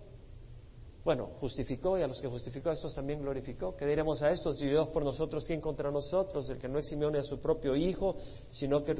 Bueno, 1.03 1.31
justificó 1.41 1.97
y 1.97 2.01
a 2.01 2.07
los 2.07 2.21
que 2.21 2.29
justificó 2.29 2.69
a 2.69 2.73
estos 2.73 2.95
también 2.95 3.21
glorificó. 3.21 3.75
¿Qué 3.75 3.85
diremos 3.85 4.21
a 4.21 4.31
estos? 4.31 4.57
Si 4.57 4.65
Dios 4.65 4.87
por 4.87 5.03
nosotros, 5.03 5.45
¿quién 5.45 5.59
contra 5.59 5.91
nosotros? 5.91 6.49
El 6.49 6.57
que 6.57 6.69
no 6.69 6.79
eximió 6.79 7.09
a 7.09 7.23
su 7.23 7.39
propio 7.39 7.75
Hijo, 7.75 8.15
sino 8.51 8.85
que 8.85 8.95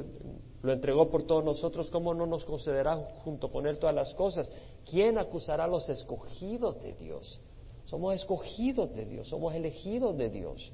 lo 0.62 0.72
entregó 0.72 1.08
por 1.08 1.22
todos 1.22 1.42
nosotros, 1.42 1.88
¿cómo 1.90 2.12
no 2.12 2.26
nos 2.26 2.44
concederá 2.44 2.96
junto 3.24 3.50
con 3.50 3.66
Él 3.66 3.78
todas 3.78 3.94
las 3.94 4.12
cosas? 4.14 4.50
¿Quién 4.90 5.16
acusará 5.16 5.64
a 5.64 5.68
los 5.68 5.88
escogidos 5.88 6.82
de 6.82 6.92
Dios? 6.92 7.40
Somos 7.86 8.14
escogidos 8.14 8.94
de 8.94 9.06
Dios, 9.06 9.28
somos 9.28 9.54
elegidos 9.54 10.16
de 10.18 10.28
Dios. 10.28 10.72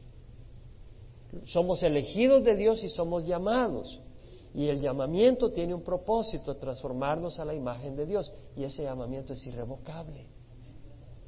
Somos 1.46 1.80
elegidos 1.84 2.42
de 2.42 2.56
Dios 2.56 2.82
y 2.82 2.88
somos 2.88 3.24
llamados. 3.24 4.00
Y 4.52 4.66
el 4.66 4.80
llamamiento 4.80 5.52
tiene 5.52 5.74
un 5.74 5.82
propósito, 5.82 6.56
transformarnos 6.56 7.38
a 7.38 7.44
la 7.44 7.54
imagen 7.54 7.94
de 7.94 8.04
Dios. 8.04 8.32
Y 8.56 8.64
ese 8.64 8.82
llamamiento 8.82 9.32
es 9.32 9.46
irrevocable. 9.46 10.26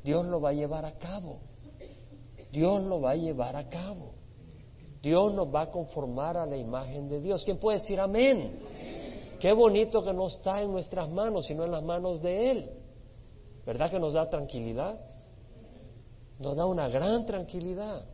Dios 0.03 0.26
lo 0.26 0.40
va 0.40 0.50
a 0.50 0.53
llevar 0.53 0.84
a 0.84 0.92
cabo. 0.98 1.40
Dios 2.50 2.82
lo 2.82 3.00
va 3.00 3.12
a 3.12 3.16
llevar 3.16 3.57
a 3.57 3.68
cabo. 3.68 4.12
Dios 5.03 5.34
nos 5.34 5.53
va 5.53 5.62
a 5.62 5.70
conformar 5.70 6.36
a 6.36 6.46
la 6.46 6.57
imagen 6.57 7.09
de 7.09 7.20
Dios. 7.20 7.44
¿Quién 7.44 7.59
puede 7.59 7.78
decir 7.78 7.98
amén? 7.98 8.61
Qué 9.40 9.53
bonito 9.53 10.05
que 10.05 10.12
no 10.12 10.28
está 10.28 10.62
en 10.62 10.70
nuestras 10.70 11.09
manos, 11.11 11.46
sino 11.46 11.64
en 11.64 11.72
las 11.72 11.82
manos 11.82 12.22
de 12.22 12.50
Él. 12.50 12.70
¿Verdad 13.66 13.90
que 13.90 13.98
nos 13.98 14.12
da 14.12 14.30
tranquilidad? 14.30 15.00
Nos 16.38 16.57
da 16.57 16.66
una 16.66 16.88
gran 16.88 17.26
tranquilidad. 17.26 18.05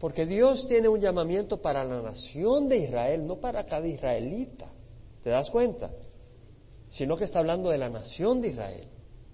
Porque 0.00 0.26
Dios 0.26 0.66
tiene 0.66 0.88
un 0.88 1.00
llamamiento 1.00 1.62
para 1.62 1.84
la 1.84 2.02
nación 2.02 2.68
de 2.68 2.78
Israel, 2.78 3.24
no 3.24 3.36
para 3.36 3.64
cada 3.64 3.86
israelita. 3.86 4.66
¿Te 5.22 5.30
das 5.30 5.48
cuenta? 5.50 5.90
Sino 6.90 7.16
que 7.16 7.24
está 7.24 7.38
hablando 7.38 7.70
de 7.70 7.78
la 7.78 7.88
nación 7.88 8.40
de 8.40 8.48
Israel. 8.48 8.88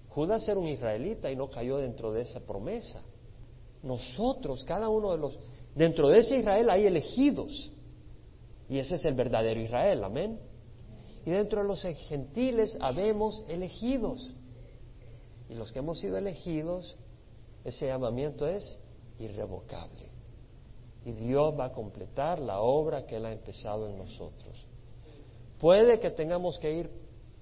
Judas 0.09 0.47
era 0.47 0.59
un 0.59 0.67
israelita 0.67 1.31
y 1.31 1.35
no 1.35 1.49
cayó 1.49 1.77
dentro 1.77 2.11
de 2.11 2.21
esa 2.21 2.39
promesa. 2.39 3.01
Nosotros, 3.83 4.63
cada 4.65 4.89
uno 4.89 5.11
de 5.11 5.17
los, 5.17 5.39
dentro 5.75 6.09
de 6.09 6.19
ese 6.19 6.37
Israel 6.37 6.69
hay 6.69 6.85
elegidos. 6.85 7.71
Y 8.67 8.79
ese 8.79 8.95
es 8.95 9.05
el 9.05 9.13
verdadero 9.13 9.59
Israel, 9.61 10.03
amén. 10.03 10.39
Y 11.25 11.31
dentro 11.31 11.61
de 11.61 11.67
los 11.67 11.81
gentiles 11.81 12.77
habemos 12.81 13.43
elegidos. 13.47 14.35
Y 15.49 15.55
los 15.55 15.71
que 15.71 15.79
hemos 15.79 15.99
sido 15.99 16.17
elegidos, 16.17 16.97
ese 17.63 17.87
llamamiento 17.87 18.47
es 18.47 18.79
irrevocable. 19.19 20.09
Y 21.05 21.11
Dios 21.11 21.53
va 21.57 21.65
a 21.65 21.71
completar 21.71 22.39
la 22.39 22.61
obra 22.61 23.05
que 23.05 23.17
Él 23.17 23.25
ha 23.25 23.31
empezado 23.31 23.87
en 23.87 23.97
nosotros. 23.97 24.65
Puede 25.59 25.99
que 25.99 26.11
tengamos 26.11 26.57
que 26.59 26.71
ir 26.71 26.89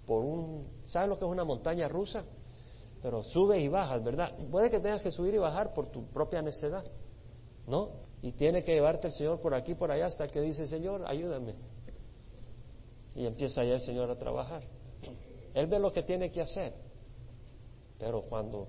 por 0.05 0.23
un, 0.23 0.67
¿sabes 0.85 1.09
lo 1.09 1.17
que 1.17 1.25
es 1.25 1.31
una 1.31 1.43
montaña 1.43 1.87
rusa? 1.87 2.23
Pero 3.01 3.23
sube 3.23 3.59
y 3.59 3.67
bajas, 3.67 4.03
¿verdad? 4.03 4.35
Puede 4.49 4.69
que 4.69 4.79
tengas 4.79 5.01
que 5.01 5.11
subir 5.11 5.35
y 5.35 5.37
bajar 5.37 5.73
por 5.73 5.91
tu 5.91 6.05
propia 6.07 6.41
necedad, 6.41 6.83
¿no? 7.67 7.91
Y 8.21 8.31
tiene 8.31 8.63
que 8.63 8.73
llevarte 8.73 9.07
el 9.07 9.13
Señor 9.13 9.39
por 9.39 9.53
aquí, 9.53 9.75
por 9.75 9.91
allá, 9.91 10.07
hasta 10.07 10.27
que 10.27 10.41
dice, 10.41 10.65
Señor, 10.65 11.03
ayúdame. 11.07 11.55
Y 13.15 13.25
empieza 13.25 13.63
ya 13.63 13.75
el 13.75 13.81
Señor 13.81 14.09
a 14.09 14.17
trabajar. 14.17 14.63
Él 15.53 15.67
ve 15.67 15.79
lo 15.79 15.91
que 15.91 16.03
tiene 16.03 16.31
que 16.31 16.41
hacer. 16.41 16.73
Pero 17.99 18.23
cuando 18.23 18.67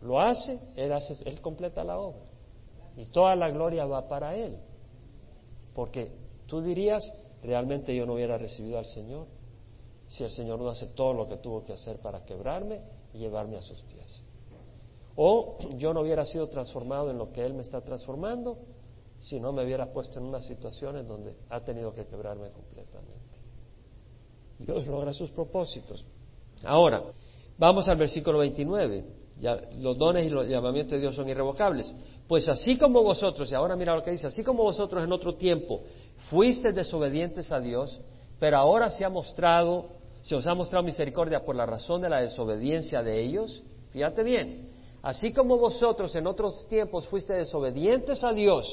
lo 0.00 0.20
hace, 0.20 0.58
Él, 0.76 0.92
hace, 0.92 1.14
él 1.28 1.40
completa 1.40 1.84
la 1.84 1.98
obra. 1.98 2.20
Y 2.96 3.06
toda 3.06 3.36
la 3.36 3.50
gloria 3.50 3.84
va 3.86 4.08
para 4.08 4.34
Él. 4.34 4.58
Porque 5.74 6.12
tú 6.46 6.62
dirías, 6.62 7.02
realmente 7.42 7.94
yo 7.94 8.06
no 8.06 8.14
hubiera 8.14 8.38
recibido 8.38 8.78
al 8.78 8.86
Señor 8.86 9.26
si 10.06 10.24
el 10.24 10.30
Señor 10.30 10.60
no 10.60 10.68
hace 10.68 10.86
todo 10.86 11.12
lo 11.12 11.28
que 11.28 11.36
tuvo 11.36 11.64
que 11.64 11.72
hacer 11.72 11.98
para 11.98 12.24
quebrarme 12.24 12.80
llevarme 13.16 13.56
a 13.56 13.62
sus 13.62 13.80
pies. 13.82 14.22
O 15.16 15.58
yo 15.76 15.94
no 15.94 16.02
hubiera 16.02 16.24
sido 16.24 16.48
transformado 16.48 17.10
en 17.10 17.18
lo 17.18 17.32
que 17.32 17.44
Él 17.44 17.54
me 17.54 17.62
está 17.62 17.80
transformando 17.80 18.58
si 19.18 19.40
no 19.40 19.52
me 19.52 19.64
hubiera 19.64 19.92
puesto 19.92 20.18
en 20.18 20.26
unas 20.26 20.44
situaciones 20.44 21.06
donde 21.06 21.34
ha 21.48 21.60
tenido 21.60 21.94
que 21.94 22.04
quebrarme 22.06 22.50
completamente. 22.50 23.38
Dios 24.58 24.86
logra 24.86 25.12
sus 25.12 25.30
propósitos. 25.30 26.04
Ahora, 26.64 27.02
vamos 27.58 27.88
al 27.88 27.96
versículo 27.96 28.38
29. 28.38 29.04
Ya, 29.38 29.60
los 29.78 29.98
dones 29.98 30.26
y 30.26 30.30
los 30.30 30.48
llamamientos 30.48 30.92
de 30.92 31.00
Dios 31.00 31.14
son 31.14 31.28
irrevocables. 31.28 31.94
Pues 32.26 32.48
así 32.48 32.78
como 32.78 33.02
vosotros, 33.02 33.50
y 33.50 33.54
ahora 33.54 33.76
mira 33.76 33.94
lo 33.94 34.02
que 34.02 34.10
dice, 34.10 34.26
así 34.26 34.42
como 34.42 34.62
vosotros 34.62 35.04
en 35.04 35.12
otro 35.12 35.34
tiempo 35.34 35.82
fuisteis 36.30 36.74
desobedientes 36.74 37.52
a 37.52 37.60
Dios, 37.60 38.00
pero 38.38 38.56
ahora 38.56 38.90
se 38.90 39.04
ha 39.04 39.10
mostrado, 39.10 39.90
se 40.26 40.34
os 40.34 40.44
ha 40.48 40.56
mostrado 40.56 40.84
misericordia 40.84 41.44
por 41.44 41.54
la 41.54 41.66
razón 41.66 42.00
de 42.00 42.08
la 42.08 42.20
desobediencia 42.20 43.00
de 43.00 43.22
ellos. 43.22 43.62
Fíjate 43.92 44.24
bien, 44.24 44.70
así 45.00 45.32
como 45.32 45.56
vosotros 45.56 46.16
en 46.16 46.26
otros 46.26 46.66
tiempos 46.66 47.06
fuisteis 47.06 47.46
desobedientes 47.46 48.24
a 48.24 48.32
Dios, 48.32 48.66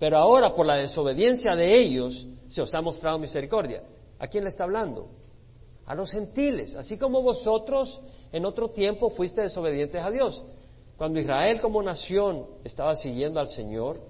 pero 0.00 0.18
ahora 0.18 0.52
por 0.52 0.66
la 0.66 0.74
desobediencia 0.74 1.54
de 1.54 1.80
ellos 1.80 2.26
se 2.48 2.60
os 2.62 2.74
ha 2.74 2.80
mostrado 2.80 3.16
misericordia. 3.16 3.84
¿A 4.18 4.26
quién 4.26 4.42
le 4.42 4.50
está 4.50 4.64
hablando? 4.64 5.10
A 5.86 5.94
los 5.94 6.10
gentiles, 6.10 6.74
así 6.74 6.98
como 6.98 7.22
vosotros 7.22 8.00
en 8.32 8.44
otro 8.44 8.70
tiempo 8.70 9.08
fuiste 9.10 9.42
desobedientes 9.42 10.02
a 10.02 10.10
Dios. 10.10 10.44
Cuando 10.96 11.20
Israel 11.20 11.60
como 11.60 11.80
nación 11.80 12.44
estaba 12.64 12.96
siguiendo 12.96 13.38
al 13.38 13.46
Señor, 13.46 14.00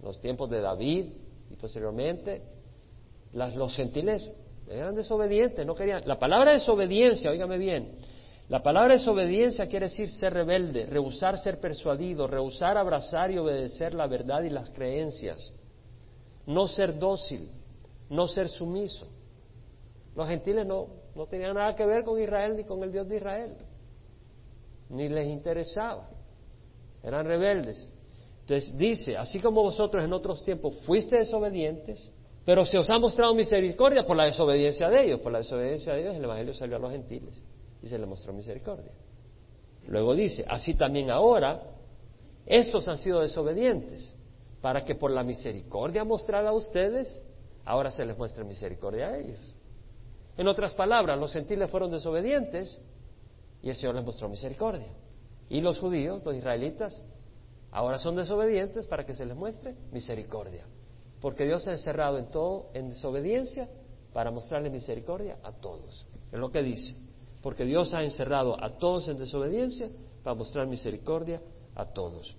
en 0.00 0.04
los 0.04 0.18
tiempos 0.18 0.50
de 0.50 0.60
David 0.60 1.12
y 1.50 1.54
posteriormente, 1.54 2.42
los 3.32 3.76
gentiles 3.76 4.28
eran 4.68 4.94
desobedientes, 4.94 5.66
no 5.66 5.74
querían. 5.74 6.02
La 6.06 6.18
palabra 6.18 6.52
desobediencia, 6.52 7.30
óigame 7.30 7.58
bien, 7.58 7.98
la 8.48 8.62
palabra 8.62 8.94
desobediencia 8.94 9.66
quiere 9.66 9.86
decir 9.86 10.08
ser 10.08 10.34
rebelde, 10.34 10.86
rehusar 10.86 11.38
ser 11.38 11.60
persuadido, 11.60 12.26
rehusar 12.26 12.76
abrazar 12.76 13.30
y 13.30 13.38
obedecer 13.38 13.94
la 13.94 14.06
verdad 14.06 14.42
y 14.42 14.50
las 14.50 14.70
creencias, 14.70 15.52
no 16.46 16.66
ser 16.68 16.98
dócil, 16.98 17.48
no 18.10 18.28
ser 18.28 18.48
sumiso. 18.48 19.08
Los 20.14 20.28
gentiles 20.28 20.66
no, 20.66 20.88
no 21.14 21.26
tenían 21.26 21.54
nada 21.54 21.74
que 21.74 21.86
ver 21.86 22.04
con 22.04 22.20
Israel 22.20 22.56
ni 22.56 22.64
con 22.64 22.82
el 22.82 22.92
Dios 22.92 23.08
de 23.08 23.16
Israel, 23.16 23.56
ni 24.90 25.08
les 25.08 25.26
interesaba, 25.26 26.08
eran 27.02 27.26
rebeldes. 27.26 27.90
Entonces 28.42 28.76
dice, 28.76 29.16
así 29.16 29.40
como 29.40 29.62
vosotros 29.62 30.04
en 30.04 30.12
otros 30.12 30.44
tiempos 30.44 30.76
fuiste 30.84 31.16
desobedientes, 31.16 32.12
pero 32.44 32.64
se 32.66 32.76
os 32.76 32.90
ha 32.90 32.98
mostrado 32.98 33.34
misericordia 33.34 34.06
por 34.06 34.16
la 34.16 34.26
desobediencia 34.26 34.88
de 34.90 35.04
ellos, 35.04 35.20
por 35.20 35.32
la 35.32 35.38
desobediencia 35.38 35.94
de 35.94 36.02
ellos 36.02 36.14
el 36.14 36.24
Evangelio 36.24 36.54
salió 36.54 36.76
a 36.76 36.78
los 36.78 36.92
gentiles 36.92 37.42
y 37.82 37.86
se 37.86 37.98
le 37.98 38.06
mostró 38.06 38.32
misericordia. 38.32 38.92
Luego 39.86 40.14
dice, 40.14 40.44
así 40.48 40.74
también 40.74 41.10
ahora, 41.10 41.62
estos 42.46 42.86
han 42.88 42.98
sido 42.98 43.20
desobedientes, 43.20 44.14
para 44.60 44.84
que 44.84 44.94
por 44.94 45.10
la 45.10 45.22
misericordia 45.22 46.04
mostrada 46.04 46.50
a 46.50 46.52
ustedes, 46.52 47.20
ahora 47.64 47.90
se 47.90 48.04
les 48.04 48.16
muestre 48.16 48.44
misericordia 48.44 49.08
a 49.08 49.18
ellos. 49.18 49.54
En 50.36 50.48
otras 50.48 50.74
palabras, 50.74 51.18
los 51.18 51.32
gentiles 51.32 51.70
fueron 51.70 51.90
desobedientes 51.90 52.80
y 53.62 53.70
el 53.70 53.76
Señor 53.76 53.94
les 53.94 54.04
mostró 54.04 54.28
misericordia. 54.28 54.88
Y 55.48 55.60
los 55.60 55.78
judíos, 55.78 56.22
los 56.24 56.34
israelitas, 56.34 57.02
ahora 57.70 57.98
son 57.98 58.16
desobedientes 58.16 58.86
para 58.86 59.04
que 59.04 59.14
se 59.14 59.24
les 59.24 59.36
muestre 59.36 59.74
misericordia. 59.92 60.64
Porque 61.24 61.46
Dios 61.46 61.66
ha 61.68 61.70
encerrado 61.70 62.18
en 62.18 62.26
todo, 62.26 62.66
en 62.74 62.90
desobediencia, 62.90 63.66
para 64.12 64.30
mostrarle 64.30 64.68
misericordia 64.68 65.38
a 65.42 65.52
todos. 65.52 66.04
Es 66.30 66.38
lo 66.38 66.50
que 66.50 66.62
dice. 66.62 66.94
Porque 67.40 67.64
Dios 67.64 67.94
ha 67.94 68.02
encerrado 68.02 68.62
a 68.62 68.68
todos 68.76 69.08
en 69.08 69.16
desobediencia 69.16 69.88
para 70.22 70.36
mostrar 70.36 70.66
misericordia 70.66 71.40
a 71.76 71.86
todos. 71.86 72.36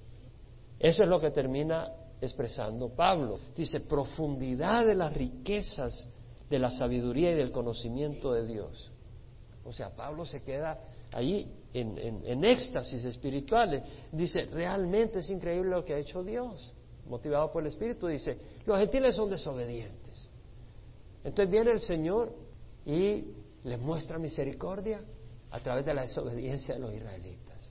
Eso 0.77 1.01
es 1.01 1.09
lo 1.09 1.19
que 1.19 1.31
termina 1.31 1.91
expresando 2.21 2.89
Pablo. 2.89 3.39
Dice, 3.55 3.79
profundidad 3.79 4.85
de 4.85 4.93
las 4.93 5.11
riquezas 5.11 6.07
de 6.47 6.59
la 6.59 6.69
sabiduría 6.69 7.31
y 7.31 7.35
del 7.37 7.51
conocimiento 7.51 8.33
de 8.33 8.45
Dios. 8.45 8.91
O 9.63 9.71
sea, 9.71 9.95
Pablo 9.95 10.25
se 10.25 10.43
queda 10.43 10.79
ahí 11.11 11.51
en, 11.73 12.45
éxtasis 12.45 13.03
espirituales. 13.03 13.81
Dice, 14.11 14.45
realmente 14.45 15.17
es 15.17 15.29
increíble 15.31 15.71
lo 15.71 15.83
que 15.83 15.95
ha 15.95 15.97
hecho 15.97 16.23
Dios. 16.23 16.74
Motivado 17.05 17.51
por 17.51 17.61
el 17.61 17.67
Espíritu, 17.67 18.07
dice, 18.07 18.37
los 18.65 18.79
gentiles 18.79 19.15
son 19.15 19.29
desobedientes. 19.29 20.29
Entonces 21.23 21.51
viene 21.51 21.71
el 21.71 21.79
Señor 21.79 22.33
y 22.85 23.25
les 23.63 23.79
muestra 23.79 24.17
misericordia 24.17 25.01
a 25.51 25.59
través 25.59 25.85
de 25.85 25.93
la 25.93 26.01
desobediencia 26.03 26.75
de 26.75 26.81
los 26.81 26.93
israelitas. 26.93 27.69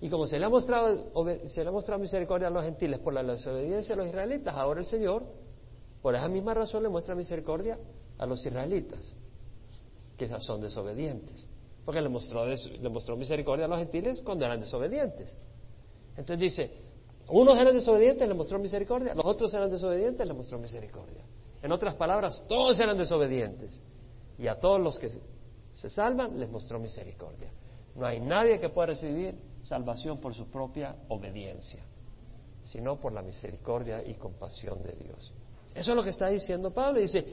Y 0.00 0.08
como 0.08 0.26
se 0.26 0.38
le 0.38 0.46
ha 0.46 0.48
mostrado, 0.48 1.12
se 1.48 1.62
le 1.62 1.68
ha 1.68 1.72
mostrado 1.72 2.00
misericordia 2.00 2.48
a 2.48 2.50
los 2.50 2.64
gentiles 2.64 2.98
por 2.98 3.14
la 3.14 3.22
desobediencia 3.22 3.94
de 3.94 4.02
los 4.02 4.08
israelitas, 4.08 4.54
ahora 4.54 4.80
el 4.80 4.86
Señor 4.86 5.24
por 6.02 6.16
esa 6.16 6.28
misma 6.28 6.52
razón 6.52 6.82
le 6.82 6.88
muestra 6.88 7.14
misericordia 7.14 7.78
a 8.18 8.26
los 8.26 8.44
israelitas, 8.44 9.14
que 10.18 10.28
son 10.40 10.60
desobedientes. 10.60 11.48
Porque 11.84 12.00
le 12.00 12.08
mostró, 12.08 12.44
le 12.46 12.88
mostró 12.88 13.16
misericordia 13.16 13.66
a 13.66 13.68
los 13.68 13.78
gentiles 13.78 14.20
cuando 14.22 14.44
eran 14.44 14.58
desobedientes. 14.58 15.38
Entonces 16.16 16.38
dice, 16.38 16.70
unos 17.28 17.58
eran 17.58 17.74
desobedientes, 17.74 18.28
le 18.28 18.34
mostró 18.34 18.58
misericordia, 18.58 19.14
los 19.14 19.24
otros 19.24 19.52
eran 19.54 19.70
desobedientes, 19.70 20.26
le 20.26 20.34
mostró 20.34 20.58
misericordia. 20.58 21.24
En 21.62 21.70
otras 21.70 21.94
palabras, 21.94 22.42
todos 22.48 22.78
eran 22.80 22.98
desobedientes. 22.98 23.82
Y 24.38 24.48
a 24.48 24.58
todos 24.58 24.80
los 24.80 24.98
que 24.98 25.10
se 25.72 25.90
salvan, 25.90 26.38
les 26.38 26.50
mostró 26.50 26.78
misericordia. 26.78 27.50
No 27.94 28.06
hay 28.06 28.20
nadie 28.20 28.58
que 28.58 28.68
pueda 28.68 28.86
recibir 28.86 29.36
salvación 29.62 30.18
por 30.18 30.34
su 30.34 30.46
propia 30.46 30.96
obediencia, 31.08 31.84
sino 32.64 32.98
por 32.98 33.12
la 33.12 33.22
misericordia 33.22 34.02
y 34.04 34.14
compasión 34.14 34.82
de 34.82 34.92
Dios. 34.92 35.32
Eso 35.74 35.90
es 35.92 35.96
lo 35.96 36.02
que 36.02 36.10
está 36.10 36.28
diciendo 36.28 36.72
Pablo. 36.72 37.00
Dice, 37.00 37.24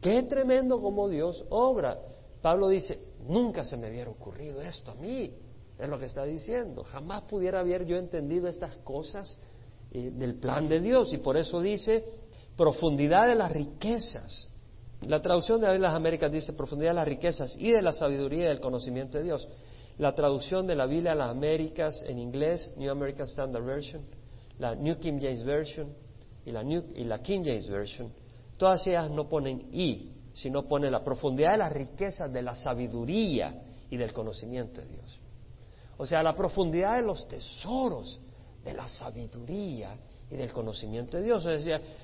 qué 0.00 0.22
tremendo 0.22 0.80
como 0.80 1.08
Dios 1.08 1.44
obra. 1.50 1.98
Pablo 2.40 2.68
dice, 2.68 2.98
nunca 3.26 3.64
se 3.64 3.76
me 3.76 3.90
hubiera 3.90 4.10
ocurrido 4.10 4.62
esto 4.62 4.92
a 4.92 4.94
mí. 4.94 5.32
Es 5.78 5.88
lo 5.88 5.98
que 5.98 6.06
está 6.06 6.24
diciendo. 6.24 6.84
Jamás 6.84 7.22
pudiera 7.24 7.60
haber 7.60 7.84
yo 7.84 7.96
entendido 7.96 8.48
estas 8.48 8.76
cosas 8.78 9.38
eh, 9.90 10.10
del 10.12 10.36
plan 10.36 10.68
de 10.68 10.80
Dios. 10.80 11.12
Y 11.12 11.18
por 11.18 11.36
eso 11.36 11.60
dice, 11.60 12.04
profundidad 12.56 13.28
de 13.28 13.34
las 13.34 13.52
riquezas. 13.52 14.48
La 15.02 15.20
traducción 15.20 15.60
de 15.60 15.78
las 15.78 15.94
Américas 15.94 16.32
dice 16.32 16.54
profundidad 16.54 16.90
de 16.90 16.96
las 16.96 17.08
riquezas 17.08 17.54
y 17.58 17.70
de 17.70 17.82
la 17.82 17.92
sabiduría 17.92 18.44
y 18.44 18.48
del 18.48 18.60
conocimiento 18.60 19.18
de 19.18 19.24
Dios. 19.24 19.46
La 19.98 20.14
traducción 20.14 20.66
de 20.66 20.74
la 20.74 20.86
Biblia 20.86 21.12
a 21.12 21.14
las 21.14 21.30
Américas 21.30 22.02
en 22.06 22.18
inglés, 22.18 22.74
New 22.76 22.90
American 22.90 23.26
Standard 23.26 23.64
Version, 23.64 24.02
la 24.58 24.74
New 24.74 24.98
King 24.98 25.18
James 25.20 25.44
Version, 25.44 25.94
y 26.46 26.52
la, 26.52 26.62
y 26.62 27.04
la 27.04 27.20
King 27.22 27.42
James 27.44 27.68
Version, 27.68 28.12
todas 28.56 28.86
ellas 28.86 29.10
no 29.10 29.28
ponen 29.28 29.68
y, 29.72 30.12
sino 30.32 30.66
ponen 30.68 30.92
la 30.92 31.02
profundidad 31.02 31.52
de 31.52 31.58
las 31.58 31.72
riquezas 31.72 32.32
de 32.32 32.42
la 32.42 32.54
sabiduría 32.54 33.62
y 33.90 33.96
del 33.96 34.12
conocimiento 34.12 34.80
de 34.80 34.86
Dios. 34.86 35.20
O 35.98 36.06
sea, 36.06 36.22
la 36.22 36.34
profundidad 36.34 36.96
de 36.96 37.02
los 37.02 37.26
tesoros 37.26 38.20
de 38.64 38.74
la 38.74 38.88
sabiduría 38.88 39.96
y 40.30 40.34
del 40.36 40.52
conocimiento 40.52 41.16
de 41.16 41.22
Dios. 41.22 41.46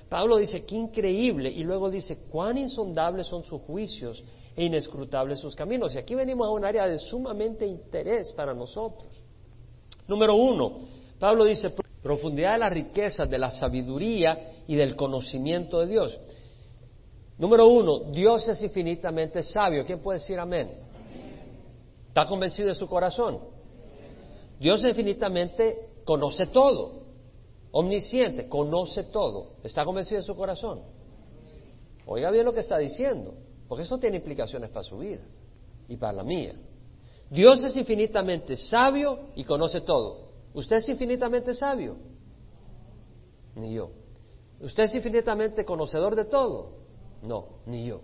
Pablo 0.08 0.36
dice, 0.36 0.64
qué 0.64 0.76
increíble, 0.76 1.50
y 1.50 1.64
luego 1.64 1.90
dice, 1.90 2.24
cuán 2.30 2.56
insondables 2.56 3.26
son 3.26 3.42
sus 3.42 3.60
juicios 3.62 4.22
e 4.54 4.64
inescrutables 4.64 5.40
sus 5.40 5.56
caminos. 5.56 5.94
Y 5.94 5.98
aquí 5.98 6.14
venimos 6.14 6.46
a 6.46 6.50
un 6.50 6.64
área 6.64 6.86
de 6.86 6.98
sumamente 6.98 7.66
interés 7.66 8.32
para 8.32 8.54
nosotros. 8.54 9.10
Número 10.06 10.36
uno, 10.36 10.80
Pablo 11.18 11.44
dice, 11.44 11.72
profundidad 12.02 12.52
de 12.52 12.58
las 12.58 12.72
riquezas, 12.72 13.28
de 13.28 13.38
la 13.38 13.50
sabiduría 13.50 14.62
y 14.66 14.74
del 14.76 14.96
conocimiento 14.96 15.80
de 15.80 15.86
Dios. 15.86 16.18
Número 17.38 17.66
uno, 17.66 18.00
Dios 18.12 18.46
es 18.46 18.62
infinitamente 18.62 19.42
sabio. 19.42 19.84
¿Quién 19.84 20.00
puede 20.00 20.18
decir 20.20 20.38
amén? 20.38 20.70
¿Está 22.08 22.26
convencido 22.26 22.68
de 22.68 22.74
su 22.74 22.86
corazón? 22.86 23.40
Dios 24.62 24.84
infinitamente 24.84 25.88
conoce 26.04 26.46
todo, 26.46 27.02
omnisciente, 27.72 28.48
conoce 28.48 29.02
todo. 29.02 29.56
¿Está 29.64 29.84
convencido 29.84 30.20
de 30.20 30.26
su 30.26 30.36
corazón? 30.36 30.82
Oiga 32.06 32.30
bien 32.30 32.44
lo 32.44 32.52
que 32.52 32.60
está 32.60 32.78
diciendo, 32.78 33.34
porque 33.66 33.82
eso 33.82 33.98
tiene 33.98 34.18
implicaciones 34.18 34.70
para 34.70 34.84
su 34.84 34.98
vida 34.98 35.22
y 35.88 35.96
para 35.96 36.12
la 36.12 36.22
mía. 36.22 36.54
Dios 37.28 37.64
es 37.64 37.76
infinitamente 37.76 38.56
sabio 38.56 39.30
y 39.34 39.42
conoce 39.42 39.80
todo. 39.80 40.28
¿Usted 40.54 40.76
es 40.76 40.88
infinitamente 40.88 41.54
sabio? 41.54 41.96
Ni 43.56 43.74
yo. 43.74 43.90
¿Usted 44.60 44.84
es 44.84 44.94
infinitamente 44.94 45.64
conocedor 45.64 46.14
de 46.14 46.26
todo? 46.26 46.70
No, 47.20 47.46
ni 47.66 47.86
yo. 47.86 48.00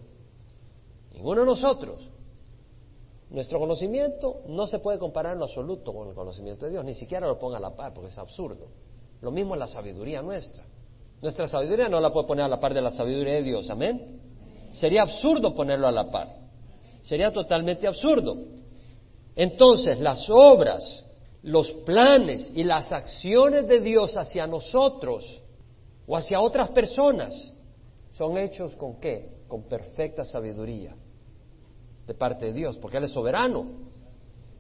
Ninguno 1.12 1.42
de 1.42 1.46
nosotros. 1.46 2.10
Nuestro 3.30 3.58
conocimiento 3.58 4.40
no 4.46 4.66
se 4.66 4.78
puede 4.78 4.98
comparar 4.98 5.34
en 5.34 5.40
lo 5.40 5.44
absoluto 5.44 5.92
con 5.92 6.08
el 6.08 6.14
conocimiento 6.14 6.64
de 6.64 6.72
Dios, 6.72 6.84
ni 6.84 6.94
siquiera 6.94 7.26
lo 7.26 7.38
ponga 7.38 7.58
a 7.58 7.60
la 7.60 7.76
par, 7.76 7.92
porque 7.92 8.08
es 8.08 8.18
absurdo. 8.18 8.68
Lo 9.20 9.30
mismo 9.30 9.54
es 9.54 9.60
la 9.60 9.66
sabiduría 9.66 10.22
nuestra. 10.22 10.64
Nuestra 11.20 11.46
sabiduría 11.46 11.88
no 11.88 12.00
la 12.00 12.10
puede 12.10 12.26
poner 12.26 12.46
a 12.46 12.48
la 12.48 12.58
par 12.58 12.72
de 12.72 12.80
la 12.80 12.90
sabiduría 12.90 13.34
de 13.34 13.42
Dios, 13.42 13.68
amén. 13.68 14.20
Sería 14.72 15.02
absurdo 15.02 15.54
ponerlo 15.54 15.88
a 15.88 15.92
la 15.92 16.10
par. 16.10 16.36
Sería 17.02 17.30
totalmente 17.30 17.86
absurdo. 17.86 18.36
Entonces, 19.36 20.00
las 20.00 20.28
obras, 20.30 21.04
los 21.42 21.70
planes 21.84 22.50
y 22.54 22.64
las 22.64 22.92
acciones 22.92 23.68
de 23.68 23.80
Dios 23.80 24.16
hacia 24.16 24.46
nosotros 24.46 25.42
o 26.06 26.16
hacia 26.16 26.40
otras 26.40 26.70
personas 26.70 27.52
son 28.16 28.38
hechos 28.38 28.74
con 28.76 28.98
qué? 28.98 29.42
Con 29.48 29.64
perfecta 29.64 30.24
sabiduría 30.24 30.96
de 32.08 32.14
parte 32.14 32.46
de 32.46 32.52
Dios, 32.54 32.78
porque 32.78 32.96
Él 32.96 33.04
es 33.04 33.12
soberano. 33.12 33.66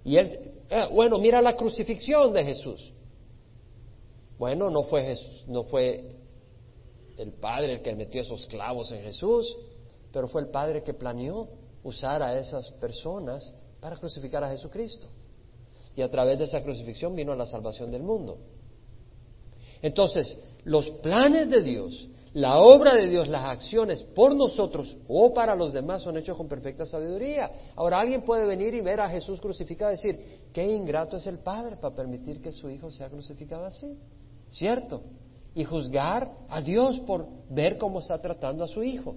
Y 0.04 0.16
Él, 0.16 0.52
eh, 0.68 0.86
bueno, 0.92 1.18
mira 1.18 1.40
la 1.40 1.56
crucifixión 1.56 2.32
de 2.34 2.44
Jesús. 2.44 2.92
Bueno, 4.38 4.70
no 4.70 4.84
fue, 4.84 5.02
Jesús, 5.02 5.44
no 5.48 5.64
fue 5.64 6.10
el 7.16 7.32
Padre 7.32 7.72
el 7.72 7.82
que 7.82 7.94
metió 7.94 8.20
esos 8.20 8.46
clavos 8.46 8.92
en 8.92 9.02
Jesús, 9.02 9.56
pero 10.12 10.28
fue 10.28 10.42
el 10.42 10.48
Padre 10.48 10.82
que 10.82 10.92
planeó 10.92 11.48
usar 11.82 12.22
a 12.22 12.38
esas 12.38 12.70
personas 12.72 13.52
para 13.80 13.96
crucificar 13.96 14.44
a 14.44 14.50
Jesucristo. 14.50 15.08
Y 15.96 16.02
a 16.02 16.10
través 16.10 16.38
de 16.38 16.44
esa 16.44 16.62
crucifixión 16.62 17.16
vino 17.16 17.34
la 17.34 17.46
salvación 17.46 17.90
del 17.90 18.02
mundo. 18.02 18.36
Entonces, 19.80 20.38
los 20.64 20.90
planes 20.90 21.48
de 21.48 21.62
Dios 21.62 22.08
la 22.34 22.58
obra 22.58 22.94
de 22.94 23.08
Dios, 23.08 23.28
las 23.28 23.44
acciones 23.44 24.02
por 24.02 24.34
nosotros 24.36 24.96
o 25.08 25.32
para 25.32 25.54
los 25.54 25.72
demás 25.72 26.02
son 26.02 26.18
hechos 26.18 26.36
con 26.36 26.46
perfecta 26.46 26.84
sabiduría. 26.84 27.50
Ahora 27.74 28.00
alguien 28.00 28.22
puede 28.22 28.44
venir 28.44 28.74
y 28.74 28.80
ver 28.80 29.00
a 29.00 29.08
Jesús 29.08 29.40
crucificado 29.40 29.90
y 29.92 29.96
decir, 29.96 30.40
qué 30.52 30.64
ingrato 30.70 31.16
es 31.16 31.26
el 31.26 31.38
Padre 31.38 31.76
para 31.76 31.94
permitir 31.94 32.42
que 32.42 32.52
su 32.52 32.68
Hijo 32.68 32.90
sea 32.90 33.08
crucificado 33.08 33.64
así. 33.64 33.98
¿Cierto? 34.50 35.02
Y 35.54 35.64
juzgar 35.64 36.30
a 36.48 36.60
Dios 36.60 37.00
por 37.00 37.26
ver 37.48 37.78
cómo 37.78 38.00
está 38.00 38.20
tratando 38.20 38.64
a 38.64 38.68
su 38.68 38.82
Hijo. 38.82 39.14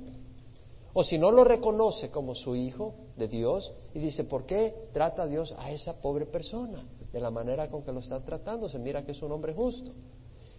O 0.93 1.03
si 1.03 1.17
no 1.17 1.31
lo 1.31 1.43
reconoce 1.43 2.09
como 2.09 2.33
su 2.33 2.55
Hijo 2.55 2.95
de 3.17 3.27
Dios 3.27 3.73
y 3.93 3.99
dice, 3.99 4.23
¿por 4.23 4.45
qué 4.45 4.73
trata 4.93 5.27
Dios 5.27 5.53
a 5.57 5.71
esa 5.71 5.99
pobre 6.01 6.25
persona? 6.25 6.85
De 7.11 7.19
la 7.19 7.29
manera 7.29 7.67
con 7.67 7.83
que 7.83 7.91
lo 7.91 7.99
está 7.99 8.21
tratando, 8.21 8.69
se 8.69 8.79
mira 8.79 9.03
que 9.03 9.11
es 9.11 9.21
un 9.21 9.33
hombre 9.33 9.53
justo. 9.53 9.91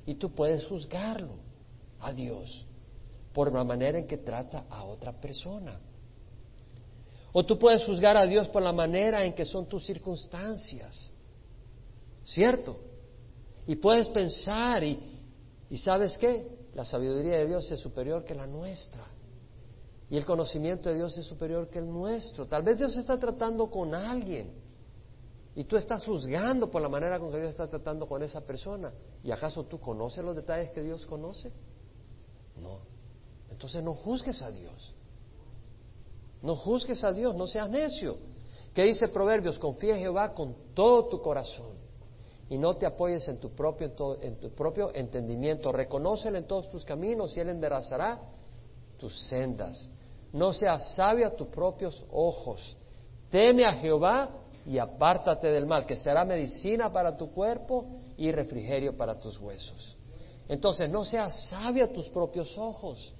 Y 0.04 0.16
tú 0.16 0.34
puedes 0.34 0.66
juzgarlo 0.66 1.51
a 2.02 2.12
Dios 2.12 2.66
por 3.32 3.52
la 3.52 3.64
manera 3.64 3.98
en 3.98 4.06
que 4.06 4.18
trata 4.18 4.66
a 4.68 4.84
otra 4.84 5.12
persona. 5.12 5.80
O 7.32 7.44
tú 7.46 7.58
puedes 7.58 7.84
juzgar 7.84 8.16
a 8.16 8.26
Dios 8.26 8.48
por 8.48 8.62
la 8.62 8.72
manera 8.72 9.24
en 9.24 9.32
que 9.32 9.46
son 9.46 9.66
tus 9.66 9.86
circunstancias. 9.86 11.10
¿Cierto? 12.24 12.76
Y 13.66 13.76
puedes 13.76 14.08
pensar 14.08 14.84
y, 14.84 14.98
y 15.70 15.78
sabes 15.78 16.18
qué? 16.18 16.46
La 16.74 16.84
sabiduría 16.84 17.38
de 17.38 17.46
Dios 17.46 17.70
es 17.70 17.80
superior 17.80 18.24
que 18.24 18.34
la 18.34 18.46
nuestra. 18.46 19.04
Y 20.10 20.18
el 20.18 20.26
conocimiento 20.26 20.90
de 20.90 20.96
Dios 20.96 21.16
es 21.16 21.24
superior 21.24 21.70
que 21.70 21.78
el 21.78 21.90
nuestro. 21.90 22.46
Tal 22.46 22.62
vez 22.62 22.76
Dios 22.76 22.94
está 22.96 23.18
tratando 23.18 23.70
con 23.70 23.94
alguien 23.94 24.52
y 25.54 25.64
tú 25.64 25.76
estás 25.76 26.04
juzgando 26.04 26.70
por 26.70 26.82
la 26.82 26.88
manera 26.88 27.18
con 27.18 27.30
que 27.30 27.38
Dios 27.38 27.50
está 27.50 27.66
tratando 27.66 28.06
con 28.06 28.22
esa 28.22 28.42
persona. 28.42 28.92
¿Y 29.24 29.30
acaso 29.30 29.64
tú 29.64 29.80
conoces 29.80 30.22
los 30.22 30.36
detalles 30.36 30.70
que 30.70 30.82
Dios 30.82 31.06
conoce? 31.06 31.50
No. 32.60 32.80
Entonces 33.50 33.82
no 33.82 33.94
juzgues 33.94 34.42
a 34.42 34.50
Dios. 34.50 34.94
No 36.42 36.56
juzgues 36.56 37.02
a 37.04 37.12
Dios, 37.12 37.34
no 37.34 37.46
seas 37.46 37.70
necio. 37.70 38.18
¿Qué 38.74 38.84
dice 38.84 39.08
Proverbios? 39.08 39.58
Confía 39.58 39.94
en 39.94 40.00
Jehová 40.00 40.34
con 40.34 40.54
todo 40.74 41.08
tu 41.08 41.20
corazón 41.20 41.76
y 42.48 42.58
no 42.58 42.76
te 42.76 42.86
apoyes 42.86 43.26
en 43.28 43.38
tu 43.38 43.50
propio, 43.50 43.92
en 44.20 44.36
tu 44.36 44.50
propio 44.50 44.90
entendimiento. 44.94 45.70
Reconócelo 45.72 46.38
en 46.38 46.46
todos 46.46 46.68
tus 46.70 46.84
caminos 46.84 47.36
y 47.36 47.40
Él 47.40 47.50
enderezará 47.50 48.20
tus 48.98 49.18
sendas. 49.28 49.88
No 50.32 50.52
seas 50.52 50.94
sabio 50.94 51.26
a 51.26 51.36
tus 51.36 51.48
propios 51.48 52.04
ojos. 52.10 52.76
Teme 53.30 53.64
a 53.64 53.72
Jehová 53.72 54.30
y 54.66 54.78
apártate 54.78 55.48
del 55.48 55.66
mal, 55.66 55.86
que 55.86 55.96
será 55.96 56.24
medicina 56.24 56.92
para 56.92 57.16
tu 57.16 57.30
cuerpo 57.32 57.86
y 58.16 58.30
refrigerio 58.30 58.96
para 58.96 59.18
tus 59.18 59.38
huesos. 59.38 59.96
Entonces, 60.48 60.90
no 60.90 61.04
seas 61.04 61.48
sabio 61.48 61.84
a 61.84 61.92
tus 61.92 62.08
propios 62.08 62.56
ojos. 62.58 63.12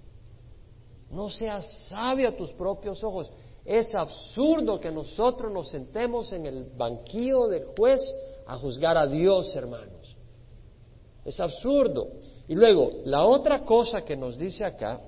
No 1.11 1.29
seas 1.31 1.67
sabio 1.89 2.29
a 2.29 2.37
tus 2.37 2.53
propios 2.53 3.03
ojos. 3.05 3.31
Es 3.65 3.95
absurdo 3.95 4.81
que 4.81 4.91
nosotros 4.91 5.53
nos 5.53 5.69
sentemos 5.69 6.33
en 6.33 6.47
el 6.47 6.65
banquillo 6.65 7.47
del 7.49 7.67
juez 7.77 8.01
a 8.47 8.57
juzgar 8.57 8.97
a 8.97 9.07
Dios, 9.07 9.55
hermanos. 9.55 10.17
Es 11.25 11.39
absurdo. 11.39 12.09
Y 12.49 12.55
luego, 12.55 12.91
la 13.05 13.25
otra 13.25 13.65
cosa 13.65 14.03
que 14.03 14.17
nos 14.17 14.37
dice 14.37 14.65
acá, 14.65 15.01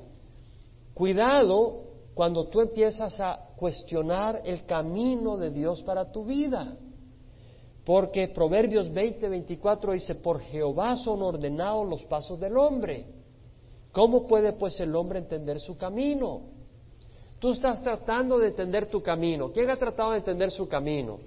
cuidado 0.95 1.83
cuando 2.15 2.47
tú 2.47 2.61
empiezas 2.61 3.19
a 3.21 3.49
cuestionar 3.57 4.43
el 4.45 4.65
camino 4.67 5.37
de 5.37 5.51
Dios 5.51 5.83
para 5.83 6.13
tu 6.13 6.25
vida. 6.25 6.77
Porque 7.85 8.29
Proverbios 8.29 8.93
20, 8.93 9.29
24 9.29 9.93
dice, 9.93 10.15
por 10.15 10.41
Jehová 10.41 10.97
son 10.97 11.23
ordenados 11.23 11.89
los 11.89 12.03
pasos 12.05 12.41
del 12.41 12.57
hombre. 12.57 13.05
¿Cómo 13.93 14.27
puede 14.27 14.53
pues 14.55 14.81
el 14.81 14.95
hombre 14.97 15.19
entender 15.19 15.61
su 15.61 15.77
camino? 15.77 16.43
Tú 17.39 17.53
estás 17.53 17.83
tratando 17.83 18.39
de 18.39 18.49
entender 18.49 18.87
tu 18.87 19.03
camino. 19.03 19.53
¿Quién 19.53 19.69
ha 19.69 19.77
tratado 19.77 20.13
de 20.13 20.19
entender 20.19 20.51
su 20.51 20.67
camino? 20.67 21.19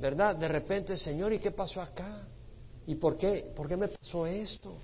¿Verdad? 0.00 0.34
De 0.34 0.48
repente, 0.48 0.96
Señor, 0.96 1.32
¿y 1.32 1.38
qué 1.38 1.52
pasó 1.52 1.80
acá? 1.80 2.26
¿Y 2.86 2.96
por 2.96 3.16
qué? 3.16 3.52
¿Por 3.54 3.68
qué 3.68 3.76
me 3.76 3.88
pasó 3.88 4.26
esto? 4.26 4.78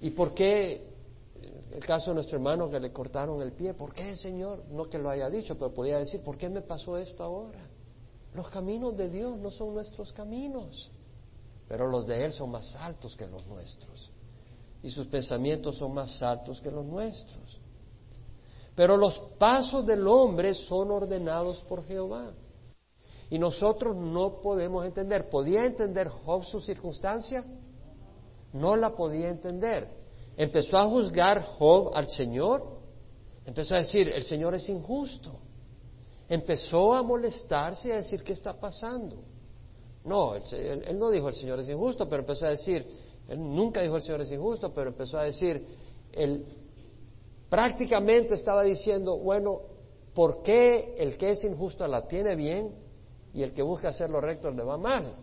¿Y 0.00 0.10
por 0.10 0.34
qué 0.34 0.82
el 1.72 1.84
caso 1.84 2.10
de 2.10 2.14
nuestro 2.14 2.36
hermano 2.36 2.68
que 2.68 2.80
le 2.80 2.90
cortaron 2.90 3.40
el 3.42 3.52
pie? 3.52 3.74
¿Por 3.74 3.94
qué, 3.94 4.16
Señor? 4.16 4.64
No 4.70 4.88
que 4.88 4.98
lo 4.98 5.08
haya 5.08 5.30
dicho, 5.30 5.56
pero 5.56 5.72
podía 5.72 5.98
decir, 5.98 6.20
¿por 6.22 6.36
qué 6.36 6.48
me 6.48 6.62
pasó 6.62 6.96
esto 6.96 7.22
ahora? 7.22 7.60
Los 8.34 8.48
caminos 8.48 8.96
de 8.96 9.08
Dios 9.08 9.38
no 9.38 9.50
son 9.50 9.74
nuestros 9.74 10.12
caminos, 10.12 10.90
pero 11.66 11.86
los 11.86 12.06
de 12.06 12.24
Él 12.24 12.32
son 12.32 12.50
más 12.50 12.76
altos 12.76 13.16
que 13.16 13.26
los 13.26 13.46
nuestros. 13.46 14.10
Y 14.82 14.90
sus 14.90 15.06
pensamientos 15.06 15.76
son 15.76 15.94
más 15.94 16.22
altos 16.22 16.60
que 16.60 16.70
los 16.70 16.84
nuestros. 16.84 17.60
Pero 18.74 18.96
los 18.96 19.18
pasos 19.38 19.84
del 19.84 20.06
hombre 20.06 20.54
son 20.54 20.90
ordenados 20.90 21.58
por 21.68 21.84
Jehová. 21.84 22.32
Y 23.28 23.38
nosotros 23.38 23.96
no 23.96 24.40
podemos 24.40 24.86
entender. 24.86 25.28
¿Podía 25.28 25.64
entender 25.64 26.08
Job 26.08 26.44
su 26.44 26.60
circunstancia? 26.60 27.44
No 28.52 28.76
la 28.76 28.94
podía 28.94 29.30
entender. 29.30 29.88
Empezó 30.36 30.78
a 30.78 30.86
juzgar 30.86 31.42
Job 31.42 31.90
al 31.94 32.08
Señor. 32.08 32.78
Empezó 33.44 33.74
a 33.74 33.78
decir, 33.78 34.08
el 34.08 34.22
Señor 34.22 34.54
es 34.54 34.68
injusto 34.68 35.40
empezó 36.28 36.92
a 36.92 37.02
molestarse 37.02 37.88
y 37.88 37.92
a 37.92 37.96
decir, 37.96 38.22
¿qué 38.22 38.32
está 38.32 38.52
pasando? 38.54 39.16
No, 40.04 40.34
él, 40.34 40.98
no 40.98 41.10
dijo 41.10 41.28
el 41.28 41.34
Señor 41.34 41.60
es 41.60 41.68
injusto, 41.68 42.08
pero 42.08 42.22
empezó 42.22 42.46
a 42.46 42.50
decir, 42.50 42.86
él 43.28 43.38
nunca 43.38 43.82
dijo 43.82 43.96
el 43.96 44.02
Señor 44.02 44.20
es 44.22 44.30
injusto, 44.30 44.72
pero 44.72 44.90
empezó 44.90 45.18
a 45.18 45.24
decir, 45.24 45.66
él 46.12 46.44
prácticamente 47.48 48.34
estaba 48.34 48.62
diciendo, 48.62 49.18
bueno, 49.18 49.60
¿por 50.14 50.42
qué 50.42 50.94
el 50.98 51.16
que 51.16 51.30
es 51.30 51.44
injusto 51.44 51.86
la 51.86 52.06
tiene 52.06 52.36
bien 52.36 52.74
y 53.32 53.42
el 53.42 53.52
que 53.52 53.62
busca 53.62 53.88
hacer 53.88 54.10
lo 54.10 54.20
recto 54.20 54.50
le 54.50 54.62
va 54.62 54.76
mal? 54.76 55.14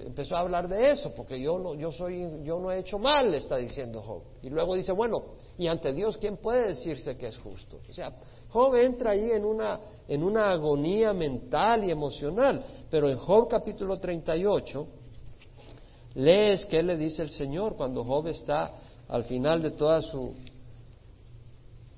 empezó 0.00 0.36
a 0.36 0.40
hablar 0.40 0.68
de 0.68 0.90
eso, 0.90 1.14
porque 1.14 1.40
yo 1.40 1.58
no, 1.58 1.74
yo 1.74 1.92
soy, 1.92 2.26
yo 2.42 2.58
no 2.58 2.70
he 2.72 2.80
hecho 2.80 2.98
mal, 2.98 3.32
está 3.34 3.56
diciendo 3.56 4.02
Job. 4.02 4.22
Y 4.42 4.50
luego 4.50 4.74
dice, 4.74 4.92
bueno, 4.92 5.22
y 5.56 5.68
ante 5.68 5.92
Dios, 5.92 6.16
¿quién 6.16 6.36
puede 6.36 6.68
decirse 6.68 7.16
que 7.16 7.28
es 7.28 7.36
justo? 7.38 7.78
O 7.88 7.92
sea, 7.92 8.12
Job 8.56 8.74
entra 8.76 9.10
ahí 9.10 9.32
en 9.32 9.44
una, 9.44 9.78
en 10.08 10.22
una 10.22 10.50
agonía 10.50 11.12
mental 11.12 11.84
y 11.84 11.90
emocional, 11.90 12.64
pero 12.90 13.10
en 13.10 13.18
Job 13.18 13.48
capítulo 13.50 13.98
38, 13.98 14.86
lees 16.14 16.64
qué 16.64 16.82
le 16.82 16.96
dice 16.96 17.20
el 17.20 17.28
Señor 17.28 17.76
cuando 17.76 18.02
Job 18.02 18.28
está 18.28 18.72
al 19.08 19.24
final 19.24 19.60
de 19.60 19.72
toda 19.72 20.00
su 20.00 20.32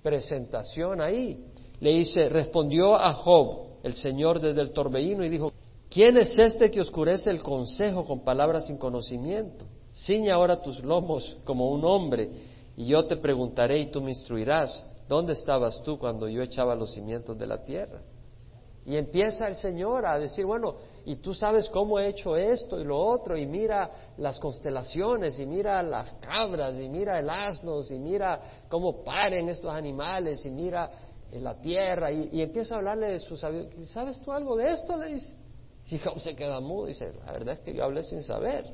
presentación 0.03 1.01
ahí. 1.01 1.45
Le 1.79 1.91
dice, 1.91 2.29
respondió 2.29 2.97
a 2.97 3.13
Job 3.13 3.79
el 3.85 3.93
Señor 3.93 4.41
desde 4.41 4.61
el 4.61 4.73
torbellino 4.73 5.25
y 5.25 5.29
dijo, 5.29 5.53
¿quién 5.89 6.17
es 6.17 6.37
este 6.41 6.73
que 6.73 6.81
oscurece 6.81 7.31
el 7.31 7.41
consejo 7.41 8.05
con 8.05 8.25
palabras 8.25 8.67
sin 8.67 8.79
conocimiento? 8.79 9.65
Ciña 9.95 10.35
ahora 10.35 10.61
tus 10.61 10.83
lomos 10.83 11.37
como 11.45 11.71
un 11.71 11.85
hombre 11.85 12.29
y 12.77 12.87
yo 12.87 13.07
te 13.07 13.17
preguntaré 13.17 13.79
y 13.79 13.93
tú 13.93 14.03
me 14.03 14.11
instruirás. 14.11 14.85
¿Dónde 15.09 15.33
estabas 15.33 15.83
tú 15.83 15.99
cuando 15.99 16.29
yo 16.29 16.43
echaba 16.43 16.75
los 16.75 16.93
cimientos 16.93 17.39
de 17.39 17.47
la 17.47 17.65
tierra? 17.65 18.01
Y 18.85 18.97
empieza 18.97 19.49
el 19.49 19.55
Señor 19.55 20.07
a 20.07 20.19
decir, 20.19 20.47
bueno, 20.47 20.77
y 21.05 21.17
tú 21.17 21.35
sabes 21.35 21.69
cómo 21.69 21.99
he 21.99 22.09
hecho 22.09 22.37
esto 22.37 22.81
y 22.81 22.85
lo 22.85 22.99
otro, 22.99 23.37
y 23.37 23.45
mira 23.45 23.91
las 24.17 24.39
constelaciones, 24.39 25.39
y 25.39 25.45
mira 25.45 25.83
las 25.83 26.13
cabras, 26.21 26.75
y 26.79 26.89
mira 26.89 27.19
el 27.19 27.29
asno, 27.29 27.81
y 27.83 27.99
mira 27.99 28.41
cómo 28.69 29.05
paren 29.05 29.51
estos 29.51 29.75
animales, 29.75 30.45
y 30.47 30.51
mira 30.51 30.91
la 31.33 31.61
tierra, 31.61 32.11
y, 32.11 32.41
empieza 32.41 32.75
a 32.75 32.79
hablarle 32.79 33.09
de 33.09 33.21
su 33.21 33.37
sabiduría. 33.37 33.85
¿Sabes 33.87 34.23
tú 34.23 34.33
algo 34.33 34.57
de 34.57 34.71
esto? 34.71 34.97
Le 34.97 35.15
dice. 35.15 35.37
Y 35.91 35.99
Job 35.99 36.19
se 36.19 36.35
queda 36.35 36.61
mudo 36.61 36.87
y 36.87 36.89
dice, 36.93 37.13
la 37.27 37.33
verdad 37.33 37.55
es 37.55 37.61
que 37.61 37.75
yo 37.75 37.85
hablé 37.85 38.03
sin 38.03 38.23
saber, 38.23 38.65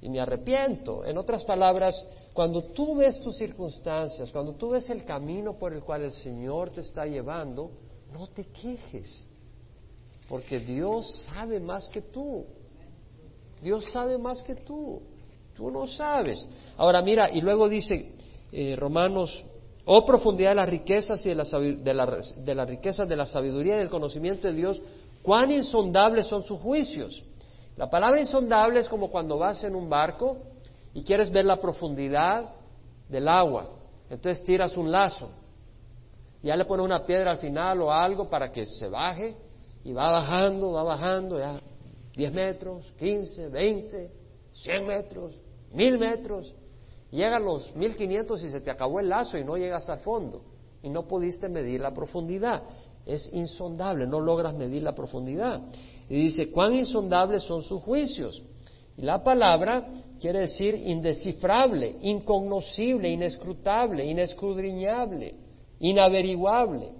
y 0.00 0.08
me 0.08 0.18
arrepiento. 0.20 1.04
En 1.04 1.18
otras 1.18 1.44
palabras, 1.44 2.02
cuando 2.32 2.62
tú 2.62 2.96
ves 2.96 3.20
tus 3.20 3.36
circunstancias, 3.36 4.30
cuando 4.30 4.54
tú 4.54 4.70
ves 4.70 4.88
el 4.90 5.04
camino 5.04 5.58
por 5.58 5.74
el 5.74 5.82
cual 5.82 6.02
el 6.02 6.12
Señor 6.12 6.70
te 6.70 6.80
está 6.80 7.04
llevando, 7.04 7.70
no 8.12 8.26
te 8.28 8.46
quejes, 8.46 9.26
porque 10.28 10.58
Dios 10.58 11.26
sabe 11.34 11.60
más 11.60 11.88
que 11.88 12.00
tú. 12.00 12.46
Dios 13.60 13.84
sabe 13.92 14.18
más 14.18 14.42
que 14.42 14.54
tú. 14.56 15.02
Tú 15.54 15.70
no 15.70 15.86
sabes. 15.86 16.44
Ahora 16.78 17.02
mira, 17.02 17.30
y 17.30 17.40
luego 17.40 17.68
dice 17.68 18.12
eh, 18.50 18.76
Romanos, 18.76 19.44
oh 19.84 20.04
profundidad 20.06 20.50
de 20.50 20.56
las 20.56 20.68
riquezas 20.68 21.24
y 21.26 21.28
de, 21.28 21.34
la, 21.34 21.44
de, 21.44 21.94
la, 21.94 22.20
de 22.36 22.54
las 22.54 22.68
riquezas 22.68 23.08
de 23.08 23.16
la 23.16 23.26
sabiduría 23.26 23.76
y 23.76 23.80
del 23.80 23.90
conocimiento 23.90 24.48
de 24.48 24.54
Dios, 24.54 24.80
cuán 25.22 25.50
insondables 25.50 26.26
son 26.26 26.42
sus 26.44 26.58
juicios. 26.60 27.22
La 27.76 27.90
palabra 27.90 28.20
insondable 28.20 28.80
es 28.80 28.88
como 28.88 29.10
cuando 29.10 29.38
vas 29.38 29.62
en 29.64 29.74
un 29.74 29.88
barco 29.88 30.38
y 30.94 31.02
quieres 31.02 31.30
ver 31.30 31.44
la 31.44 31.56
profundidad 31.56 32.50
del 33.08 33.28
agua. 33.28 33.68
Entonces 34.10 34.44
tiras 34.44 34.76
un 34.76 34.90
lazo. 34.90 35.30
Ya 36.42 36.56
le 36.56 36.64
pones 36.64 36.84
una 36.84 37.04
piedra 37.06 37.30
al 37.30 37.38
final 37.38 37.80
o 37.82 37.92
algo 37.92 38.28
para 38.28 38.50
que 38.50 38.66
se 38.66 38.88
baje 38.88 39.36
y 39.84 39.92
va 39.92 40.10
bajando, 40.10 40.72
va 40.72 40.82
bajando, 40.82 41.38
ya 41.38 41.60
10 42.14 42.32
metros, 42.32 42.92
15, 42.98 43.48
20, 43.48 44.10
100 44.52 44.86
metros, 44.86 45.34
1000 45.72 45.98
metros. 45.98 46.54
Llega 47.10 47.36
a 47.36 47.40
los 47.40 47.74
1500 47.76 48.44
y 48.44 48.50
se 48.50 48.60
te 48.60 48.70
acabó 48.70 49.00
el 49.00 49.08
lazo 49.08 49.38
y 49.38 49.44
no 49.44 49.56
llegas 49.56 49.88
al 49.88 50.00
fondo 50.00 50.42
y 50.82 50.90
no 50.90 51.06
pudiste 51.06 51.48
medir 51.48 51.80
la 51.80 51.94
profundidad. 51.94 52.62
Es 53.06 53.28
insondable, 53.32 54.06
no 54.06 54.20
logras 54.20 54.54
medir 54.54 54.82
la 54.82 54.94
profundidad. 54.94 55.60
Y 56.08 56.16
dice, 56.16 56.50
¿cuán 56.50 56.74
insondables 56.74 57.42
son 57.42 57.62
sus 57.62 57.82
juicios? 57.82 58.42
Y 58.96 59.02
la 59.02 59.22
palabra 59.22 59.88
quiere 60.20 60.40
decir 60.40 60.74
indescifrable, 60.74 61.96
incognoscible, 62.02 63.08
inescrutable, 63.08 64.04
inescudriñable, 64.04 65.34
inaveriguable, 65.80 66.92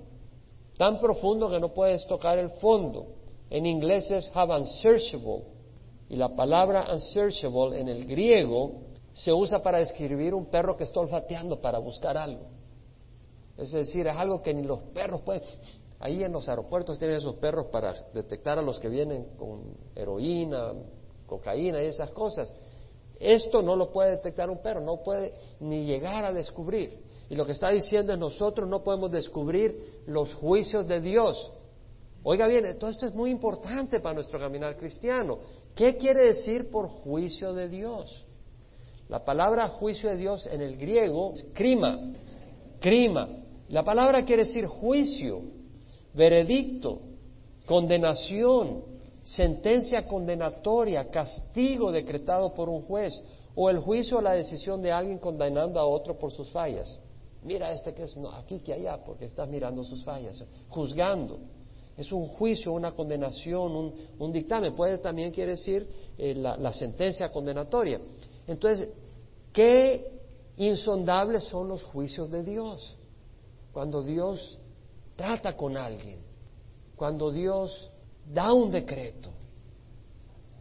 tan 0.77 0.99
profundo 1.01 1.51
que 1.51 1.61
no 1.61 1.73
puedes 1.73 2.07
tocar 2.07 2.39
el 2.39 2.51
fondo. 2.51 3.07
En 3.51 3.67
inglés 3.67 4.11
es 4.11 4.31
have 4.35 4.55
unsearchable. 4.59 5.45
Y 6.09 6.17
la 6.17 6.35
palabra 6.35 6.89
unsearchable 6.93 7.81
en 7.81 7.89
el 7.89 8.07
griego 8.07 8.81
se 9.13 9.33
usa 9.33 9.63
para 9.63 9.79
describir 9.79 10.35
un 10.35 10.47
perro 10.47 10.77
que 10.77 10.85
está 10.85 11.01
olfateando 11.01 11.61
para 11.61 11.79
buscar 11.79 12.17
algo. 12.17 12.47
Es 13.57 13.71
decir, 13.71 14.07
es 14.07 14.17
algo 14.17 14.41
que 14.43 14.55
ni 14.55 14.63
los 14.63 14.81
perros 14.95 15.21
pueden. 15.21 15.43
Ahí 16.01 16.25
en 16.25 16.33
los 16.33 16.49
aeropuertos 16.49 16.99
tienen 16.99 17.19
esos 17.19 17.37
perros 17.37 17.67
para 17.67 17.95
detectar 18.13 18.59
a 18.59 18.63
los 18.63 18.81
que 18.81 18.89
vienen 18.89 19.37
con 19.37 19.77
heroína, 19.95 20.73
cocaína 21.33 21.83
y 21.83 21.87
esas 21.87 22.11
cosas. 22.11 22.53
Esto 23.19 23.63
no 23.63 23.77
lo 23.77 23.91
puede 23.91 24.11
detectar 24.11 24.51
un 24.51 24.59
perro, 24.59 24.81
no 24.81 25.03
puede 25.03 25.33
ni 25.61 25.85
llegar 25.85 26.25
a 26.25 26.33
descubrir. 26.33 26.99
Y 27.31 27.37
lo 27.37 27.47
que 27.47 27.53
está 27.53 27.71
diciendo 27.71 28.13
es 28.13 28.19
nosotros 28.19 28.69
no 28.69 28.83
podemos 28.83 29.11
descubrir 29.11 30.03
los 30.07 30.35
juicios 30.35 30.87
de 30.87 31.01
Dios. 31.01 31.51
Oiga 32.25 32.47
bien, 32.47 32.79
todo 32.79 32.91
esto 32.91 33.07
es 33.07 33.15
muy 33.15 33.31
importante 33.31 34.01
para 34.01 34.15
nuestro 34.15 34.39
caminar 34.39 34.77
cristiano. 34.77 35.39
¿Qué 35.75 35.97
quiere 35.97 36.27
decir 36.27 36.71
por 36.71 36.89
juicio 36.89 37.55
de 37.55 37.69
Dios? 37.69 38.27
La 39.09 39.25
palabra 39.25 39.69
juicio 39.69 40.11
de 40.11 40.17
Dios 40.17 40.47
en 40.47 40.61
el 40.61 40.77
griego 40.77 41.33
es 41.33 41.47
crima, 41.55 42.13
crima. 42.81 43.29
La 43.69 43.83
palabra 43.83 44.25
quiere 44.25 44.45
decir 44.45 44.67
juicio, 44.67 45.43
veredicto, 46.13 46.99
condenación, 47.67 48.92
sentencia 49.25 50.07
condenatoria, 50.07 51.11
castigo 51.11 51.93
decretado 51.93 52.55
por 52.55 52.69
un 52.69 52.83
juez, 52.83 53.21
o 53.55 53.69
el 53.71 53.79
juicio 53.79 54.19
o 54.19 54.21
la 54.21 54.33
decisión 54.33 54.83
de 54.83 54.93
alguien 54.93 55.19
condenando 55.19 55.79
a 55.79 55.87
otro 55.87 56.19
por 56.19 56.33
sus 56.33 56.51
fallas. 56.51 56.99
Mira 57.43 57.73
este 57.73 57.93
que 57.93 58.05
es, 58.05 58.17
no, 58.17 58.31
aquí 58.31 58.61
que 58.61 58.73
allá, 58.73 58.99
porque 59.05 59.27
estás 59.27 59.49
mirando 59.49 59.85
sus 59.85 60.03
fallas, 60.05 60.43
juzgando. 60.69 61.39
Es 61.97 62.11
un 62.11 62.29
juicio, 62.29 62.73
una 62.73 62.93
condenación, 62.93 63.95
un, 64.19 64.33
dictamen. 64.33 64.75
Puede 64.75 64.99
también 64.99 65.31
quiere 65.31 65.53
decir 65.53 65.87
eh, 66.17 66.35
la, 66.35 66.57
la 66.57 66.73
sentencia 66.73 67.29
condenatoria. 67.29 68.01
Entonces, 68.47 68.89
¿qué 69.53 70.11
insondables 70.57 71.45
son 71.45 71.69
los 71.69 71.83
juicios 71.83 72.31
de 72.31 72.43
Dios? 72.43 72.97
Cuando 73.73 74.03
Dios 74.03 74.59
trata 75.17 75.55
con 75.55 75.77
alguien, 75.77 76.19
cuando 76.97 77.31
Dios 77.31 77.92
da 78.25 78.53
un 78.53 78.71
decreto. 78.71 79.31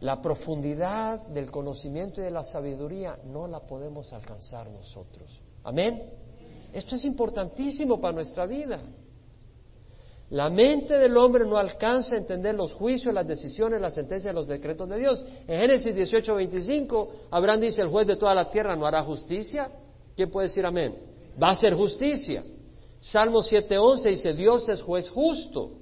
La 0.00 0.20
profundidad 0.20 1.20
del 1.28 1.50
conocimiento 1.50 2.20
y 2.20 2.24
de 2.24 2.30
la 2.30 2.44
sabiduría 2.44 3.18
no 3.24 3.46
la 3.46 3.60
podemos 3.60 4.12
alcanzar 4.12 4.68
nosotros. 4.68 5.40
Amén. 5.62 6.02
Esto 6.72 6.96
es 6.96 7.04
importantísimo 7.04 8.00
para 8.00 8.14
nuestra 8.14 8.46
vida. 8.46 8.80
La 10.30 10.48
mente 10.48 10.98
del 10.98 11.16
hombre 11.18 11.44
no 11.44 11.58
alcanza 11.58 12.14
a 12.14 12.18
entender 12.18 12.54
los 12.54 12.72
juicios, 12.72 13.12
las 13.12 13.26
decisiones, 13.26 13.80
las 13.82 13.94
sentencias, 13.94 14.34
los 14.34 14.48
decretos 14.48 14.88
de 14.88 14.96
Dios. 14.96 15.24
En 15.46 15.60
Génesis 15.60 15.94
18, 15.94 16.34
25, 16.34 17.12
Abraham 17.30 17.60
dice, 17.60 17.82
el 17.82 17.88
juez 17.88 18.06
de 18.06 18.16
toda 18.16 18.34
la 18.34 18.48
tierra 18.48 18.74
no 18.74 18.86
hará 18.86 19.02
justicia. 19.02 19.70
¿Quién 20.16 20.30
puede 20.30 20.48
decir 20.48 20.64
amén? 20.64 20.96
Va 21.40 21.50
a 21.50 21.54
ser 21.54 21.74
justicia. 21.74 22.42
Salmo 23.00 23.42
7, 23.42 23.76
11 23.76 24.08
dice, 24.08 24.32
Dios 24.32 24.66
es 24.70 24.80
juez 24.80 25.08
justo. 25.10 25.72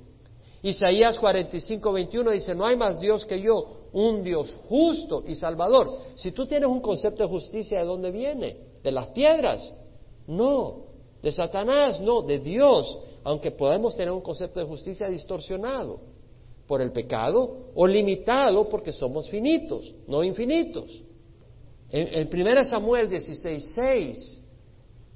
Isaías 0.62 1.18
45, 1.18 1.92
21 1.92 2.30
dice, 2.32 2.54
no 2.54 2.66
hay 2.66 2.76
más 2.76 3.00
Dios 3.00 3.24
que 3.24 3.40
yo, 3.40 3.88
un 3.92 4.22
Dios 4.22 4.54
justo 4.68 5.24
y 5.26 5.34
salvador. 5.34 5.90
Si 6.16 6.32
tú 6.32 6.46
tienes 6.46 6.68
un 6.68 6.80
concepto 6.80 7.22
de 7.22 7.30
justicia, 7.30 7.78
¿de 7.78 7.86
dónde 7.86 8.10
viene? 8.10 8.56
¿De 8.82 8.92
las 8.92 9.08
piedras? 9.08 9.72
No. 10.26 10.84
¿De 11.22 11.32
Satanás? 11.32 12.00
No, 12.00 12.22
de 12.22 12.38
Dios. 12.38 12.98
Aunque 13.24 13.50
podemos 13.50 13.96
tener 13.96 14.12
un 14.12 14.20
concepto 14.20 14.60
de 14.60 14.66
justicia 14.66 15.08
distorsionado 15.08 16.00
por 16.66 16.82
el 16.82 16.92
pecado 16.92 17.70
o 17.74 17.86
limitado 17.86 18.68
porque 18.68 18.92
somos 18.92 19.28
finitos, 19.28 19.94
no 20.06 20.22
infinitos. 20.22 21.02
En, 21.90 22.28
en 22.28 22.40
1 22.48 22.64
Samuel 22.64 23.08
16, 23.08 23.72
6 23.74 24.42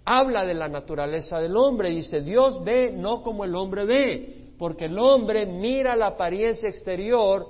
habla 0.04 0.44
de 0.44 0.54
la 0.54 0.68
naturaleza 0.68 1.38
del 1.38 1.56
hombre. 1.56 1.90
Dice, 1.90 2.22
Dios 2.22 2.64
ve 2.64 2.92
no 2.92 3.22
como 3.22 3.44
el 3.44 3.54
hombre 3.54 3.84
ve 3.84 4.43
porque 4.58 4.86
el 4.86 4.98
hombre 4.98 5.46
mira 5.46 5.96
la 5.96 6.08
apariencia 6.08 6.68
exterior, 6.68 7.46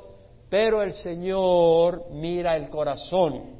pero 0.49 0.83
el 0.83 0.93
Señor 0.93 2.11
mira 2.11 2.57
el 2.57 2.71
corazón. 2.71 3.55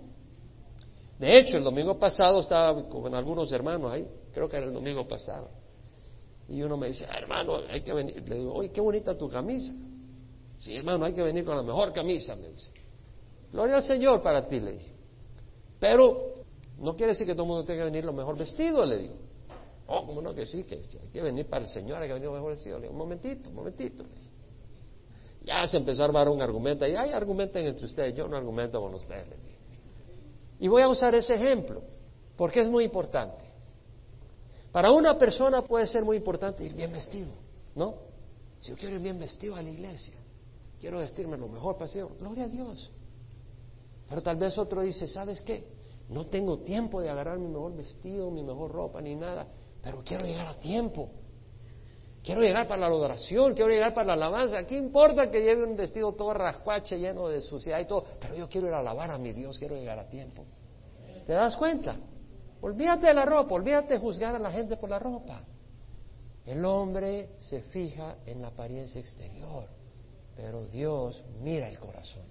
De 1.19 1.39
hecho, 1.39 1.57
el 1.57 1.65
domingo 1.65 1.99
pasado 1.99 2.41
estaba 2.41 2.89
con 2.89 3.15
algunos 3.15 3.53
hermanos 3.53 3.93
ahí, 3.93 4.09
creo 4.33 4.49
que 4.49 4.57
era 4.57 4.67
el 4.67 4.73
domingo 4.73 5.07
pasado, 5.07 5.49
y 6.49 6.63
uno 6.63 6.77
me 6.77 6.89
dice, 6.89 7.07
hermano, 7.07 7.61
hay 7.69 7.83
que 7.83 7.93
venir. 7.93 8.29
Le 8.29 8.37
digo, 8.37 8.55
oye, 8.55 8.71
qué 8.71 8.81
bonita 8.81 9.17
tu 9.17 9.29
camisa. 9.29 9.73
Sí, 10.59 10.77
hermano, 10.77 11.05
hay 11.05 11.15
que 11.15 11.23
venir 11.23 11.45
con 11.45 11.57
la 11.57 11.63
mejor 11.63 11.93
camisa, 11.93 12.37
me 12.37 12.49
dice. 12.49 12.71
Gloria 13.53 13.77
al 13.77 13.83
Señor 13.83 14.23
para 14.23 14.47
ti, 14.47 14.61
le 14.61 14.73
dije. 14.73 14.93
Pero 15.79 16.35
no 16.79 16.95
quiere 16.97 17.13
decir 17.13 17.27
que 17.27 17.35
todo 17.35 17.45
el 17.45 17.49
mundo 17.49 17.65
tenga 17.65 17.81
que 17.81 17.91
venir 17.91 18.05
lo 18.05 18.13
mejor 18.13 18.37
vestido, 18.37 18.85
le 18.85 18.99
digo. 18.99 19.15
Oh, 19.87 20.07
¿cómo 20.07 20.23
no 20.23 20.35
que 20.35 20.47
sí? 20.47 20.65
Que 20.65 20.77
hay 20.77 21.09
que 21.13 21.23
venir 21.23 21.47
para 21.47 21.65
el 21.65 21.71
Señor, 21.71 22.01
hay 22.01 22.09
que 22.09 22.15
venir 22.15 22.31
mejor 22.31 22.53
decirle 22.53 22.89
un 22.89 22.97
momentito, 22.97 23.51
un 23.51 23.57
momentito. 23.57 24.05
Ya 25.43 25.67
se 25.67 25.77
empezó 25.77 26.03
a 26.03 26.07
armar 26.07 26.29
un 26.29 26.41
argumento, 26.41 26.87
y 26.87 26.95
hay 26.95 27.11
argumenten 27.11 27.67
entre 27.67 27.85
ustedes, 27.85 28.15
yo 28.15 28.27
no 28.27 28.37
argumento 28.37 28.81
con 28.81 28.95
ustedes. 28.95 29.39
Y 30.59 30.69
voy 30.69 30.83
a 30.83 30.89
usar 30.89 31.15
ese 31.15 31.35
ejemplo, 31.35 31.83
porque 32.37 32.61
es 32.61 32.69
muy 32.69 32.85
importante. 32.85 33.45
Para 34.73 34.91
una 34.91 35.19
persona 35.19 35.63
puede 35.63 35.87
ser 35.87 36.03
muy 36.03 36.17
importante 36.17 36.65
ir 36.65 36.75
bien 36.75 36.93
vestido, 36.93 37.31
¿no? 37.75 37.95
Si 38.59 38.71
yo 38.71 38.77
quiero 38.77 38.97
ir 38.97 39.03
bien 39.03 39.19
vestido 39.19 39.55
a 39.55 39.63
la 39.63 39.69
iglesia, 39.69 40.15
quiero 40.81 40.99
vestirme 40.99 41.37
lo 41.37 41.49
mejor 41.49 41.77
para 41.77 41.91
gloria 42.19 42.45
a 42.45 42.49
Dios. 42.49 42.91
Pero 44.09 44.23
tal 44.23 44.37
vez 44.37 44.57
otro 44.57 44.83
dice, 44.83 45.07
¿sabes 45.07 45.43
qué? 45.43 45.65
No 46.09 46.27
tengo 46.27 46.59
tiempo 46.59 47.01
de 47.01 47.11
agarrar 47.11 47.39
mi 47.39 47.49
mejor 47.49 47.77
vestido, 47.77 48.31
mi 48.31 48.43
mejor 48.43 48.73
ropa, 48.73 49.01
ni 49.01 49.15
nada, 49.15 49.47
pero 49.85 50.03
quiero 50.03 50.25
llegar 50.25 50.49
a 50.49 50.55
tiempo. 50.55 51.11
Quiero 52.25 52.41
llegar 52.41 52.67
para 52.67 52.81
la 52.81 52.87
adoración, 52.87 53.53
quiero 53.53 53.71
llegar 53.71 53.93
para 53.93 54.07
la 54.07 54.13
alabanza. 54.15 54.67
¿Qué 54.67 54.79
importa 54.79 55.31
que 55.31 55.43
lleve 55.43 55.63
un 55.63 55.77
vestido 55.77 56.15
todo 56.15 56.33
rascuache, 56.33 56.99
lleno 56.99 57.29
de 57.29 57.43
suciedad 57.43 57.81
y 57.81 57.87
todo? 57.87 58.05
Pero 58.19 58.35
yo 58.35 58.49
quiero 58.49 58.67
ir 58.69 58.73
a 58.73 58.79
alabar 58.79 59.11
a 59.11 59.19
mi 59.19 59.35
Dios, 59.35 59.59
quiero 59.59 59.77
llegar 59.77 59.99
a 59.99 60.09
tiempo. 60.09 60.47
¿Te 61.27 61.35
das 61.35 61.55
cuenta? 61.57 61.97
Olvídate 62.63 63.09
de 63.09 63.15
la 63.15 63.27
ropa, 63.27 63.55
olvídate 63.55 63.95
de 63.95 64.01
juzgar 64.01 64.35
a 64.35 64.39
la 64.39 64.51
gente 64.51 64.79
por 64.79 64.89
la 64.89 64.99
ropa. 64.99 65.45
El 66.47 66.65
hombre 66.65 67.37
se 67.39 67.61
fija 67.61 68.17
en 68.25 68.41
la 68.41 68.49
apariencia 68.49 68.99
exterior, 68.99 69.69
pero 70.35 70.65
Dios 70.67 71.23
mira 71.43 71.69
el 71.69 71.79
corazón. 71.79 72.25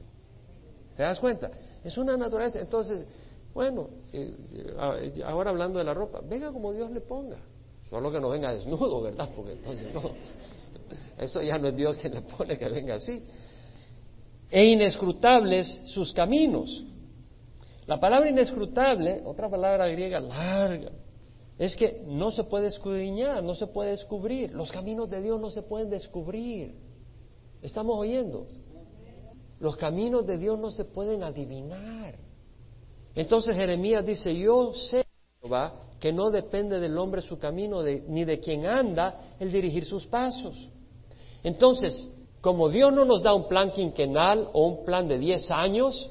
¿Te 0.96 1.04
das 1.04 1.20
cuenta? 1.20 1.52
Es 1.84 1.98
una 2.00 2.18
naturaleza. 2.18 2.60
Entonces, 2.60 3.06
bueno, 3.54 3.90
eh, 4.12 4.34
eh, 4.54 5.24
ahora 5.26 5.52
hablando 5.52 5.80
de 5.80 5.86
la 5.86 5.94
ropa, 5.94 6.22
venga 6.28 6.52
como 6.52 6.74
Dios 6.74 6.92
le 6.92 7.02
ponga. 7.02 7.38
Solo 7.90 8.12
que 8.12 8.20
no 8.20 8.30
venga 8.30 8.54
desnudo, 8.54 9.02
¿verdad? 9.02 9.30
Porque 9.36 9.52
entonces 9.52 9.94
no. 9.94 10.12
Eso 11.18 11.42
ya 11.42 11.60
no 11.60 11.68
es 11.68 11.76
Dios 11.76 11.98
quien 11.98 12.16
le 12.16 12.22
pone 12.22 12.58
que 12.58 12.68
venga 12.68 12.96
así. 12.96 13.24
E 14.50 14.66
inescrutables 14.66 15.82
sus 15.86 16.12
caminos. 16.14 16.84
La 17.86 18.00
palabra 18.00 18.30
inescrutable, 18.30 19.22
otra 19.26 19.50
palabra 19.50 19.88
griega 19.88 20.20
larga, 20.20 20.92
es 21.60 21.76
que 21.76 22.04
no 22.08 22.32
se 22.32 22.44
puede 22.46 22.68
escudriñar, 22.68 23.44
no 23.44 23.54
se 23.54 23.68
puede 23.68 23.92
descubrir. 23.92 24.52
Los 24.54 24.72
caminos 24.72 25.10
de 25.10 25.22
Dios 25.22 25.40
no 25.40 25.52
se 25.52 25.62
pueden 25.62 25.90
descubrir. 25.90 26.76
¿Estamos 27.62 27.98
oyendo? 27.98 28.48
Los 29.60 29.78
caminos 29.78 30.26
de 30.26 30.38
Dios 30.38 30.58
no 30.60 30.72
se 30.72 30.86
pueden 30.86 31.24
adivinar. 31.24 32.16
Entonces 33.16 33.56
Jeremías 33.56 34.06
dice, 34.06 34.36
yo 34.36 34.74
sé, 34.74 35.06
Jehová, 35.42 35.74
que 36.00 36.12
no 36.12 36.32
depende 36.32 36.80
del 36.80 36.98
hombre 36.98 37.22
su 37.22 37.38
camino, 37.38 37.84
ni 37.84 38.26
de 38.26 38.40
quien 38.40 38.66
anda 38.66 39.36
el 39.40 39.52
dirigir 39.52 39.86
sus 39.86 40.06
pasos. 40.06 40.70
Entonces, 41.44 42.10
como 42.42 42.70
Dios 42.70 42.92
no 42.92 43.06
nos 43.06 43.22
da 43.22 43.34
un 43.34 43.48
plan 43.48 43.72
quinquenal 43.72 44.50
o 44.54 44.68
un 44.68 44.86
plan 44.86 45.08
de 45.08 45.18
diez 45.18 45.50
años, 45.52 46.10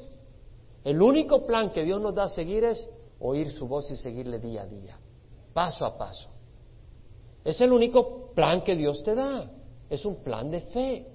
el 0.83 1.01
único 1.01 1.45
plan 1.45 1.71
que 1.71 1.83
Dios 1.83 2.01
nos 2.01 2.15
da 2.15 2.23
a 2.23 2.29
seguir 2.29 2.63
es 2.63 2.89
oír 3.19 3.51
su 3.51 3.67
voz 3.67 3.89
y 3.91 3.95
seguirle 3.95 4.39
día 4.39 4.63
a 4.63 4.65
día, 4.65 4.97
paso 5.53 5.85
a 5.85 5.97
paso. 5.97 6.29
Es 7.43 7.59
el 7.61 7.71
único 7.71 8.31
plan 8.33 8.63
que 8.63 8.75
Dios 8.75 9.03
te 9.03 9.15
da. 9.15 9.49
Es 9.89 10.05
un 10.05 10.23
plan 10.23 10.49
de 10.49 10.61
fe. 10.61 11.07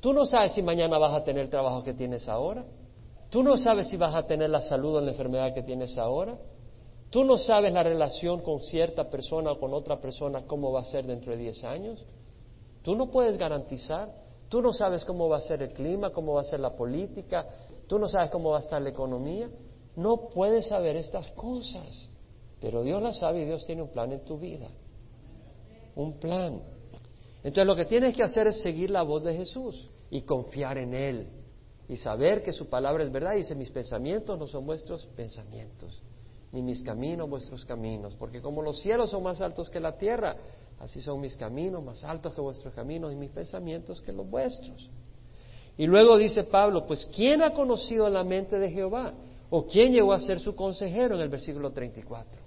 Tú 0.00 0.12
no 0.12 0.24
sabes 0.24 0.52
si 0.52 0.62
mañana 0.62 0.98
vas 0.98 1.14
a 1.14 1.24
tener 1.24 1.44
el 1.44 1.50
trabajo 1.50 1.82
que 1.82 1.94
tienes 1.94 2.28
ahora. 2.28 2.64
Tú 3.32 3.42
no 3.42 3.56
sabes 3.56 3.88
si 3.88 3.96
vas 3.96 4.14
a 4.14 4.26
tener 4.26 4.50
la 4.50 4.60
salud 4.60 4.96
o 4.96 5.00
la 5.00 5.12
enfermedad 5.12 5.54
que 5.54 5.62
tienes 5.62 5.96
ahora. 5.96 6.36
Tú 7.08 7.24
no 7.24 7.38
sabes 7.38 7.72
la 7.72 7.82
relación 7.82 8.42
con 8.42 8.60
cierta 8.60 9.08
persona 9.08 9.52
o 9.52 9.58
con 9.58 9.72
otra 9.72 9.98
persona 10.02 10.42
cómo 10.46 10.70
va 10.70 10.80
a 10.80 10.84
ser 10.84 11.06
dentro 11.06 11.32
de 11.32 11.38
10 11.38 11.64
años. 11.64 12.04
Tú 12.82 12.94
no 12.94 13.10
puedes 13.10 13.38
garantizar. 13.38 14.12
Tú 14.50 14.60
no 14.60 14.74
sabes 14.74 15.06
cómo 15.06 15.30
va 15.30 15.38
a 15.38 15.40
ser 15.40 15.62
el 15.62 15.72
clima, 15.72 16.10
cómo 16.10 16.34
va 16.34 16.42
a 16.42 16.44
ser 16.44 16.60
la 16.60 16.76
política. 16.76 17.48
Tú 17.86 17.98
no 17.98 18.06
sabes 18.06 18.28
cómo 18.28 18.50
va 18.50 18.58
a 18.58 18.60
estar 18.60 18.82
la 18.82 18.90
economía. 18.90 19.48
No 19.96 20.28
puedes 20.28 20.66
saber 20.66 20.96
estas 20.96 21.30
cosas. 21.30 22.10
Pero 22.60 22.82
Dios 22.82 23.02
las 23.02 23.16
sabe 23.16 23.40
y 23.40 23.46
Dios 23.46 23.64
tiene 23.64 23.80
un 23.80 23.92
plan 23.92 24.12
en 24.12 24.26
tu 24.26 24.36
vida. 24.36 24.68
Un 25.96 26.18
plan. 26.18 26.60
Entonces 27.42 27.66
lo 27.66 27.76
que 27.76 27.86
tienes 27.86 28.14
que 28.14 28.24
hacer 28.24 28.48
es 28.48 28.60
seguir 28.60 28.90
la 28.90 29.00
voz 29.00 29.24
de 29.24 29.34
Jesús 29.34 29.88
y 30.10 30.20
confiar 30.20 30.76
en 30.76 30.92
Él 30.92 31.41
y 31.88 31.96
saber 31.96 32.42
que 32.42 32.52
su 32.52 32.68
palabra 32.68 33.04
es 33.04 33.12
verdad. 33.12 33.34
Dice, 33.34 33.54
mis 33.54 33.70
pensamientos 33.70 34.38
no 34.38 34.46
son 34.46 34.66
vuestros 34.66 35.06
pensamientos, 35.16 36.02
ni 36.52 36.62
mis 36.62 36.82
caminos 36.82 37.28
vuestros 37.28 37.64
caminos, 37.64 38.14
porque 38.18 38.40
como 38.40 38.62
los 38.62 38.80
cielos 38.80 39.10
son 39.10 39.22
más 39.22 39.40
altos 39.40 39.70
que 39.70 39.80
la 39.80 39.96
tierra, 39.96 40.36
así 40.78 41.00
son 41.00 41.20
mis 41.20 41.36
caminos 41.36 41.82
más 41.82 42.04
altos 42.04 42.34
que 42.34 42.40
vuestros 42.40 42.74
caminos 42.74 43.12
y 43.12 43.16
mis 43.16 43.30
pensamientos 43.30 44.00
que 44.02 44.12
los 44.12 44.28
vuestros. 44.28 44.88
Y 45.76 45.86
luego 45.86 46.18
dice 46.18 46.44
Pablo, 46.44 46.86
pues 46.86 47.08
¿quién 47.14 47.42
ha 47.42 47.52
conocido 47.52 48.08
la 48.08 48.24
mente 48.24 48.58
de 48.58 48.70
Jehová? 48.70 49.14
¿O 49.50 49.66
quién 49.66 49.92
llegó 49.92 50.12
a 50.12 50.20
ser 50.20 50.38
su 50.38 50.54
consejero 50.54 51.14
en 51.14 51.22
el 51.22 51.28
versículo 51.28 51.72
34? 51.72 52.40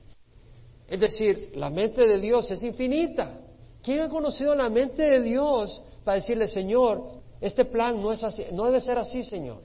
Es 0.87 0.99
decir, 0.99 1.51
la 1.55 1.69
mente 1.69 2.07
de 2.07 2.19
Dios 2.19 2.49
es 2.51 2.61
infinita. 2.63 3.41
¿Quién 3.81 4.01
ha 4.01 4.09
conocido 4.09 4.55
la 4.55 4.69
mente 4.69 5.03
de 5.03 5.21
Dios 5.21 5.81
para 6.03 6.15
decirle, 6.15 6.47
Señor, 6.47 7.21
este 7.41 7.65
plan 7.65 8.01
no 8.01 8.11
es 8.11 8.23
así, 8.23 8.43
no 8.51 8.65
debe 8.65 8.81
ser 8.81 8.97
así, 8.97 9.23
Señor? 9.23 9.61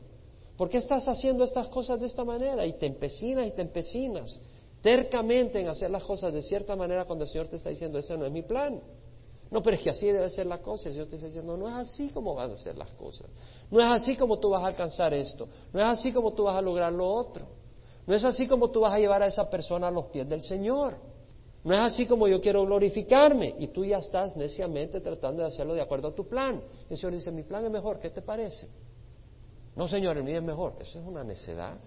¿Por 0.56 0.68
qué 0.68 0.78
estás 0.78 1.08
haciendo 1.08 1.44
estas 1.44 1.68
cosas 1.68 2.00
de 2.00 2.06
esta 2.06 2.24
manera? 2.24 2.66
Y 2.66 2.74
te 2.74 2.86
empecinas 2.86 3.46
y 3.46 3.52
te 3.52 3.62
empecinas 3.62 4.40
tercamente 4.82 5.60
en 5.60 5.68
hacer 5.68 5.90
las 5.90 6.04
cosas 6.04 6.32
de 6.32 6.42
cierta 6.42 6.76
manera 6.76 7.04
cuando 7.04 7.24
el 7.24 7.30
Señor 7.30 7.48
te 7.48 7.56
está 7.56 7.70
diciendo, 7.70 7.98
ese 7.98 8.16
no 8.16 8.26
es 8.26 8.32
mi 8.32 8.42
plan. 8.42 8.80
No, 9.50 9.62
pero 9.62 9.76
es 9.76 9.82
que 9.82 9.90
así 9.90 10.06
debe 10.06 10.30
ser 10.30 10.46
la 10.46 10.58
cosa. 10.58 10.88
El 10.88 10.94
Señor 10.94 11.08
te 11.08 11.16
está 11.16 11.26
diciendo, 11.26 11.56
no 11.56 11.68
es 11.68 11.74
así 11.74 12.10
como 12.10 12.34
van 12.34 12.52
a 12.52 12.56
ser 12.56 12.76
las 12.76 12.90
cosas. 12.92 13.26
No 13.70 13.80
es 13.80 13.86
así 13.86 14.16
como 14.16 14.38
tú 14.38 14.50
vas 14.50 14.62
a 14.62 14.66
alcanzar 14.66 15.12
esto. 15.12 15.48
No 15.72 15.80
es 15.80 15.86
así 15.86 16.12
como 16.12 16.32
tú 16.34 16.44
vas 16.44 16.56
a 16.56 16.62
lograr 16.62 16.92
lo 16.92 17.10
otro. 17.10 17.46
No 18.06 18.14
es 18.14 18.24
así 18.24 18.46
como 18.46 18.70
tú 18.70 18.80
vas 18.80 18.92
a 18.92 18.98
llevar 18.98 19.22
a 19.22 19.26
esa 19.26 19.48
persona 19.50 19.88
a 19.88 19.90
los 19.90 20.06
pies 20.06 20.28
del 20.28 20.42
Señor. 20.42 20.96
No 21.62 21.74
es 21.74 21.80
así 21.80 22.06
como 22.06 22.26
yo 22.26 22.40
quiero 22.40 22.64
glorificarme 22.64 23.54
y 23.58 23.68
tú 23.68 23.84
ya 23.84 23.98
estás 23.98 24.34
neciamente 24.36 25.00
tratando 25.00 25.42
de 25.42 25.48
hacerlo 25.48 25.74
de 25.74 25.82
acuerdo 25.82 26.08
a 26.08 26.14
tu 26.14 26.26
plan. 26.26 26.62
El 26.88 26.96
Señor 26.96 27.12
dice, 27.14 27.30
mi 27.30 27.42
plan 27.42 27.64
es 27.64 27.70
mejor, 27.70 28.00
¿qué 28.00 28.10
te 28.10 28.22
parece? 28.22 28.68
No, 29.76 29.86
Señor, 29.86 30.16
el 30.16 30.24
mío 30.24 30.38
es 30.38 30.42
mejor. 30.42 30.74
Eso 30.80 30.98
es 30.98 31.06
una 31.06 31.22
necedad. 31.22 31.78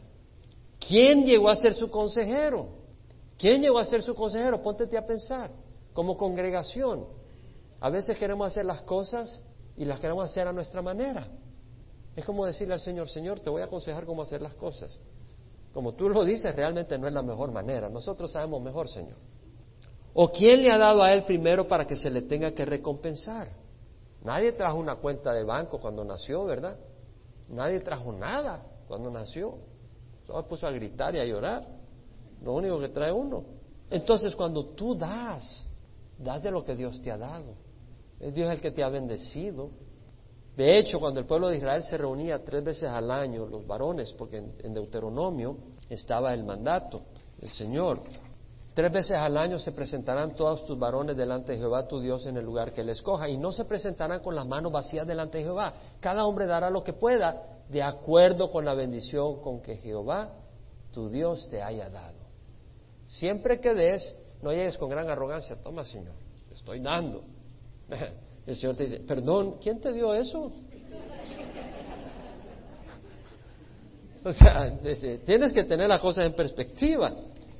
¿Quién 0.79 1.25
llegó 1.25 1.49
a 1.49 1.55
ser 1.55 1.73
su 1.73 1.89
consejero? 1.89 2.67
¿Quién 3.37 3.61
llegó 3.61 3.79
a 3.79 3.85
ser 3.85 4.03
su 4.03 4.13
consejero? 4.13 4.61
Póntete 4.61 4.97
a 4.97 5.05
pensar. 5.05 5.51
Como 5.93 6.17
congregación, 6.17 7.05
a 7.79 7.89
veces 7.89 8.17
queremos 8.17 8.47
hacer 8.47 8.65
las 8.65 8.81
cosas 8.81 9.43
y 9.75 9.85
las 9.85 9.99
queremos 9.99 10.25
hacer 10.25 10.47
a 10.47 10.53
nuestra 10.53 10.81
manera. 10.81 11.27
Es 12.15 12.25
como 12.25 12.45
decirle 12.45 12.75
al 12.75 12.79
Señor, 12.79 13.09
Señor, 13.09 13.39
te 13.39 13.49
voy 13.49 13.61
a 13.61 13.65
aconsejar 13.65 14.05
cómo 14.05 14.21
hacer 14.21 14.41
las 14.41 14.53
cosas. 14.53 14.99
Como 15.73 15.93
tú 15.93 16.09
lo 16.09 16.23
dices, 16.23 16.55
realmente 16.55 16.97
no 16.97 17.07
es 17.07 17.13
la 17.13 17.23
mejor 17.23 17.51
manera. 17.51 17.89
Nosotros 17.89 18.31
sabemos 18.31 18.61
mejor, 18.61 18.87
Señor. 18.87 19.17
¿O 20.13 20.31
quién 20.31 20.61
le 20.61 20.71
ha 20.71 20.77
dado 20.77 21.01
a 21.01 21.13
él 21.13 21.23
primero 21.23 21.67
para 21.67 21.85
que 21.85 21.95
se 21.95 22.09
le 22.09 22.21
tenga 22.23 22.51
que 22.51 22.65
recompensar? 22.65 23.49
Nadie 24.23 24.53
trajo 24.53 24.77
una 24.77 24.95
cuenta 24.95 25.33
de 25.33 25.43
banco 25.43 25.79
cuando 25.79 26.03
nació, 26.05 26.45
¿verdad? 26.45 26.77
Nadie 27.49 27.79
trajo 27.79 28.11
nada 28.11 28.63
cuando 28.87 29.09
nació. 29.09 29.57
Solo 30.25 30.47
puso 30.47 30.67
a 30.67 30.71
gritar 30.71 31.15
y 31.15 31.19
a 31.19 31.25
llorar. 31.25 31.67
Lo 32.41 32.53
único 32.53 32.79
que 32.79 32.89
trae 32.89 33.11
uno. 33.11 33.43
Entonces, 33.89 34.35
cuando 34.35 34.67
tú 34.67 34.95
das, 34.95 35.67
das 36.17 36.41
de 36.41 36.51
lo 36.51 36.63
que 36.63 36.75
Dios 36.75 37.01
te 37.01 37.11
ha 37.11 37.17
dado. 37.17 37.55
Es 38.19 38.33
Dios 38.33 38.49
el 38.51 38.61
que 38.61 38.71
te 38.71 38.83
ha 38.83 38.89
bendecido. 38.89 39.71
De 40.55 40.77
hecho, 40.79 40.99
cuando 40.99 41.19
el 41.19 41.25
pueblo 41.25 41.49
de 41.49 41.57
Israel 41.57 41.83
se 41.83 41.97
reunía 41.97 42.43
tres 42.43 42.63
veces 42.63 42.89
al 42.89 43.09
año, 43.09 43.45
los 43.45 43.65
varones, 43.65 44.13
porque 44.13 44.37
en, 44.37 44.73
Deuteronomio 44.73 45.57
estaba 45.89 46.33
el 46.33 46.43
mandato, 46.43 47.01
el 47.41 47.49
Señor, 47.49 48.01
Tres 48.73 48.91
veces 48.91 49.17
al 49.17 49.37
año 49.37 49.59
se 49.59 49.71
presentarán 49.71 50.35
todos 50.35 50.65
tus 50.65 50.79
varones 50.79 51.15
delante 51.15 51.51
de 51.51 51.59
Jehová 51.59 51.87
tu 51.87 51.99
Dios 51.99 52.25
en 52.25 52.37
el 52.37 52.45
lugar 52.45 52.73
que 52.73 52.81
él 52.81 52.89
escoja, 52.89 53.29
y 53.29 53.37
no 53.37 53.51
se 53.51 53.65
presentarán 53.65 54.21
con 54.21 54.33
las 54.35 54.47
manos 54.47 54.71
vacías 54.71 55.05
delante 55.05 55.37
de 55.37 55.43
Jehová. 55.43 55.73
Cada 55.99 56.25
hombre 56.25 56.47
dará 56.47 56.71
lo 56.71 56.83
que 56.83 56.93
pueda, 56.93 57.59
de 57.69 57.83
acuerdo 57.83 58.51
con 58.51 58.65
la 58.65 58.73
bendición 58.73 59.41
con 59.41 59.61
que 59.61 59.77
Jehová 59.77 60.31
tu 60.91 61.09
Dios 61.09 61.47
te 61.49 61.61
haya 61.61 61.89
dado. 61.89 62.17
Siempre 63.05 63.59
que 63.59 63.75
des, 63.75 64.15
no 64.41 64.51
llegues 64.51 64.77
con 64.77 64.89
gran 64.89 65.07
arrogancia, 65.07 65.55
toma 65.61 65.85
Señor, 65.85 66.15
estoy 66.51 66.79
dando. 66.79 67.23
El 68.47 68.55
Señor 68.55 68.75
te 68.75 68.83
dice, 68.83 68.99
perdón, 69.01 69.57
¿quién 69.61 69.79
te 69.79 69.93
dio 69.93 70.13
eso? 70.13 70.51
O 74.25 74.31
sea, 74.31 74.79
tienes 75.25 75.51
que 75.51 75.65
tener 75.65 75.89
las 75.89 75.99
cosas 75.99 76.25
en 76.25 76.33
perspectiva 76.33 77.13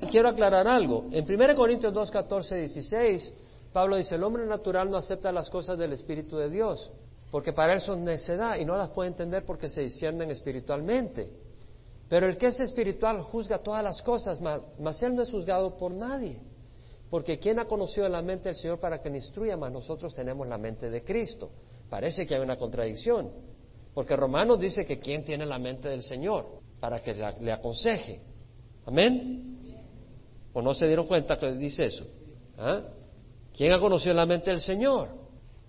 quiero 0.06 0.28
aclarar 0.28 0.66
algo. 0.66 1.06
En 1.10 1.24
1 1.24 1.54
Corintios 1.54 1.92
2, 1.92 2.10
14, 2.10 2.56
16, 2.56 3.32
Pablo 3.72 3.96
dice, 3.96 4.14
el 4.14 4.22
hombre 4.22 4.46
natural 4.46 4.90
no 4.90 4.96
acepta 4.96 5.32
las 5.32 5.50
cosas 5.50 5.76
del 5.76 5.92
Espíritu 5.92 6.36
de 6.36 6.48
Dios, 6.48 6.92
porque 7.30 7.52
para 7.52 7.72
él 7.72 7.80
son 7.80 8.04
necedad 8.04 8.56
y 8.56 8.64
no 8.64 8.76
las 8.76 8.90
puede 8.90 9.08
entender 9.08 9.44
porque 9.44 9.68
se 9.68 9.82
disciernen 9.82 10.30
espiritualmente. 10.30 11.30
Pero 12.08 12.26
el 12.26 12.36
que 12.36 12.46
es 12.46 12.60
espiritual 12.60 13.22
juzga 13.22 13.58
todas 13.58 13.82
las 13.82 14.00
cosas, 14.02 14.38
mas 14.40 15.02
él 15.02 15.16
no 15.16 15.22
es 15.22 15.30
juzgado 15.30 15.76
por 15.76 15.92
nadie. 15.92 16.40
Porque 17.10 17.38
¿quién 17.38 17.58
ha 17.58 17.64
conocido 17.64 18.08
la 18.08 18.22
mente 18.22 18.48
del 18.48 18.56
Señor 18.56 18.78
para 18.78 19.00
que 19.00 19.10
le 19.10 19.16
instruya? 19.16 19.56
Mas 19.56 19.72
nosotros 19.72 20.14
tenemos 20.14 20.46
la 20.46 20.58
mente 20.58 20.90
de 20.90 21.02
Cristo. 21.02 21.50
Parece 21.88 22.26
que 22.26 22.34
hay 22.34 22.40
una 22.40 22.56
contradicción, 22.56 23.30
porque 23.92 24.16
Romanos 24.16 24.58
dice 24.58 24.84
que 24.84 24.98
quién 24.98 25.24
tiene 25.24 25.46
la 25.46 25.58
mente 25.58 25.88
del 25.88 26.02
Señor 26.02 26.46
para 26.80 27.00
que 27.02 27.14
le 27.14 27.52
aconseje. 27.52 28.20
Amén. 28.86 29.53
¿O 30.54 30.62
no 30.62 30.72
se 30.72 30.86
dieron 30.86 31.06
cuenta 31.06 31.36
que 31.36 31.52
dice 31.52 31.84
eso? 31.84 32.06
¿Ah? 32.56 32.80
¿Quién 33.54 33.74
ha 33.74 33.80
conocido 33.80 34.14
la 34.14 34.24
mente 34.24 34.50
del 34.50 34.60
Señor? 34.60 35.10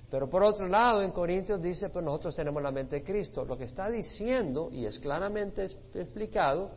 Pero 0.09 0.29
por 0.29 0.43
otro 0.43 0.67
lado, 0.67 1.01
en 1.01 1.11
Corintios 1.11 1.61
dice, 1.61 1.89
pues 1.89 2.05
nosotros 2.05 2.35
tenemos 2.35 2.61
la 2.61 2.71
mente 2.71 2.97
de 2.97 3.03
Cristo. 3.03 3.43
Lo 3.43 3.57
que 3.57 3.65
está 3.65 3.89
diciendo, 3.89 4.69
y 4.71 4.85
es 4.85 4.99
claramente 4.99 5.67
explicado, 5.93 6.69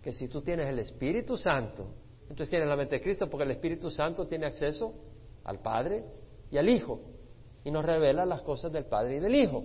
que 0.00 0.12
si 0.12 0.28
tú 0.28 0.40
tienes 0.40 0.68
el 0.68 0.78
Espíritu 0.78 1.36
Santo, 1.36 1.88
entonces 2.22 2.48
tienes 2.48 2.68
la 2.68 2.76
mente 2.76 2.94
de 2.96 3.02
Cristo, 3.02 3.28
porque 3.28 3.44
el 3.44 3.50
Espíritu 3.50 3.90
Santo 3.90 4.26
tiene 4.26 4.46
acceso 4.46 4.94
al 5.44 5.58
Padre 5.58 6.04
y 6.50 6.56
al 6.56 6.68
Hijo, 6.68 7.00
y 7.64 7.70
nos 7.70 7.84
revela 7.84 8.24
las 8.24 8.42
cosas 8.42 8.72
del 8.72 8.84
Padre 8.84 9.16
y 9.16 9.20
del 9.20 9.34
Hijo. 9.34 9.64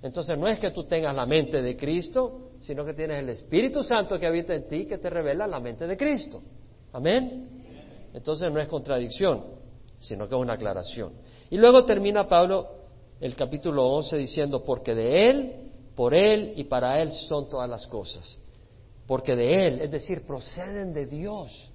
Entonces 0.00 0.38
no 0.38 0.46
es 0.46 0.60
que 0.60 0.70
tú 0.70 0.84
tengas 0.84 1.14
la 1.14 1.26
mente 1.26 1.60
de 1.60 1.76
Cristo, 1.76 2.52
sino 2.60 2.84
que 2.84 2.94
tienes 2.94 3.18
el 3.18 3.28
Espíritu 3.30 3.82
Santo 3.82 4.18
que 4.18 4.26
habita 4.26 4.54
en 4.54 4.68
ti, 4.68 4.86
que 4.86 4.98
te 4.98 5.10
revela 5.10 5.46
la 5.46 5.58
mente 5.58 5.86
de 5.86 5.96
Cristo. 5.96 6.40
Amén. 6.92 8.10
Entonces 8.14 8.50
no 8.50 8.60
es 8.60 8.68
contradicción, 8.68 9.44
sino 9.98 10.28
que 10.28 10.34
es 10.34 10.40
una 10.40 10.54
aclaración. 10.54 11.12
Y 11.50 11.56
luego 11.56 11.84
termina 11.84 12.28
Pablo 12.28 12.68
el 13.20 13.34
capítulo 13.34 13.86
11 13.86 14.16
diciendo, 14.16 14.64
porque 14.64 14.94
de 14.94 15.30
Él, 15.30 15.70
por 15.94 16.14
Él 16.14 16.54
y 16.56 16.64
para 16.64 17.00
Él 17.00 17.10
son 17.10 17.48
todas 17.48 17.68
las 17.68 17.86
cosas. 17.86 18.38
Porque 19.06 19.34
de 19.34 19.66
Él, 19.66 19.80
es 19.80 19.90
decir, 19.90 20.26
proceden 20.26 20.92
de 20.92 21.06
Dios. 21.06 21.70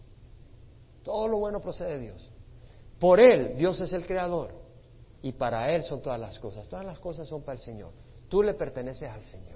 Todo 1.03 1.27
lo 1.27 1.39
bueno 1.39 1.59
procede 1.59 1.93
de 1.93 1.99
Dios. 1.99 2.29
Por 2.99 3.19
Él, 3.19 3.57
Dios 3.57 3.79
es 3.81 3.91
el 3.93 4.05
creador. 4.05 4.51
Y 5.21 5.33
para 5.33 5.73
Él 5.73 5.83
son 5.83 6.01
todas 6.01 6.19
las 6.19 6.39
cosas. 6.39 6.67
Todas 6.67 6.85
las 6.85 6.99
cosas 6.99 7.27
son 7.27 7.41
para 7.41 7.53
el 7.53 7.59
Señor. 7.59 7.91
Tú 8.29 8.43
le 8.43 8.53
perteneces 8.53 9.09
al 9.09 9.23
Señor. 9.23 9.52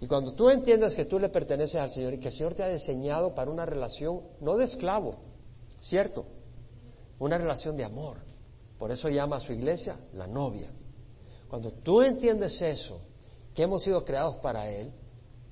Y 0.00 0.06
cuando 0.06 0.32
tú 0.32 0.48
entiendes 0.48 0.94
que 0.94 1.04
tú 1.04 1.18
le 1.18 1.28
perteneces 1.28 1.76
al 1.76 1.90
Señor 1.90 2.14
y 2.14 2.20
que 2.20 2.28
el 2.28 2.34
Señor 2.34 2.54
te 2.54 2.62
ha 2.62 2.68
diseñado 2.68 3.34
para 3.34 3.50
una 3.50 3.66
relación, 3.66 4.22
no 4.40 4.56
de 4.56 4.64
esclavo, 4.64 5.16
¿cierto? 5.80 6.24
Una 7.18 7.36
relación 7.36 7.76
de 7.76 7.84
amor. 7.84 8.16
Por 8.78 8.90
eso 8.90 9.10
llama 9.10 9.36
a 9.36 9.40
su 9.40 9.52
iglesia 9.52 9.98
la 10.14 10.26
novia. 10.26 10.70
Cuando 11.48 11.70
tú 11.72 12.00
entiendes 12.00 12.60
eso, 12.62 12.98
que 13.54 13.62
hemos 13.62 13.82
sido 13.82 14.02
creados 14.02 14.36
para 14.36 14.70
Él, 14.70 14.90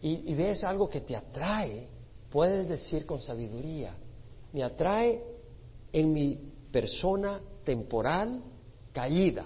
y, 0.01 0.31
y 0.31 0.35
ves 0.35 0.65
algo 0.65 0.89
que 0.89 1.03
te 1.03 1.15
atrae, 1.15 1.89
puedes 2.31 2.67
decir 2.69 3.05
con 3.05 3.21
sabiduría, 3.21 3.95
me 4.55 4.63
atrae 4.63 5.23
en 5.93 6.11
mi 6.11 6.37
persona 6.73 7.39
temporal 7.65 8.43
caída. 8.95 9.45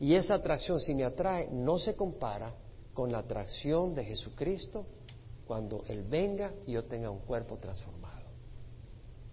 Y 0.00 0.16
esa 0.16 0.34
atracción, 0.34 0.80
si 0.80 0.94
me 0.94 1.04
atrae, 1.04 1.48
no 1.52 1.78
se 1.78 1.94
compara 1.94 2.52
con 2.94 3.10
la 3.10 3.18
atracción 3.18 3.94
de 3.94 4.04
Jesucristo 4.04 4.86
cuando 5.46 5.84
Él 5.88 6.04
venga 6.04 6.52
y 6.66 6.72
yo 6.72 6.84
tenga 6.84 7.10
un 7.10 7.20
cuerpo 7.20 7.56
transformado. 7.56 8.22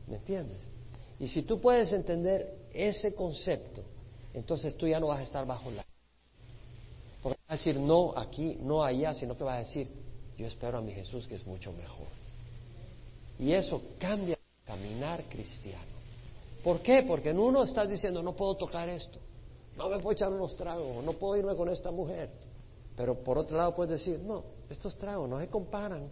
¿Me 0.08 0.18
entiendes? 0.18 0.62
Y 1.20 1.28
si 1.28 1.44
tú 1.44 1.60
puedes 1.60 1.92
entender 1.94 2.68
ese 2.74 3.14
concepto, 3.14 3.84
entonces 4.34 4.76
tú 4.76 4.88
ya 4.88 5.00
no 5.00 5.08
vas 5.08 5.20
a 5.20 5.24
estar 5.24 5.46
bajo 5.46 5.70
la... 5.72 5.86
Porque 7.22 7.40
vas 7.48 7.50
a 7.50 7.54
decir 7.54 7.80
no 7.80 8.14
aquí, 8.18 8.58
no 8.62 8.84
allá, 8.84 9.14
sino 9.14 9.38
que 9.38 9.44
vas 9.44 9.56
a 9.56 9.60
decir, 9.60 9.90
yo 10.38 10.48
espero 10.48 10.78
a 10.78 10.82
mi 10.82 10.94
Jesús 10.94 11.28
que 11.28 11.36
es 11.36 11.46
mucho 11.46 11.74
mejor. 11.74 12.08
Y 13.38 13.52
eso 13.52 13.82
cambia 14.00 14.36
el 14.36 14.66
caminar 14.66 15.24
cristiano. 15.30 16.00
¿Por 16.64 16.82
qué? 16.82 17.04
Porque 17.04 17.30
en 17.30 17.40
uno 17.40 17.64
estás 17.64 17.90
diciendo, 17.90 18.22
no 18.22 18.34
puedo 18.34 18.56
tocar 18.56 18.90
esto, 18.90 19.20
no 19.78 19.90
me 19.90 19.98
puedo 20.00 20.12
echar 20.12 20.30
unos 20.30 20.56
tragos, 20.56 21.04
no 21.04 21.14
puedo 21.14 21.38
irme 21.38 21.56
con 21.56 21.70
esta 21.70 21.92
mujer. 21.92 22.30
Pero 23.00 23.24
por 23.24 23.38
otro 23.38 23.56
lado 23.56 23.74
puedes 23.74 23.92
decir, 23.92 24.20
no, 24.20 24.44
estos 24.70 24.98
tragos 24.98 25.30
no 25.30 25.40
se 25.40 25.48
comparan 25.48 26.10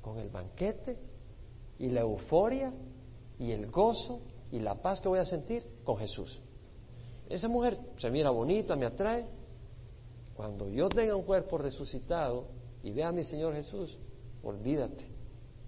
con 0.00 0.18
el 0.18 0.30
banquete 0.30 0.96
y 1.78 1.90
la 1.90 2.00
euforia 2.00 2.72
y 3.38 3.50
el 3.50 3.70
gozo 3.70 4.22
y 4.50 4.58
la 4.58 4.76
paz 4.80 5.02
que 5.02 5.08
voy 5.08 5.18
a 5.18 5.26
sentir 5.26 5.66
con 5.84 5.98
Jesús. 5.98 6.40
Esa 7.28 7.46
mujer 7.46 7.78
se 7.98 8.08
mira 8.08 8.30
bonita, 8.30 8.74
me 8.74 8.86
atrae. 8.86 9.26
Cuando 10.34 10.70
yo 10.70 10.88
tenga 10.88 11.14
un 11.14 11.24
cuerpo 11.24 11.58
resucitado 11.58 12.46
y 12.82 12.90
vea 12.90 13.08
a 13.08 13.12
mi 13.12 13.24
Señor 13.24 13.52
Jesús, 13.52 13.98
olvídate. 14.42 15.04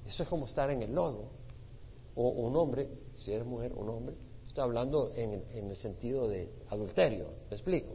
Eso 0.07 0.22
es 0.22 0.28
como 0.30 0.47
estar 0.47 0.70
en 0.70 0.82
el 0.82 0.95
lodo. 0.95 1.24
O 2.14 2.30
un 2.30 2.57
hombre, 2.57 2.88
si 3.14 3.30
eres 3.30 3.47
mujer, 3.47 3.74
un 3.74 3.91
hombre, 3.91 4.14
estoy 4.47 4.64
hablando 4.64 5.12
en, 5.14 5.45
en 5.53 5.68
el 5.68 5.76
sentido 5.76 6.28
de 6.28 6.51
adulterio, 6.70 7.26
¿me 7.51 7.57
explico? 7.57 7.93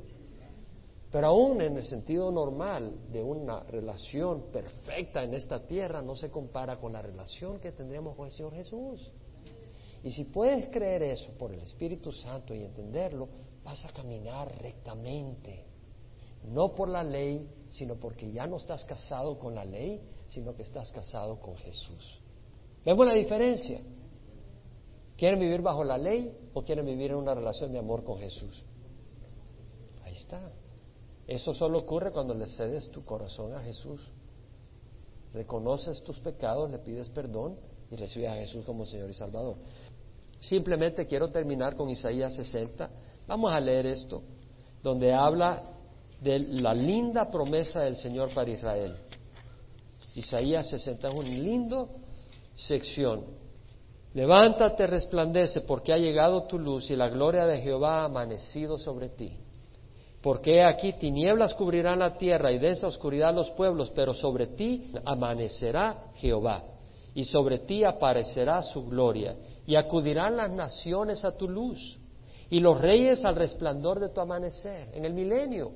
Pero 1.11 1.27
aún 1.27 1.61
en 1.61 1.77
el 1.77 1.85
sentido 1.85 2.31
normal 2.31 2.93
de 3.11 3.23
una 3.23 3.61
relación 3.61 4.51
perfecta 4.51 5.23
en 5.23 5.33
esta 5.33 5.65
tierra 5.65 6.01
no 6.01 6.15
se 6.15 6.29
compara 6.29 6.77
con 6.77 6.93
la 6.93 7.01
relación 7.01 7.59
que 7.59 7.71
tendremos 7.71 8.15
con 8.15 8.25
el 8.25 8.31
Señor 8.31 8.53
Jesús. 8.53 9.11
Y 10.03 10.11
si 10.11 10.25
puedes 10.25 10.69
creer 10.69 11.03
eso 11.03 11.31
por 11.37 11.51
el 11.51 11.61
Espíritu 11.61 12.11
Santo 12.11 12.53
y 12.53 12.63
entenderlo, 12.63 13.27
vas 13.63 13.83
a 13.85 13.89
caminar 13.89 14.55
rectamente. 14.61 15.65
No 16.43 16.75
por 16.75 16.89
la 16.89 17.03
ley, 17.03 17.49
sino 17.69 17.95
porque 17.95 18.31
ya 18.31 18.45
no 18.45 18.57
estás 18.57 18.85
casado 18.85 19.39
con 19.39 19.55
la 19.55 19.65
ley, 19.65 19.99
sino 20.27 20.55
que 20.55 20.61
estás 20.61 20.91
casado 20.91 21.39
con 21.39 21.55
Jesús. 21.57 22.21
¿Vemos 22.85 23.07
la 23.07 23.13
diferencia? 23.13 23.81
¿Quieren 25.17 25.39
vivir 25.39 25.61
bajo 25.61 25.83
la 25.83 25.97
ley 25.97 26.37
o 26.53 26.63
quieren 26.63 26.85
vivir 26.85 27.11
en 27.11 27.17
una 27.17 27.33
relación 27.33 27.71
de 27.71 27.79
amor 27.79 28.03
con 28.03 28.17
Jesús? 28.19 28.63
Ahí 30.03 30.13
está. 30.13 30.51
Eso 31.27 31.53
solo 31.53 31.79
ocurre 31.79 32.11
cuando 32.11 32.33
le 32.33 32.47
cedes 32.47 32.89
tu 32.91 33.03
corazón 33.03 33.53
a 33.53 33.59
Jesús. 33.59 33.99
Reconoces 35.33 36.01
tus 36.03 36.19
pecados, 36.19 36.69
le 36.69 36.79
pides 36.79 37.09
perdón 37.09 37.57
y 37.91 37.95
recibes 37.95 38.29
a 38.29 38.35
Jesús 38.35 38.63
como 38.65 38.85
Señor 38.85 39.09
y 39.09 39.13
Salvador. 39.13 39.57
Simplemente 40.39 41.07
quiero 41.07 41.29
terminar 41.29 41.75
con 41.75 41.89
Isaías 41.89 42.35
60. 42.35 42.89
Vamos 43.27 43.51
a 43.51 43.59
leer 43.59 43.87
esto, 43.87 44.21
donde 44.83 45.13
habla 45.13 45.63
de 46.21 46.39
la 46.39 46.73
linda 46.73 47.29
promesa 47.29 47.81
del 47.81 47.95
Señor 47.95 48.33
para 48.33 48.51
Israel. 48.51 48.95
Isaías 50.15 50.69
60 50.69 51.07
es 51.07 51.13
una 51.13 51.27
linda 51.27 51.87
sección. 52.53 53.25
Levántate, 54.13 54.87
resplandece, 54.87 55.61
porque 55.61 55.91
ha 55.91 55.97
llegado 55.97 56.43
tu 56.43 56.57
luz 56.57 56.89
y 56.89 56.95
la 56.95 57.09
gloria 57.09 57.45
de 57.45 57.61
Jehová 57.61 58.01
ha 58.01 58.05
amanecido 58.05 58.77
sobre 58.77 59.09
ti. 59.09 59.37
Porque 60.25 60.63
aquí 60.63 60.93
tinieblas 60.93 61.53
cubrirán 61.53 61.99
la 61.99 62.17
tierra 62.17 62.51
y 62.51 62.57
densa 62.57 62.87
oscuridad 62.87 63.31
los 63.31 63.51
pueblos, 63.51 63.91
pero 63.91 64.11
sobre 64.11 64.47
ti 64.47 64.91
amanecerá 65.05 66.05
Jehová 66.15 66.63
y 67.13 67.25
sobre 67.25 67.59
ti 67.59 67.83
aparecerá 67.83 68.63
su 68.63 68.87
gloria 68.87 69.35
y 69.67 69.75
acudirán 69.75 70.35
las 70.35 70.49
naciones 70.49 71.23
a 71.23 71.37
tu 71.37 71.47
luz 71.47 71.99
y 72.49 72.59
los 72.59 72.81
reyes 72.81 73.23
al 73.23 73.35
resplandor 73.35 73.99
de 73.99 74.09
tu 74.09 74.19
amanecer. 74.19 74.89
En 74.95 75.05
el 75.05 75.13
milenio, 75.13 75.73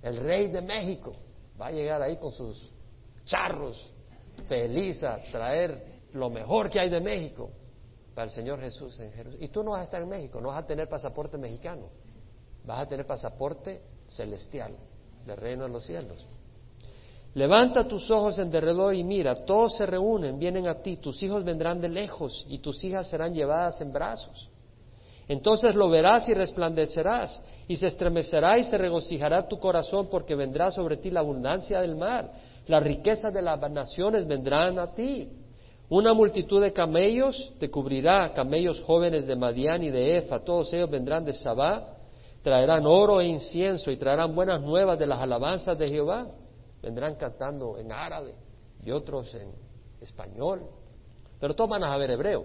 el 0.00 0.16
rey 0.16 0.46
de 0.46 0.60
México 0.60 1.14
va 1.60 1.66
a 1.66 1.72
llegar 1.72 2.00
ahí 2.02 2.18
con 2.18 2.30
sus 2.30 2.72
charros 3.24 3.92
feliz 4.46 5.02
a 5.02 5.16
traer 5.32 6.02
lo 6.12 6.30
mejor 6.30 6.70
que 6.70 6.78
hay 6.78 6.88
de 6.88 7.00
México 7.00 7.50
para 8.14 8.26
el 8.26 8.30
Señor 8.30 8.60
Jesús 8.60 9.00
en 9.00 9.10
Jerusalén. 9.10 9.42
Y 9.42 9.48
tú 9.48 9.64
no 9.64 9.72
vas 9.72 9.80
a 9.80 9.84
estar 9.86 10.00
en 10.00 10.08
México, 10.08 10.40
no 10.40 10.50
vas 10.50 10.62
a 10.62 10.66
tener 10.68 10.88
pasaporte 10.88 11.36
mexicano 11.36 11.88
vas 12.64 12.80
a 12.80 12.86
tener 12.86 13.06
pasaporte 13.06 13.82
celestial 14.06 14.72
del 15.26 15.36
reino 15.36 15.64
de 15.64 15.70
los 15.70 15.84
cielos. 15.84 16.26
Levanta 17.34 17.88
tus 17.88 18.10
ojos 18.10 18.38
en 18.38 18.50
derredor 18.50 18.94
y 18.94 19.02
mira, 19.02 19.34
todos 19.46 19.76
se 19.76 19.86
reúnen, 19.86 20.38
vienen 20.38 20.68
a 20.68 20.82
ti, 20.82 20.96
tus 20.96 21.22
hijos 21.22 21.42
vendrán 21.44 21.80
de 21.80 21.88
lejos 21.88 22.44
y 22.48 22.58
tus 22.58 22.84
hijas 22.84 23.08
serán 23.08 23.32
llevadas 23.32 23.80
en 23.80 23.90
brazos. 23.90 24.50
Entonces 25.28 25.74
lo 25.74 25.88
verás 25.88 26.28
y 26.28 26.34
resplandecerás, 26.34 27.42
y 27.66 27.76
se 27.76 27.86
estremecerá 27.86 28.58
y 28.58 28.64
se 28.64 28.76
regocijará 28.76 29.48
tu 29.48 29.58
corazón, 29.58 30.08
porque 30.10 30.34
vendrá 30.34 30.70
sobre 30.70 30.98
ti 30.98 31.10
la 31.10 31.20
abundancia 31.20 31.80
del 31.80 31.96
mar, 31.96 32.30
las 32.66 32.82
riquezas 32.82 33.32
de 33.32 33.40
las 33.40 33.58
naciones 33.70 34.26
vendrán 34.26 34.78
a 34.78 34.92
ti. 34.92 35.28
Una 35.88 36.12
multitud 36.12 36.60
de 36.60 36.72
camellos 36.72 37.52
te 37.58 37.70
cubrirá, 37.70 38.32
camellos 38.34 38.82
jóvenes 38.82 39.26
de 39.26 39.36
Madián 39.36 39.82
y 39.82 39.90
de 39.90 40.18
Efa, 40.18 40.40
todos 40.40 40.72
ellos 40.74 40.90
vendrán 40.90 41.24
de 41.24 41.32
Sabá, 41.32 41.96
traerán 42.42 42.86
oro 42.86 43.20
e 43.20 43.26
incienso 43.26 43.90
y 43.90 43.96
traerán 43.96 44.34
buenas 44.34 44.60
nuevas 44.60 44.98
de 44.98 45.06
las 45.06 45.20
alabanzas 45.20 45.78
de 45.78 45.88
Jehová. 45.88 46.26
Vendrán 46.82 47.14
cantando 47.14 47.78
en 47.78 47.92
árabe 47.92 48.34
y 48.84 48.90
otros 48.90 49.32
en 49.34 49.52
español, 50.00 50.62
pero 51.38 51.54
todos 51.54 51.70
van 51.70 51.84
a 51.84 51.88
saber 51.88 52.10
hebreo. 52.10 52.44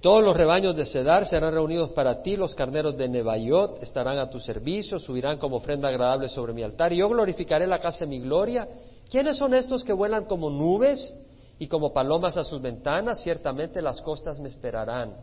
Todos 0.00 0.22
los 0.22 0.36
rebaños 0.36 0.76
de 0.76 0.86
Cedar 0.86 1.26
serán 1.26 1.52
reunidos 1.52 1.90
para 1.90 2.22
ti, 2.22 2.36
los 2.36 2.54
carneros 2.54 2.96
de 2.96 3.08
Nebaiot 3.08 3.82
estarán 3.82 4.20
a 4.20 4.30
tu 4.30 4.38
servicio, 4.38 5.00
subirán 5.00 5.38
como 5.38 5.56
ofrenda 5.56 5.88
agradable 5.88 6.28
sobre 6.28 6.52
mi 6.52 6.62
altar, 6.62 6.92
y 6.92 6.98
yo 6.98 7.08
glorificaré 7.08 7.66
la 7.66 7.80
casa 7.80 8.00
de 8.00 8.06
mi 8.06 8.20
gloria. 8.20 8.68
¿Quiénes 9.10 9.36
son 9.36 9.54
estos 9.54 9.82
que 9.82 9.92
vuelan 9.92 10.26
como 10.26 10.50
nubes 10.50 11.12
y 11.58 11.66
como 11.66 11.92
palomas 11.92 12.36
a 12.36 12.44
sus 12.44 12.62
ventanas? 12.62 13.20
Ciertamente 13.24 13.82
las 13.82 14.00
costas 14.00 14.38
me 14.38 14.48
esperarán 14.48 15.16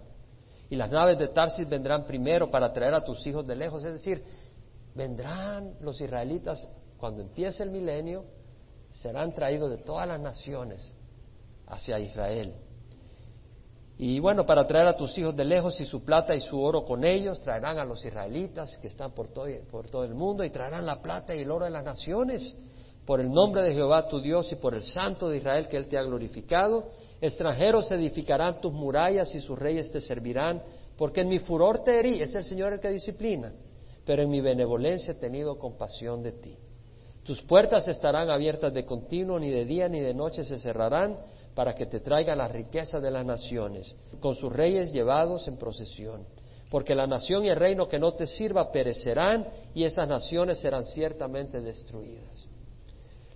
y 0.69 0.75
las 0.75 0.89
naves 0.91 1.17
de 1.17 1.27
Tarsis 1.27 1.67
vendrán 1.67 2.05
primero 2.05 2.49
para 2.49 2.73
traer 2.73 2.93
a 2.93 3.03
tus 3.03 3.25
hijos 3.27 3.45
de 3.45 3.55
lejos. 3.55 3.83
Es 3.83 3.93
decir, 3.93 4.23
vendrán 4.93 5.75
los 5.81 5.99
israelitas 6.01 6.67
cuando 6.97 7.21
empiece 7.21 7.63
el 7.63 7.69
milenio, 7.69 8.25
serán 8.89 9.33
traídos 9.33 9.69
de 9.69 9.77
todas 9.77 10.07
las 10.07 10.19
naciones 10.19 10.91
hacia 11.67 11.99
Israel. 11.99 12.55
Y 13.97 14.19
bueno, 14.19 14.45
para 14.45 14.67
traer 14.67 14.87
a 14.87 14.97
tus 14.97 15.17
hijos 15.17 15.35
de 15.35 15.45
lejos 15.45 15.79
y 15.79 15.85
su 15.85 16.03
plata 16.03 16.35
y 16.35 16.41
su 16.41 16.61
oro 16.61 16.83
con 16.83 17.05
ellos, 17.05 17.41
traerán 17.41 17.77
a 17.77 17.85
los 17.85 18.03
israelitas 18.03 18.77
que 18.77 18.87
están 18.87 19.11
por 19.11 19.29
todo, 19.29 19.47
por 19.71 19.89
todo 19.89 20.03
el 20.03 20.13
mundo 20.13 20.43
y 20.43 20.49
traerán 20.49 20.85
la 20.85 21.01
plata 21.01 21.33
y 21.33 21.41
el 21.41 21.51
oro 21.51 21.65
de 21.65 21.71
las 21.71 21.83
naciones 21.83 22.55
por 23.05 23.21
el 23.21 23.31
nombre 23.31 23.61
de 23.61 23.73
Jehová 23.73 24.07
tu 24.07 24.19
Dios 24.19 24.51
y 24.51 24.55
por 24.55 24.73
el 24.73 24.83
Santo 24.83 25.29
de 25.29 25.37
Israel 25.37 25.67
que 25.67 25.77
Él 25.77 25.87
te 25.87 25.97
ha 25.97 26.03
glorificado. 26.03 26.89
Extranjeros 27.25 27.91
edificarán 27.91 28.61
tus 28.61 28.71
murallas 28.71 29.33
y 29.33 29.39
sus 29.39 29.57
reyes 29.57 29.91
te 29.91 29.99
servirán, 29.99 30.61
porque 30.95 31.21
en 31.21 31.29
mi 31.29 31.39
furor 31.39 31.83
te 31.83 31.99
herí, 31.99 32.21
es 32.21 32.35
el 32.35 32.43
Señor 32.43 32.73
el 32.73 32.79
que 32.79 32.89
disciplina, 32.89 33.51
pero 34.05 34.21
en 34.21 34.29
mi 34.29 34.41
benevolencia 34.41 35.13
he 35.13 35.15
tenido 35.15 35.57
compasión 35.57 36.21
de 36.21 36.33
ti. 36.33 36.55
Tus 37.23 37.41
puertas 37.41 37.87
estarán 37.87 38.29
abiertas 38.29 38.71
de 38.71 38.85
continuo, 38.85 39.39
ni 39.39 39.49
de 39.49 39.65
día 39.65 39.89
ni 39.89 39.99
de 40.01 40.13
noche 40.13 40.43
se 40.43 40.59
cerrarán, 40.59 41.17
para 41.55 41.73
que 41.73 41.87
te 41.87 42.01
traiga 42.01 42.35
la 42.35 42.47
riqueza 42.47 42.99
de 42.99 43.09
las 43.09 43.25
naciones, 43.25 43.95
con 44.19 44.35
sus 44.35 44.53
reyes 44.53 44.93
llevados 44.93 45.47
en 45.47 45.57
procesión. 45.57 46.27
Porque 46.69 46.93
la 46.93 47.07
nación 47.07 47.43
y 47.45 47.49
el 47.49 47.55
reino 47.55 47.87
que 47.87 47.97
no 47.97 48.13
te 48.13 48.27
sirva 48.27 48.71
perecerán, 48.71 49.47
y 49.73 49.83
esas 49.83 50.07
naciones 50.07 50.59
serán 50.59 50.83
ciertamente 50.85 51.59
destruidas. 51.61 52.34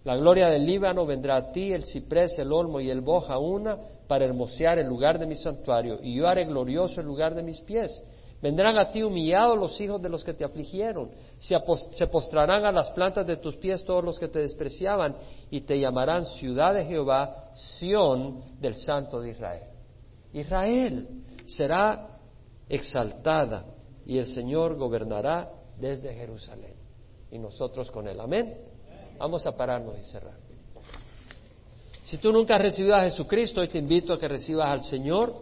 La 0.04 0.16
gloria 0.16 0.47
del 0.47 0.66
Líbano 0.66 1.06
vendrá 1.06 1.36
a 1.36 1.52
ti, 1.52 1.74
el 1.74 1.84
ciprés, 1.86 2.38
el 2.38 2.52
olmo 2.52 2.80
y 2.80 2.89
el 2.89 3.02
boja 3.02 3.38
una, 3.38 3.78
para 4.08 4.26
hermosear 4.26 4.80
el 4.80 4.88
lugar 4.88 5.20
de 5.20 5.26
mi 5.26 5.36
santuario, 5.36 6.00
y 6.02 6.16
yo 6.16 6.28
haré 6.28 6.45
glorioso 6.45 7.02
el 7.02 7.08
lugar 7.08 7.36
de 7.36 7.43
mis 7.43 7.62
pies. 7.62 8.02
Vendrán 8.41 8.78
a 8.78 8.89
ti 8.89 9.04
humillados 9.04 9.58
los 9.58 9.80
hijos 9.82 10.02
de 10.02 10.08
los 10.08 10.24
que 10.24 10.34
te 10.34 10.45
afligieron, 10.45 11.12
se, 11.39 12.08
postrarán 12.08 12.66
a 12.66 12.72
las 12.72 12.89
plantas 12.91 13.28
de 13.28 13.38
tus 13.38 13.58
pies 13.58 13.84
todos 13.84 14.04
los 14.04 14.18
que 14.18 14.30
te 14.30 14.39
despreciaban, 14.39 15.16
y 15.52 15.62
te 15.62 15.80
llamarán 15.80 16.26
ciudad 16.26 16.74
de 16.74 16.86
Jehová, 16.86 17.52
Sión 17.54 18.41
del 18.60 18.76
Santo 18.76 19.20
de 19.20 19.32
Israel. 19.32 19.68
Israel 20.32 21.08
será 21.45 22.18
exaltada, 22.70 23.66
y 24.06 24.18
el 24.18 24.28
Señor 24.28 24.78
gobernará 24.78 25.52
desde 25.78 26.14
Jerusalén. 26.14 26.76
Y 27.32 27.38
nosotros 27.38 27.91
con 27.91 28.08
él. 28.08 28.20
Amén. 28.20 28.69
Vamos 29.20 29.46
a 29.46 29.52
pararnos 29.52 30.00
y 30.00 30.04
cerrar. 30.06 30.38
Si 32.06 32.18
tú 32.18 32.32
nunca 32.32 32.56
has 32.56 32.62
recibido 32.62 32.96
a 32.96 33.02
Jesucristo, 33.02 33.60
hoy 33.60 33.68
te 33.68 33.78
invito 33.78 34.14
a 34.14 34.18
que 34.18 34.28
recibas 34.28 34.72
al 34.72 34.82
Señor, 34.84 35.36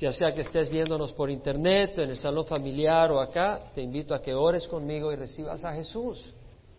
ya 0.00 0.12
sea 0.12 0.34
que 0.34 0.40
estés 0.40 0.70
viéndonos 0.70 1.12
por 1.12 1.30
internet, 1.30 1.98
en 1.98 2.10
el 2.10 2.16
salón 2.16 2.46
familiar 2.46 3.12
o 3.12 3.20
acá, 3.20 3.70
te 3.74 3.82
invito 3.82 4.14
a 4.14 4.22
que 4.22 4.34
ores 4.34 4.66
conmigo 4.66 5.12
y 5.12 5.16
recibas 5.16 5.64
a 5.64 5.72
Jesús, 5.74 6.32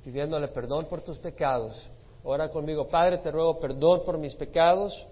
pidiéndole 0.04 0.48
perdón 0.50 0.88
por 0.90 1.02
tus 1.02 1.20
pecados. 1.20 1.90
Ora 2.24 2.50
conmigo, 2.50 2.88
Padre, 2.90 3.20
te 3.20 3.32
ruego 3.32 3.60
perdón 3.60 4.02
por 4.04 4.18
mis 4.18 4.34
pecados. 4.34 5.08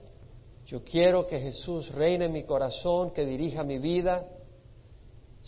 Yo 0.65 0.83
quiero 0.83 1.27
que 1.27 1.39
Jesús 1.39 1.89
reine 1.93 2.25
en 2.25 2.33
mi 2.33 2.43
corazón, 2.43 3.11
que 3.11 3.25
dirija 3.25 3.63
mi 3.63 3.77
vida. 3.77 4.25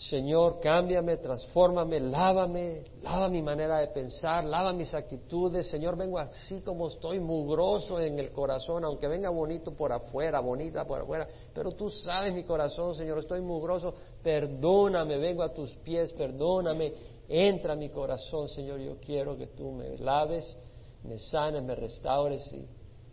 Señor, 0.08 0.60
cámbiame, 0.60 1.18
transfórmame, 1.18 2.00
lávame, 2.00 2.84
lava 3.02 3.28
mi 3.28 3.42
manera 3.42 3.80
de 3.80 3.88
pensar, 3.88 4.42
lava 4.46 4.72
mis 4.72 4.94
actitudes. 4.94 5.66
Señor, 5.66 5.94
vengo 5.94 6.18
así 6.18 6.62
como 6.62 6.88
estoy, 6.88 7.20
mugroso 7.20 8.00
en 8.00 8.18
el 8.18 8.32
corazón, 8.32 8.82
aunque 8.86 9.06
venga 9.08 9.28
bonito 9.28 9.72
por 9.76 9.92
afuera, 9.92 10.40
bonita 10.40 10.86
por 10.86 11.02
afuera, 11.02 11.28
pero 11.52 11.72
tú 11.72 11.90
sabes 11.90 12.32
mi 12.32 12.44
corazón, 12.44 12.94
Señor, 12.94 13.18
estoy 13.18 13.42
mugroso. 13.42 13.92
Perdóname, 14.22 15.18
vengo 15.18 15.42
a 15.42 15.52
tus 15.52 15.70
pies, 15.84 16.14
perdóname, 16.14 16.94
entra 17.28 17.74
a 17.74 17.76
mi 17.76 17.90
corazón, 17.90 18.48
Señor. 18.48 18.80
Yo 18.80 18.96
quiero 19.00 19.36
que 19.36 19.48
tú 19.48 19.70
me 19.70 19.98
laves, 19.98 20.56
me 21.04 21.18
sanes, 21.18 21.62
me 21.62 21.74
restaures 21.74 22.50
y 22.54 22.66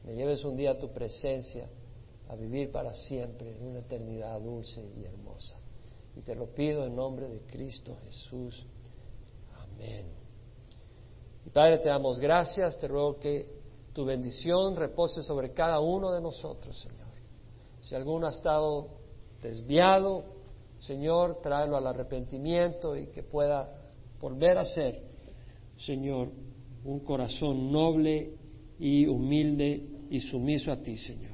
me 0.06 0.16
lleves 0.16 0.46
un 0.46 0.56
día 0.56 0.72
a 0.72 0.78
tu 0.78 0.88
presencia 0.94 1.68
a 2.30 2.36
vivir 2.38 2.72
para 2.72 2.94
siempre 2.94 3.58
en 3.58 3.68
una 3.68 3.80
eternidad 3.80 4.40
dulce 4.40 4.82
y 4.82 5.04
hermosa. 5.04 5.58
Y 6.18 6.22
te 6.22 6.34
lo 6.34 6.48
pido 6.48 6.86
en 6.86 6.96
nombre 6.96 7.28
de 7.28 7.42
Cristo 7.42 7.96
Jesús. 8.04 8.66
Amén. 9.56 10.08
Y 11.46 11.50
Padre, 11.52 11.78
te 11.78 11.90
damos 11.90 12.20
gracias, 12.20 12.80
te 12.80 12.88
ruego 12.88 13.20
que 13.20 13.48
tu 13.94 14.04
bendición 14.04 14.76
repose 14.76 15.22
sobre 15.22 15.54
cada 15.54 15.80
uno 15.80 16.12
de 16.12 16.20
nosotros, 16.20 16.76
Señor. 16.80 17.08
Si 17.82 17.94
alguno 17.94 18.26
ha 18.26 18.32
estado 18.32 18.88
desviado, 19.42 20.24
Señor, 20.80 21.40
tráelo 21.42 21.78
al 21.78 21.86
arrepentimiento 21.86 22.96
y 22.96 23.08
que 23.08 23.22
pueda 23.22 23.70
volver 24.20 24.58
a 24.58 24.66
ser, 24.66 25.04
Señor, 25.78 26.30
un 26.84 27.00
corazón 27.02 27.72
noble 27.72 28.34
y 28.80 29.06
humilde 29.06 29.88
y 30.10 30.20
sumiso 30.20 30.72
a 30.72 30.78
ti, 30.78 30.98
Señor. 30.98 31.27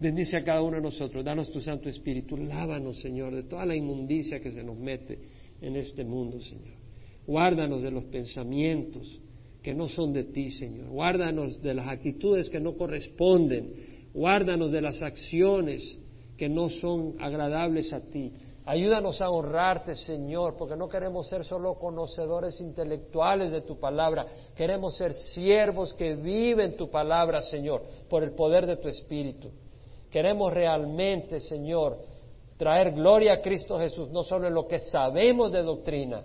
Bendice 0.00 0.38
a 0.38 0.42
cada 0.42 0.62
uno 0.62 0.76
de 0.76 0.82
nosotros, 0.82 1.22
danos 1.22 1.50
tu 1.50 1.60
Santo 1.60 1.90
Espíritu, 1.90 2.34
lávanos, 2.34 2.98
Señor, 3.00 3.34
de 3.34 3.42
toda 3.42 3.66
la 3.66 3.76
inmundicia 3.76 4.40
que 4.40 4.50
se 4.50 4.64
nos 4.64 4.78
mete 4.78 5.18
en 5.60 5.76
este 5.76 6.04
mundo, 6.04 6.40
Señor. 6.40 6.74
Guárdanos 7.26 7.82
de 7.82 7.90
los 7.90 8.04
pensamientos 8.04 9.20
que 9.62 9.74
no 9.74 9.90
son 9.90 10.14
de 10.14 10.24
ti, 10.24 10.50
Señor. 10.50 10.88
Guárdanos 10.88 11.60
de 11.60 11.74
las 11.74 11.86
actitudes 11.86 12.48
que 12.48 12.58
no 12.60 12.78
corresponden. 12.78 13.74
Guárdanos 14.14 14.72
de 14.72 14.80
las 14.80 15.02
acciones 15.02 15.98
que 16.38 16.48
no 16.48 16.70
son 16.70 17.16
agradables 17.20 17.92
a 17.92 18.00
ti. 18.00 18.32
Ayúdanos 18.64 19.20
a 19.20 19.28
honrarte, 19.28 19.96
Señor, 19.96 20.56
porque 20.56 20.76
no 20.76 20.88
queremos 20.88 21.28
ser 21.28 21.44
solo 21.44 21.74
conocedores 21.74 22.58
intelectuales 22.62 23.50
de 23.50 23.60
tu 23.60 23.78
palabra, 23.78 24.24
queremos 24.54 24.96
ser 24.96 25.12
siervos 25.12 25.92
que 25.92 26.14
viven 26.14 26.78
tu 26.78 26.88
palabra, 26.88 27.42
Señor, 27.42 27.82
por 28.08 28.22
el 28.22 28.30
poder 28.30 28.66
de 28.66 28.78
tu 28.78 28.88
Espíritu. 28.88 29.50
Queremos 30.10 30.52
realmente, 30.52 31.40
Señor, 31.40 31.98
traer 32.56 32.92
gloria 32.92 33.34
a 33.34 33.40
Cristo 33.40 33.78
Jesús, 33.78 34.10
no 34.10 34.22
solo 34.22 34.48
en 34.48 34.54
lo 34.54 34.66
que 34.66 34.80
sabemos 34.80 35.52
de 35.52 35.62
doctrina, 35.62 36.22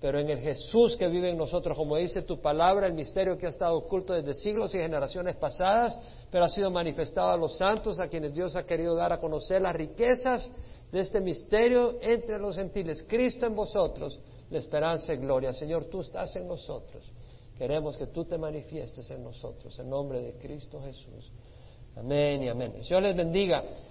pero 0.00 0.18
en 0.18 0.28
el 0.28 0.38
Jesús 0.40 0.96
que 0.96 1.08
vive 1.08 1.30
en 1.30 1.38
nosotros, 1.38 1.76
como 1.76 1.96
dice 1.96 2.22
tu 2.22 2.40
palabra, 2.40 2.86
el 2.86 2.92
misterio 2.92 3.38
que 3.38 3.46
ha 3.46 3.50
estado 3.50 3.78
oculto 3.78 4.12
desde 4.12 4.34
siglos 4.34 4.74
y 4.74 4.78
generaciones 4.78 5.36
pasadas, 5.36 5.98
pero 6.30 6.44
ha 6.44 6.48
sido 6.48 6.70
manifestado 6.70 7.30
a 7.30 7.36
los 7.36 7.56
santos, 7.56 7.98
a 7.98 8.08
quienes 8.08 8.34
Dios 8.34 8.54
ha 8.56 8.66
querido 8.66 8.94
dar 8.94 9.12
a 9.12 9.18
conocer 9.18 9.62
las 9.62 9.74
riquezas 9.74 10.50
de 10.92 11.00
este 11.00 11.20
misterio 11.20 11.96
entre 12.02 12.38
los 12.38 12.56
gentiles. 12.56 13.04
Cristo 13.08 13.46
en 13.46 13.54
vosotros, 13.54 14.20
la 14.50 14.58
esperanza 14.58 15.14
y 15.14 15.16
gloria. 15.16 15.52
Señor, 15.52 15.86
tú 15.86 16.02
estás 16.02 16.36
en 16.36 16.46
nosotros. 16.46 17.10
Queremos 17.56 17.96
que 17.96 18.08
tú 18.08 18.26
te 18.26 18.36
manifiestes 18.36 19.10
en 19.10 19.24
nosotros, 19.24 19.78
en 19.78 19.88
nombre 19.88 20.20
de 20.20 20.34
Cristo 20.34 20.80
Jesús. 20.82 21.32
Amén 21.96 22.42
y 22.42 22.48
amén. 22.48 22.74
Dios 22.86 23.02
les 23.02 23.16
bendiga. 23.16 23.64